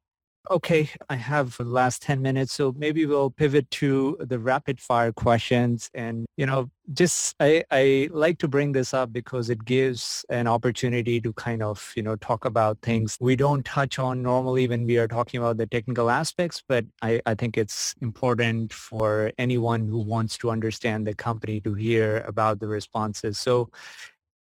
Okay, 0.49 0.89
I 1.10 1.15
have 1.15 1.57
the 1.57 1.65
last 1.65 2.01
10 2.03 2.21
minutes, 2.21 2.53
so 2.53 2.73
maybe 2.77 3.05
we'll 3.05 3.31
pivot 3.31 3.69
to 3.71 4.17
the 4.19 4.39
rapid 4.39 4.79
fire 4.79 5.12
questions. 5.12 5.89
And, 5.93 6.25
you 6.38 6.45
know, 6.45 6.69
just 6.93 7.36
I, 7.39 7.65
I 7.69 8.07
like 8.12 8.38
to 8.39 8.47
bring 8.47 8.71
this 8.71 8.93
up 8.93 9.12
because 9.12 9.49
it 9.49 9.65
gives 9.65 10.23
an 10.29 10.47
opportunity 10.47 11.19
to 11.19 11.33
kind 11.33 11.62
of, 11.62 11.91
you 11.95 12.03
know, 12.03 12.15
talk 12.15 12.45
about 12.45 12.81
things 12.81 13.17
we 13.19 13.36
don't 13.36 13.65
touch 13.65 13.99
on 13.99 14.21
normally 14.21 14.67
when 14.67 14.86
we 14.86 14.97
are 14.97 15.07
talking 15.07 15.39
about 15.39 15.57
the 15.57 15.67
technical 15.67 16.10
aspects, 16.10 16.63
but 16.65 16.86
I, 17.01 17.21
I 17.25 17.36
think 17.36 17.57
it's 17.57 17.93
important 18.01 18.71
for 18.71 19.31
anyone 19.38 19.88
who 19.88 19.99
wants 19.99 20.38
to 20.39 20.49
understand 20.49 21.07
the 21.07 21.13
company 21.13 21.60
to 21.62 21.73
hear 21.73 22.23
about 22.27 22.60
the 22.60 22.67
responses. 22.67 23.38
So 23.38 23.69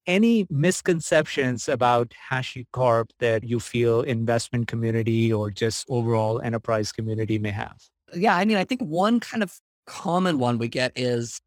any 0.07 0.45
misconceptions 0.49 1.69
about 1.69 2.13
HashiCorp 2.31 3.09
that 3.19 3.43
you 3.43 3.59
feel 3.59 4.01
investment 4.01 4.67
community 4.67 5.31
or 5.31 5.51
just 5.51 5.85
overall 5.89 6.41
enterprise 6.41 6.91
community 6.91 7.39
may 7.39 7.51
have? 7.51 7.77
Yeah, 8.13 8.35
I 8.35 8.45
mean, 8.45 8.57
I 8.57 8.63
think 8.63 8.81
one 8.81 9.19
kind 9.19 9.43
of 9.43 9.53
common 9.85 10.39
one 10.39 10.57
we 10.57 10.67
get 10.67 10.91
is, 10.95 11.41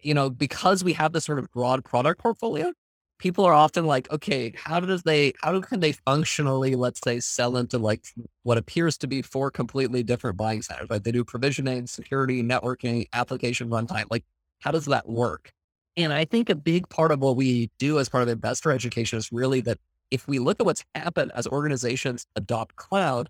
you 0.00 0.14
know, 0.14 0.30
because 0.30 0.82
we 0.82 0.92
have 0.94 1.12
this 1.12 1.24
sort 1.24 1.38
of 1.38 1.50
broad 1.50 1.84
product 1.84 2.20
portfolio, 2.20 2.72
people 3.18 3.44
are 3.44 3.52
often 3.52 3.86
like, 3.86 4.10
okay, 4.10 4.52
how 4.56 4.80
does 4.80 5.02
they, 5.02 5.32
how 5.42 5.60
can 5.60 5.80
they 5.80 5.92
functionally, 5.92 6.74
let's 6.74 7.00
say, 7.04 7.20
sell 7.20 7.56
into 7.56 7.78
like 7.78 8.04
what 8.42 8.58
appears 8.58 8.96
to 8.98 9.06
be 9.06 9.22
four 9.22 9.50
completely 9.50 10.02
different 10.02 10.36
buying 10.36 10.62
centers, 10.62 10.88
right? 10.88 11.04
They 11.04 11.12
do 11.12 11.24
provisioning, 11.24 11.86
security, 11.86 12.42
networking, 12.42 13.06
application 13.12 13.68
runtime. 13.68 14.06
Like, 14.10 14.24
how 14.60 14.70
does 14.70 14.86
that 14.86 15.08
work? 15.08 15.52
And 15.96 16.12
I 16.12 16.24
think 16.24 16.48
a 16.48 16.54
big 16.54 16.88
part 16.88 17.12
of 17.12 17.20
what 17.20 17.36
we 17.36 17.70
do 17.78 17.98
as 17.98 18.08
part 18.08 18.22
of 18.22 18.28
investor 18.28 18.70
education 18.70 19.18
is 19.18 19.32
really 19.32 19.60
that 19.62 19.78
if 20.10 20.26
we 20.26 20.38
look 20.38 20.60
at 20.60 20.66
what's 20.66 20.84
happened 20.94 21.32
as 21.34 21.46
organizations 21.46 22.26
adopt 22.36 22.76
cloud, 22.76 23.28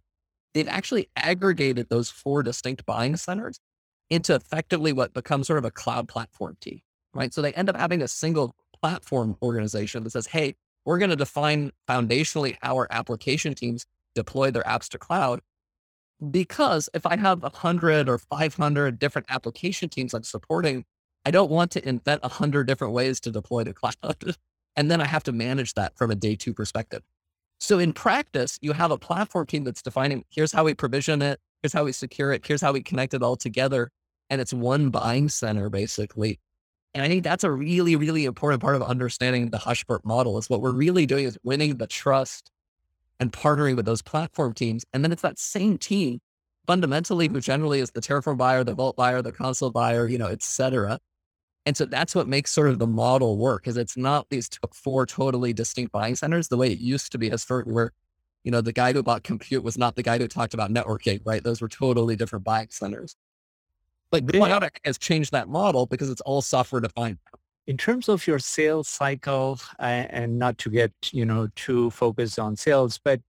they've 0.54 0.68
actually 0.68 1.08
aggregated 1.16 1.88
those 1.88 2.10
four 2.10 2.42
distinct 2.42 2.84
buying 2.86 3.16
centers 3.16 3.60
into 4.08 4.34
effectively 4.34 4.92
what 4.92 5.14
becomes 5.14 5.46
sort 5.46 5.58
of 5.58 5.64
a 5.64 5.70
cloud 5.70 6.08
platform 6.08 6.56
team, 6.60 6.80
right? 7.14 7.32
So 7.32 7.42
they 7.42 7.52
end 7.52 7.68
up 7.68 7.76
having 7.76 8.02
a 8.02 8.08
single 8.08 8.54
platform 8.80 9.36
organization 9.42 10.02
that 10.04 10.10
says, 10.10 10.26
hey, 10.26 10.54
we're 10.84 10.98
going 10.98 11.10
to 11.10 11.16
define 11.16 11.70
foundationally 11.88 12.56
how 12.62 12.76
our 12.76 12.88
application 12.90 13.54
teams 13.54 13.86
deploy 14.14 14.50
their 14.50 14.62
apps 14.64 14.88
to 14.88 14.98
cloud. 14.98 15.40
Because 16.30 16.88
if 16.92 17.06
I 17.06 17.16
have 17.16 17.42
100 17.42 18.08
or 18.08 18.18
500 18.18 18.98
different 18.98 19.26
application 19.30 19.88
teams 19.88 20.12
I'm 20.12 20.22
supporting, 20.22 20.84
I 21.24 21.30
don't 21.30 21.50
want 21.50 21.70
to 21.72 21.88
invent 21.88 22.20
a 22.22 22.28
hundred 22.28 22.66
different 22.66 22.94
ways 22.94 23.20
to 23.20 23.30
deploy 23.30 23.64
the 23.64 23.74
cloud. 23.74 23.94
and 24.76 24.90
then 24.90 25.00
I 25.00 25.06
have 25.06 25.24
to 25.24 25.32
manage 25.32 25.74
that 25.74 25.96
from 25.96 26.10
a 26.10 26.14
day 26.14 26.36
two 26.36 26.54
perspective. 26.54 27.02
So 27.58 27.78
in 27.78 27.92
practice, 27.92 28.58
you 28.62 28.72
have 28.72 28.90
a 28.90 28.98
platform 28.98 29.46
team 29.46 29.64
that's 29.64 29.82
defining 29.82 30.24
here's 30.30 30.52
how 30.52 30.64
we 30.64 30.74
provision 30.74 31.20
it, 31.20 31.38
here's 31.62 31.74
how 31.74 31.84
we 31.84 31.92
secure 31.92 32.32
it, 32.32 32.46
here's 32.46 32.62
how 32.62 32.72
we 32.72 32.82
connect 32.82 33.12
it 33.12 33.22
all 33.22 33.36
together. 33.36 33.90
And 34.30 34.40
it's 34.40 34.54
one 34.54 34.90
buying 34.90 35.28
center 35.28 35.68
basically. 35.68 36.40
And 36.94 37.04
I 37.04 37.08
think 37.08 37.22
that's 37.22 37.44
a 37.44 37.50
really, 37.50 37.96
really 37.96 38.24
important 38.24 38.62
part 38.62 38.74
of 38.74 38.82
understanding 38.82 39.50
the 39.50 39.58
HashiCorp 39.58 40.04
model 40.04 40.38
is 40.38 40.48
what 40.48 40.60
we're 40.60 40.72
really 40.72 41.06
doing 41.06 41.24
is 41.24 41.38
winning 41.44 41.76
the 41.76 41.86
trust 41.86 42.50
and 43.20 43.32
partnering 43.32 43.76
with 43.76 43.84
those 43.84 44.02
platform 44.02 44.54
teams. 44.54 44.84
And 44.92 45.04
then 45.04 45.12
it's 45.12 45.22
that 45.22 45.38
same 45.38 45.78
team 45.78 46.20
fundamentally 46.66 47.28
who 47.28 47.40
generally 47.40 47.80
is 47.80 47.90
the 47.90 48.00
Terraform 48.00 48.38
buyer, 48.38 48.64
the 48.64 48.74
Vault 48.74 48.96
buyer, 48.96 49.22
the 49.22 49.32
Consul 49.32 49.70
buyer, 49.70 50.08
you 50.08 50.18
know, 50.18 50.26
et 50.26 50.42
cetera, 50.42 50.98
and 51.66 51.76
so 51.76 51.84
that's 51.84 52.14
what 52.14 52.26
makes 52.26 52.50
sort 52.50 52.68
of 52.68 52.78
the 52.78 52.86
model 52.86 53.36
work 53.36 53.68
is 53.68 53.76
it's 53.76 53.96
not 53.96 54.28
these 54.30 54.48
four 54.72 55.04
totally 55.06 55.52
distinct 55.52 55.92
buying 55.92 56.16
centers 56.16 56.48
the 56.48 56.56
way 56.56 56.72
it 56.72 56.78
used 56.78 57.12
to 57.12 57.18
be 57.18 57.28
historically 57.28 57.72
where, 57.72 57.92
you 58.44 58.50
know, 58.50 58.62
the 58.62 58.72
guy 58.72 58.92
who 58.92 59.02
bought 59.02 59.22
compute 59.22 59.62
was 59.62 59.76
not 59.76 59.94
the 59.94 60.02
guy 60.02 60.18
who 60.18 60.26
talked 60.26 60.54
about 60.54 60.70
networking, 60.70 61.20
right? 61.24 61.44
Those 61.44 61.60
were 61.60 61.68
totally 61.68 62.16
different 62.16 62.44
buying 62.44 62.68
centers. 62.70 63.14
But 64.10 64.26
Cloud 64.26 64.70
has 64.84 64.98
changed 64.98 65.32
that 65.32 65.48
model 65.48 65.86
because 65.86 66.10
it's 66.10 66.22
all 66.22 66.42
software 66.42 66.80
defined. 66.80 67.18
In 67.66 67.76
terms 67.76 68.08
of 68.08 68.26
your 68.26 68.38
sales 68.38 68.88
cycle, 68.88 69.60
uh, 69.78 69.82
and 69.82 70.38
not 70.38 70.58
to 70.58 70.70
get, 70.70 70.92
you 71.12 71.24
know, 71.24 71.48
too 71.54 71.90
focused 71.90 72.38
on 72.38 72.56
sales, 72.56 72.98
but 72.98 73.20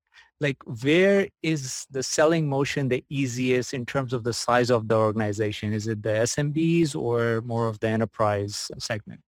like 0.42 0.58
where 0.84 1.28
is 1.44 1.86
the 1.92 2.04
selling 2.04 2.50
motion 2.50 2.90
the 2.90 3.06
easiest 3.10 3.74
in 3.74 3.86
terms 3.86 4.12
of 4.12 4.24
the 4.24 4.34
size 4.34 4.72
of 4.72 4.88
the 4.88 4.96
organization? 4.96 5.72
Is 5.72 5.88
it 5.88 6.02
the 6.02 6.10
SMBs 6.10 6.96
or 6.96 7.42
more 7.42 7.68
of 7.68 7.80
the 7.80 7.88
enterprise 7.88 8.72
segment? 8.80 9.22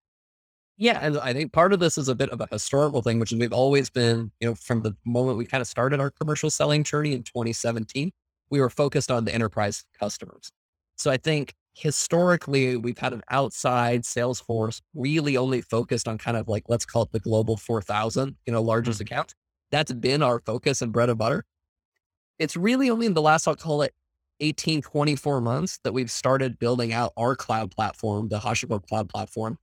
Yeah, 0.75 0.99
and 1.01 1.19
I 1.19 1.33
think 1.33 1.53
part 1.53 1.71
of 1.71 1.79
this 1.79 1.99
is 1.99 2.09
a 2.09 2.15
bit 2.15 2.31
of 2.31 2.41
a 2.41 2.47
historical 2.51 3.03
thing, 3.03 3.19
which 3.19 3.31
is 3.31 3.37
we've 3.37 3.53
always 3.53 3.91
been, 3.91 4.31
you 4.39 4.47
know, 4.47 4.55
from 4.55 4.81
the 4.81 4.95
moment 5.05 5.37
we 5.37 5.45
kind 5.45 5.61
of 5.61 5.67
started 5.67 5.99
our 5.99 6.09
commercial 6.09 6.49
selling 6.49 6.83
journey 6.83 7.13
in 7.13 7.21
2017, 7.21 8.11
we 8.49 8.59
were 8.59 8.71
focused 8.71 9.11
on 9.11 9.25
the 9.25 9.33
enterprise 9.33 9.85
customers. 9.99 10.51
So 10.95 11.11
I 11.11 11.17
think 11.17 11.53
historically 11.75 12.75
we've 12.75 12.97
had 12.97 13.13
an 13.13 13.21
outside 13.29 14.05
sales 14.05 14.39
force 14.39 14.81
really 14.95 15.37
only 15.37 15.61
focused 15.61 16.07
on 16.07 16.17
kind 16.17 16.37
of 16.37 16.47
like 16.47 16.63
let's 16.67 16.85
call 16.85 17.03
it 17.03 17.11
the 17.11 17.19
global 17.19 17.57
4000 17.57 18.35
you 18.45 18.53
know 18.53 18.61
largest 18.61 18.99
mm-hmm. 18.99 19.11
accounts 19.11 19.33
that's 19.73 19.91
been 19.91 20.21
our 20.21 20.39
focus 20.39 20.81
and 20.83 20.91
bread 20.91 21.09
and 21.09 21.17
butter. 21.17 21.45
It's 22.37 22.55
really 22.55 22.91
only 22.91 23.07
in 23.07 23.15
the 23.15 23.21
last, 23.21 23.47
I'll 23.47 23.55
call 23.55 23.81
it 23.81 23.93
18, 24.39 24.83
24 24.83 25.41
months 25.41 25.79
that 25.83 25.93
we've 25.93 26.11
started 26.11 26.59
building 26.59 26.93
out 26.93 27.11
our 27.17 27.35
cloud 27.35 27.71
platform, 27.71 28.29
the 28.29 28.39
HashiCorp 28.39 28.87
cloud 28.87 29.09
platform. 29.09 29.57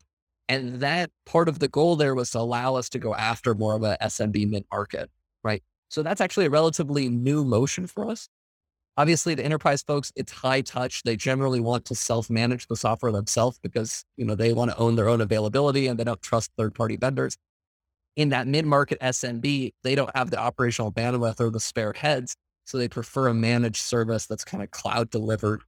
And 0.48 0.80
that 0.80 1.10
part 1.26 1.48
of 1.48 1.60
the 1.60 1.68
goal 1.68 1.94
there 1.94 2.16
was 2.16 2.32
to 2.32 2.40
allow 2.40 2.74
us 2.74 2.88
to 2.90 2.98
go 2.98 3.14
after 3.14 3.54
more 3.54 3.76
of 3.76 3.84
a 3.84 3.96
SMB 4.02 4.50
mid 4.50 4.64
market, 4.72 5.10
right? 5.44 5.62
So 5.88 6.02
that's 6.02 6.20
actually 6.20 6.46
a 6.46 6.50
relatively 6.50 7.08
new 7.08 7.44
motion 7.44 7.86
for 7.86 8.08
us. 8.08 8.28
Obviously, 8.96 9.36
the 9.36 9.44
enterprise 9.44 9.82
folks, 9.82 10.12
it's 10.16 10.32
high 10.32 10.60
touch. 10.60 11.04
They 11.04 11.14
generally 11.14 11.60
want 11.60 11.84
to 11.84 11.94
self-manage 11.94 12.66
the 12.66 12.76
software 12.76 13.12
themselves 13.12 13.60
because, 13.62 14.04
you 14.16 14.24
know, 14.24 14.34
they 14.34 14.52
want 14.52 14.72
to 14.72 14.76
own 14.76 14.96
their 14.96 15.08
own 15.08 15.20
availability 15.20 15.86
and 15.86 15.98
they 15.98 16.04
don't 16.04 16.20
trust 16.20 16.50
third-party 16.58 16.96
vendors 16.96 17.36
in 18.16 18.30
that 18.30 18.46
mid-market 18.46 18.98
SMB, 19.00 19.72
they 19.82 19.94
don't 19.94 20.14
have 20.16 20.30
the 20.30 20.38
operational 20.38 20.92
bandwidth 20.92 21.40
or 21.40 21.50
the 21.50 21.60
spare 21.60 21.92
heads. 21.92 22.36
So 22.64 22.78
they 22.78 22.88
prefer 22.88 23.28
a 23.28 23.34
managed 23.34 23.82
service 23.82 24.26
that's 24.26 24.44
kind 24.44 24.62
of 24.62 24.70
cloud 24.70 25.10
delivered. 25.10 25.62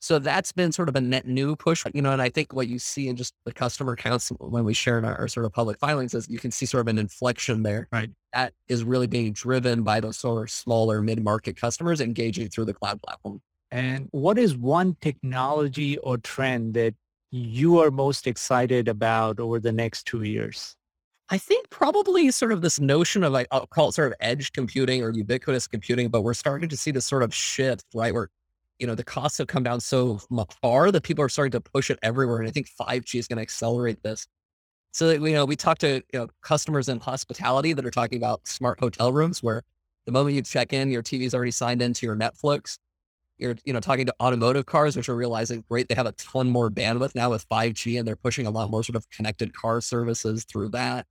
So 0.00 0.18
that's 0.18 0.52
been 0.52 0.72
sort 0.72 0.88
of 0.88 0.96
a 0.96 1.00
net 1.00 1.26
new 1.26 1.56
push, 1.56 1.84
you 1.94 2.02
know, 2.02 2.12
and 2.12 2.20
I 2.20 2.28
think 2.28 2.52
what 2.52 2.68
you 2.68 2.78
see 2.78 3.08
in 3.08 3.16
just 3.16 3.34
the 3.44 3.52
customer 3.52 3.96
counts 3.96 4.28
when 4.38 4.64
we 4.64 4.74
share 4.74 4.98
in 4.98 5.04
our, 5.04 5.18
our, 5.18 5.28
sort 5.28 5.46
of 5.46 5.52
public 5.52 5.78
filings 5.78 6.14
is 6.14 6.28
you 6.28 6.38
can 6.38 6.50
see 6.50 6.66
sort 6.66 6.82
of 6.82 6.88
an 6.88 6.98
inflection 6.98 7.62
there. 7.62 7.88
Right. 7.90 8.10
That 8.32 8.52
is 8.68 8.84
really 8.84 9.06
being 9.06 9.32
driven 9.32 9.82
by 9.82 10.00
those 10.00 10.18
sort 10.18 10.42
of 10.42 10.50
smaller 10.50 11.00
mid-market 11.00 11.56
customers 11.56 12.00
engaging 12.00 12.50
through 12.50 12.66
the 12.66 12.74
cloud 12.74 13.00
platform. 13.02 13.40
And 13.70 14.08
what 14.12 14.38
is 14.38 14.56
one 14.56 14.96
technology 15.00 15.96
or 15.98 16.18
trend 16.18 16.74
that 16.74 16.94
you 17.30 17.80
are 17.80 17.90
most 17.90 18.26
excited 18.26 18.88
about 18.88 19.40
over 19.40 19.58
the 19.58 19.72
next 19.72 20.04
two 20.04 20.22
years? 20.22 20.76
I 21.28 21.38
think 21.38 21.70
probably 21.70 22.30
sort 22.30 22.52
of 22.52 22.62
this 22.62 22.78
notion 22.78 23.24
of 23.24 23.32
like, 23.32 23.48
I'll 23.50 23.66
call 23.66 23.88
it 23.88 23.92
sort 23.92 24.08
of 24.08 24.14
edge 24.20 24.52
computing 24.52 25.02
or 25.02 25.10
ubiquitous 25.10 25.66
computing, 25.66 26.08
but 26.08 26.22
we're 26.22 26.34
starting 26.34 26.68
to 26.68 26.76
see 26.76 26.92
this 26.92 27.04
sort 27.06 27.24
of 27.24 27.34
shift, 27.34 27.84
right? 27.94 28.14
Where, 28.14 28.28
you 28.78 28.86
know, 28.86 28.94
the 28.94 29.02
costs 29.02 29.38
have 29.38 29.48
come 29.48 29.64
down 29.64 29.80
so 29.80 30.20
far 30.62 30.92
that 30.92 31.02
people 31.02 31.24
are 31.24 31.28
starting 31.28 31.50
to 31.52 31.60
push 31.60 31.90
it 31.90 31.98
everywhere. 32.02 32.38
And 32.38 32.46
I 32.46 32.52
think 32.52 32.68
5G 32.68 33.18
is 33.18 33.26
going 33.26 33.38
to 33.38 33.42
accelerate 33.42 34.02
this. 34.04 34.26
So, 34.92 35.08
that, 35.08 35.20
you 35.20 35.32
know, 35.32 35.44
we 35.44 35.56
talk 35.56 35.78
to 35.78 35.96
you 36.12 36.18
know, 36.20 36.28
customers 36.42 36.88
in 36.88 37.00
hospitality 37.00 37.72
that 37.72 37.84
are 37.84 37.90
talking 37.90 38.18
about 38.18 38.46
smart 38.46 38.78
hotel 38.78 39.12
rooms 39.12 39.42
where 39.42 39.62
the 40.06 40.12
moment 40.12 40.36
you 40.36 40.42
check 40.42 40.72
in, 40.72 40.90
your 40.90 41.02
TV 41.02 41.22
is 41.22 41.34
already 41.34 41.50
signed 41.50 41.82
into 41.82 42.06
your 42.06 42.16
Netflix 42.16 42.78
you're 43.38 43.56
you 43.64 43.72
know 43.72 43.80
talking 43.80 44.06
to 44.06 44.14
automotive 44.20 44.66
cars 44.66 44.96
which 44.96 45.08
are 45.08 45.16
realizing 45.16 45.64
great 45.68 45.88
they 45.88 45.94
have 45.94 46.06
a 46.06 46.12
ton 46.12 46.48
more 46.48 46.70
bandwidth 46.70 47.14
now 47.14 47.30
with 47.30 47.46
5g 47.48 47.98
and 47.98 48.06
they're 48.06 48.16
pushing 48.16 48.46
a 48.46 48.50
lot 48.50 48.70
more 48.70 48.82
sort 48.82 48.96
of 48.96 49.08
connected 49.10 49.52
car 49.52 49.80
services 49.80 50.44
through 50.44 50.70
that 50.70 51.06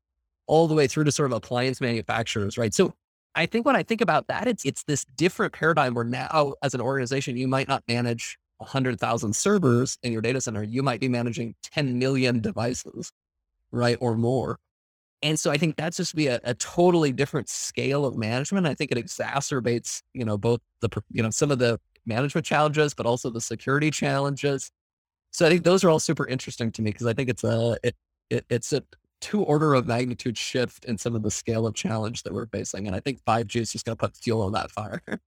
all 0.48 0.68
the 0.68 0.76
way 0.76 0.88
through 0.88 1.04
to 1.04 1.12
sort 1.12 1.32
of 1.32 1.36
appliance 1.38 1.82
manufacturers 1.82 2.58
right 2.58 2.74
so 2.74 2.94
i 3.36 3.46
think 3.46 3.66
when 3.66 3.76
i 3.76 3.84
think 3.84 4.02
about 4.02 4.28
that 4.28 4.48
it's 4.48 4.66
it's 4.66 4.84
this 4.84 5.06
different 5.16 5.54
paradigm 5.54 5.94
where 5.94 6.06
now 6.06 6.54
as 6.62 6.74
an 6.74 6.82
organization 6.82 7.38
you 7.38 7.48
might 7.48 7.68
not 7.68 7.84
manage 7.88 8.38
100000 8.58 9.36
servers 9.36 9.98
in 10.04 10.12
your 10.12 10.22
data 10.22 10.40
center 10.40 10.64
you 10.64 10.82
might 10.82 11.00
be 11.00 11.10
managing 11.10 11.56
10 11.64 12.00
million 12.00 12.40
devices 12.40 13.12
right 13.72 13.98
or 14.00 14.16
more 14.16 14.58
and 15.22 15.40
so 15.40 15.50
I 15.50 15.58
think 15.58 15.76
that's 15.76 15.98
just 15.98 16.14
be 16.14 16.28
a, 16.28 16.40
a, 16.44 16.54
totally 16.54 17.12
different 17.12 17.50
scale 17.50 18.06
of 18.06 18.16
management. 18.16 18.68
I 18.68 18.76
think 18.76 18.92
it 18.92 18.98
exacerbates, 18.98 20.04
you 20.14 20.24
know, 20.24 20.38
both 20.38 20.60
the, 20.82 20.90
you 21.10 21.24
know, 21.24 21.32
some 21.32 21.50
of 21.50 21.58
the 21.58 21.80
management 22.06 22.46
challenges, 22.46 22.94
but 22.94 23.06
also 23.06 23.30
the 23.30 23.42
security 23.42 23.90
challenges. 23.92 24.72
So 25.32 25.46
I 25.46 25.50
think 25.50 25.64
those 25.64 25.84
are 25.84 25.90
all 25.90 26.00
super 26.00 26.28
interesting 26.28 26.72
to 26.74 26.82
me 26.82 26.92
because 26.92 27.08
I 27.08 27.14
think 27.14 27.30
it's 27.30 27.44
a 27.44 27.78
it, 27.84 27.96
it 28.30 28.46
it's 28.50 28.72
a 28.72 28.84
two 29.22 29.44
order 29.44 29.74
of 29.74 29.88
magnitude 29.88 30.38
shift 30.38 30.86
in 30.86 30.98
some 30.98 31.16
of 31.16 31.24
the 31.24 31.32
scale 31.32 31.66
of 31.68 31.74
challenge 31.74 32.24
that 32.24 32.34
we're 32.34 32.48
facing, 32.48 32.88
and 32.88 32.96
I 32.96 33.00
think 33.00 33.24
5G 33.24 33.62
is 33.62 33.72
just 33.72 33.86
going 33.86 33.98
to 33.98 34.00
put 34.00 34.16
fuel 34.16 34.42
on 34.42 34.52
that 34.54 34.72
fire. 34.72 35.02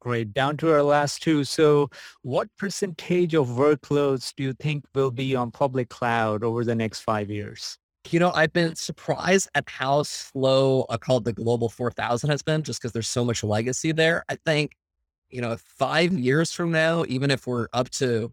Great. 0.00 0.32
Down 0.32 0.56
to 0.58 0.72
our 0.72 0.82
last 0.82 1.22
two. 1.22 1.42
So 1.42 1.90
what 2.22 2.48
percentage 2.56 3.34
of 3.34 3.48
workloads 3.48 4.32
do 4.36 4.44
you 4.44 4.52
think 4.52 4.84
will 4.94 5.10
be 5.10 5.34
on 5.34 5.50
public 5.50 5.88
cloud 5.88 6.44
over 6.44 6.64
the 6.64 6.74
next 6.74 7.00
five 7.00 7.30
years? 7.30 7.76
You 8.08 8.20
know, 8.20 8.30
I've 8.30 8.52
been 8.52 8.76
surprised 8.76 9.48
at 9.56 9.68
how 9.68 10.04
slow 10.04 10.86
I 10.88 10.98
call 10.98 11.18
it 11.18 11.24
the 11.24 11.32
global 11.32 11.68
4000 11.68 12.30
has 12.30 12.42
been 12.42 12.62
just 12.62 12.80
because 12.80 12.92
there's 12.92 13.08
so 13.08 13.24
much 13.24 13.42
legacy 13.42 13.90
there. 13.90 14.24
I 14.28 14.36
think 14.46 14.76
you 15.30 15.40
know, 15.40 15.56
five 15.56 16.12
years 16.12 16.52
from 16.52 16.70
now, 16.72 17.04
even 17.08 17.30
if 17.30 17.46
we're 17.46 17.68
up 17.72 17.90
to 17.90 18.32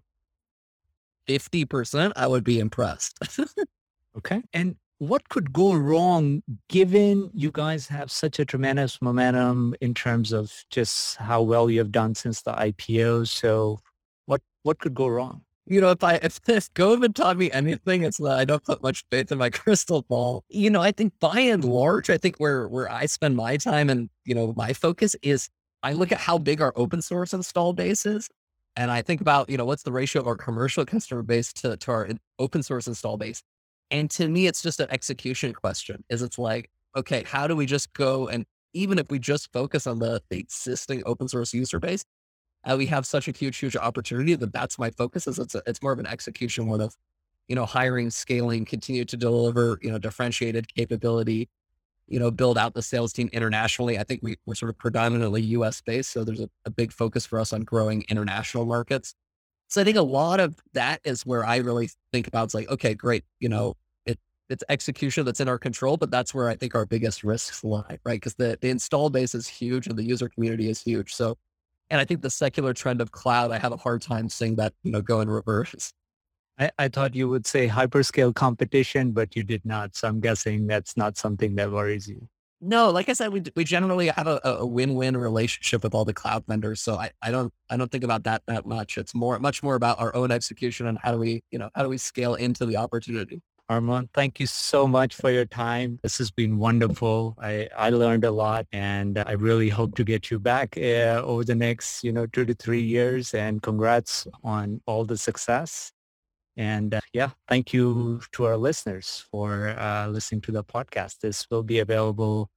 50%, 1.27 2.13
I 2.15 2.27
would 2.27 2.43
be 2.43 2.59
impressed. 2.59 3.19
okay. 4.17 4.41
And 4.53 4.75
what 4.99 5.27
could 5.29 5.51
go 5.51 5.73
wrong 5.73 6.41
given 6.69 7.29
you 7.34 7.51
guys 7.51 7.88
have 7.88 8.10
such 8.10 8.39
a 8.39 8.45
tremendous 8.45 9.01
momentum 9.01 9.75
in 9.81 9.93
terms 9.93 10.31
of 10.31 10.53
just 10.69 11.17
how 11.17 11.41
well 11.41 11.69
you 11.69 11.79
have 11.79 11.91
done 11.91 12.15
since 12.15 12.41
the 12.41 12.53
IPO? 12.53 13.27
So 13.27 13.79
what, 14.25 14.41
what 14.63 14.79
could 14.79 14.93
go 14.93 15.08
wrong? 15.08 15.41
You 15.67 15.81
know, 15.81 15.89
if 15.89 16.03
I 16.03 16.15
if 16.15 16.41
this 16.43 16.69
COVID 16.69 17.15
taught 17.15 17.38
me 17.38 17.51
anything, 17.51 18.03
it's 18.03 18.17
that 18.17 18.38
I 18.38 18.45
don't 18.45 18.63
put 18.63 18.84
much 18.84 19.03
faith 19.12 19.31
in 19.31 19.38
my 19.38 19.49
crystal 19.51 20.03
ball. 20.03 20.43
You 20.49 20.69
know, 20.69 20.81
I 20.81 20.91
think 20.91 21.13
by 21.19 21.39
and 21.39 21.63
large, 21.63 22.10
I 22.10 22.17
think 22.17 22.38
where 22.38 22.67
where 22.67 22.89
I 22.91 23.08
spend 23.08 23.36
my 23.36 23.58
time 23.58 23.89
and 23.89 24.10
you 24.25 24.36
know 24.36 24.53
my 24.55 24.73
focus 24.73 25.15
is 25.21 25.49
I 25.84 25.93
look 25.93 26.12
at 26.12 26.19
how 26.19 26.38
big 26.38 26.62
our 26.62 26.73
open 26.75 27.01
source 27.01 27.34
install 27.34 27.73
base 27.73 28.05
is, 28.05 28.29
and 28.75 28.91
I 28.91 29.01
think 29.01 29.21
about, 29.21 29.49
you 29.49 29.58
know, 29.58 29.65
what's 29.65 29.84
the 29.84 29.91
ratio 29.91 30.21
of 30.21 30.27
our 30.27 30.36
commercial 30.36 30.86
customer 30.86 31.21
base 31.21 31.53
to, 31.53 31.77
to 31.77 31.91
our 31.91 32.10
open 32.39 32.62
source 32.62 32.88
install 32.88 33.17
base. 33.17 33.41
And 33.91 34.10
to 34.12 34.28
me, 34.28 34.48
it's 34.48 34.62
just 34.62 34.80
an 34.80 34.88
execution 34.89 35.54
question 35.54 36.04
is 36.10 36.21
it's 36.21 36.39
like, 36.39 36.69
okay, 36.95 37.24
how 37.26 37.48
do 37.48 37.56
we 37.56 37.65
just 37.65 37.93
go 37.93 38.28
and 38.28 38.45
even 38.76 39.00
if 39.00 39.10
we 39.10 39.17
just 39.17 39.52
focus 39.54 39.88
on 39.88 40.00
the, 40.00 40.21
the 40.30 40.38
existing 40.38 41.02
open 41.06 41.28
source 41.28 41.54
user 41.54 41.80
base, 41.80 42.04
uh, 42.65 42.76
we 42.78 42.86
have 42.88 43.06
such 43.06 43.28
a 43.28 43.32
huge, 43.32 43.58
huge 43.58 43.76
opportunity 43.76 44.36
that 44.36 44.52
that's 44.52 44.78
my 44.78 44.89
focus 44.91 45.28
is 45.28 45.39
it's, 45.39 45.56
a, 45.56 45.62
it's 45.65 45.82
more 45.82 45.93
of 45.93 46.00
an 46.00 46.08
execution 46.08 46.67
one 46.67 46.82
of, 46.82 46.95
you 47.48 47.56
know, 47.56 47.65
hiring, 47.65 48.10
scaling, 48.10 48.65
continue 48.65 49.06
to 49.06 49.15
deliver, 49.15 49.80
you 49.82 49.89
know, 49.89 49.98
differentiated 49.98 50.67
capability, 50.74 51.48
you 52.08 52.19
know, 52.19 52.32
build 52.32 52.58
out 52.58 52.74
the 52.74 52.82
sales 52.82 53.13
team 53.13 53.30
internationally. 53.32 53.98
I 53.98 54.04
think 54.04 54.21
we, 54.21 54.36
we're 54.45 54.56
sort 54.56 54.69
of 54.69 54.78
predominantly 54.78 55.41
US 55.41 55.80
based. 55.82 56.12
So 56.12 56.24
there's 56.24 56.41
a, 56.41 56.50
a 56.65 56.69
big 56.69 56.91
focus 56.91 57.26
for 57.26 57.39
us 57.39 57.54
on 57.54 57.62
growing 57.62 58.04
international 58.10 58.65
markets. 58.65 59.15
So 59.75 59.81
I 59.81 59.83
think 59.83 59.97
a 59.97 60.01
lot 60.01 60.39
of 60.39 60.55
that 60.71 61.01
is 61.03 61.25
where 61.25 61.45
I 61.45 61.57
really 61.57 61.89
think 62.13 62.29
about 62.29 62.45
it's 62.45 62.53
like, 62.53 62.69
okay, 62.69 62.93
great. 62.93 63.25
You 63.41 63.49
know, 63.49 63.73
it, 64.05 64.17
it's 64.49 64.63
execution 64.69 65.25
that's 65.25 65.41
in 65.41 65.49
our 65.49 65.57
control, 65.57 65.97
but 65.97 66.09
that's 66.09 66.33
where 66.33 66.47
I 66.47 66.55
think 66.55 66.75
our 66.75 66.85
biggest 66.85 67.25
risks 67.25 67.61
lie, 67.61 67.99
right? 68.05 68.15
Because 68.15 68.35
the, 68.35 68.57
the 68.61 68.69
install 68.69 69.09
base 69.09 69.35
is 69.35 69.49
huge 69.49 69.88
and 69.88 69.97
the 69.97 70.03
user 70.05 70.29
community 70.29 70.69
is 70.69 70.81
huge. 70.81 71.13
So, 71.13 71.38
and 71.89 71.99
I 71.99 72.05
think 72.05 72.21
the 72.21 72.29
secular 72.29 72.73
trend 72.73 73.01
of 73.01 73.11
cloud, 73.11 73.51
I 73.51 73.57
have 73.57 73.73
a 73.73 73.75
hard 73.75 74.01
time 74.01 74.29
seeing 74.29 74.55
that, 74.55 74.71
you 74.83 74.93
know, 74.93 75.01
go 75.01 75.19
in 75.19 75.29
reverse. 75.29 75.91
I, 76.57 76.71
I, 76.79 76.88
thought 76.88 77.13
you 77.13 77.27
would 77.27 77.45
say 77.45 77.67
hyperscale 77.67 78.33
competition, 78.33 79.11
but 79.11 79.35
you 79.35 79.43
did 79.43 79.65
not. 79.65 79.97
So 79.97 80.07
I'm 80.07 80.21
guessing 80.21 80.67
that's 80.67 80.95
not 80.95 81.17
something 81.17 81.53
that 81.55 81.69
worries 81.69 82.07
you. 82.07 82.29
No, 82.67 82.89
like 82.89 83.10
I 83.10 83.13
said, 83.13 83.32
we 83.32 83.43
we 83.56 83.63
generally 83.63 84.08
have 84.08 84.25
a, 84.25 84.39
a 84.43 84.65
win-win 84.65 85.15
relationship 85.15 85.84
with 85.84 85.93
all 85.93 86.04
the 86.04 86.15
cloud 86.15 86.45
vendors. 86.47 86.82
So 86.82 86.95
I, 86.95 87.12
I 87.21 87.30
don't 87.30 87.54
I 87.69 87.78
don't 87.78 87.91
think 87.91 88.04
about 88.04 88.23
that 88.23 88.41
that 88.47 88.65
much. 88.65 88.97
It's 88.97 89.13
more 89.13 89.38
much 89.38 89.62
more 89.62 89.75
about 89.75 89.99
our 89.99 90.15
own 90.15 90.32
execution 90.32 90.88
and 90.88 90.97
how 90.97 91.12
do 91.12 91.19
we 91.19 91.43
you 91.51 91.60
know 91.60 91.69
how 91.75 91.84
do 91.84 91.89
we 91.89 91.99
scale 91.99 92.34
into 92.34 92.65
the 92.65 92.78
opportunity. 92.78 93.43
Armon, 93.69 94.10
thank 94.15 94.39
you 94.39 94.47
so 94.47 94.88
much 94.88 95.15
for 95.15 95.30
your 95.30 95.45
time. 95.45 95.99
This 96.01 96.17
has 96.17 96.32
been 96.32 96.58
wonderful. 96.58 97.36
I, 97.39 97.67
I 97.75 97.89
learned 97.91 98.23
a 98.23 98.32
lot 98.32 98.67
and 98.71 99.17
I 99.17 99.34
really 99.34 99.69
hope 99.69 99.95
to 99.95 100.04
get 100.04 100.30
you 100.30 100.39
back 100.39 100.78
uh, 100.78 101.21
over 101.23 101.43
the 101.43 101.56
next, 101.56 102.04
you 102.04 102.12
know, 102.12 102.28
two 102.28 102.45
to 102.45 102.54
three 102.54 102.84
years 102.84 103.34
and 103.34 103.63
congrats 103.63 104.28
on 104.43 104.82
all 104.86 105.04
the 105.04 105.17
success. 105.17 105.91
And 106.58 106.93
uh, 106.93 107.01
yeah, 107.12 107.32
thank 107.49 107.73
you 107.73 108.21
to 108.34 108.45
our 108.45 108.56
listeners 108.56 109.25
for 109.32 109.69
uh, 109.80 110.10
listening 110.10 110.41
to 110.41 110.51
the 110.51 110.63
podcast. 110.63 111.21
This 111.21 111.47
will 111.49 111.63
be 111.63 111.80
available 111.80 112.51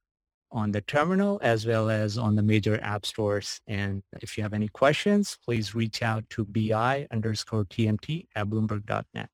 on 0.51 0.71
the 0.71 0.81
terminal 0.81 1.39
as 1.43 1.65
well 1.65 1.89
as 1.89 2.17
on 2.17 2.35
the 2.35 2.43
major 2.43 2.79
app 2.81 3.05
stores. 3.05 3.61
And 3.67 4.03
if 4.21 4.37
you 4.37 4.43
have 4.43 4.53
any 4.53 4.67
questions, 4.67 5.37
please 5.43 5.75
reach 5.75 6.01
out 6.01 6.29
to 6.31 6.45
bi 6.45 7.07
underscore 7.11 7.65
tmt 7.65 8.27
at 8.35 8.47
bloomberg.net. 8.47 9.29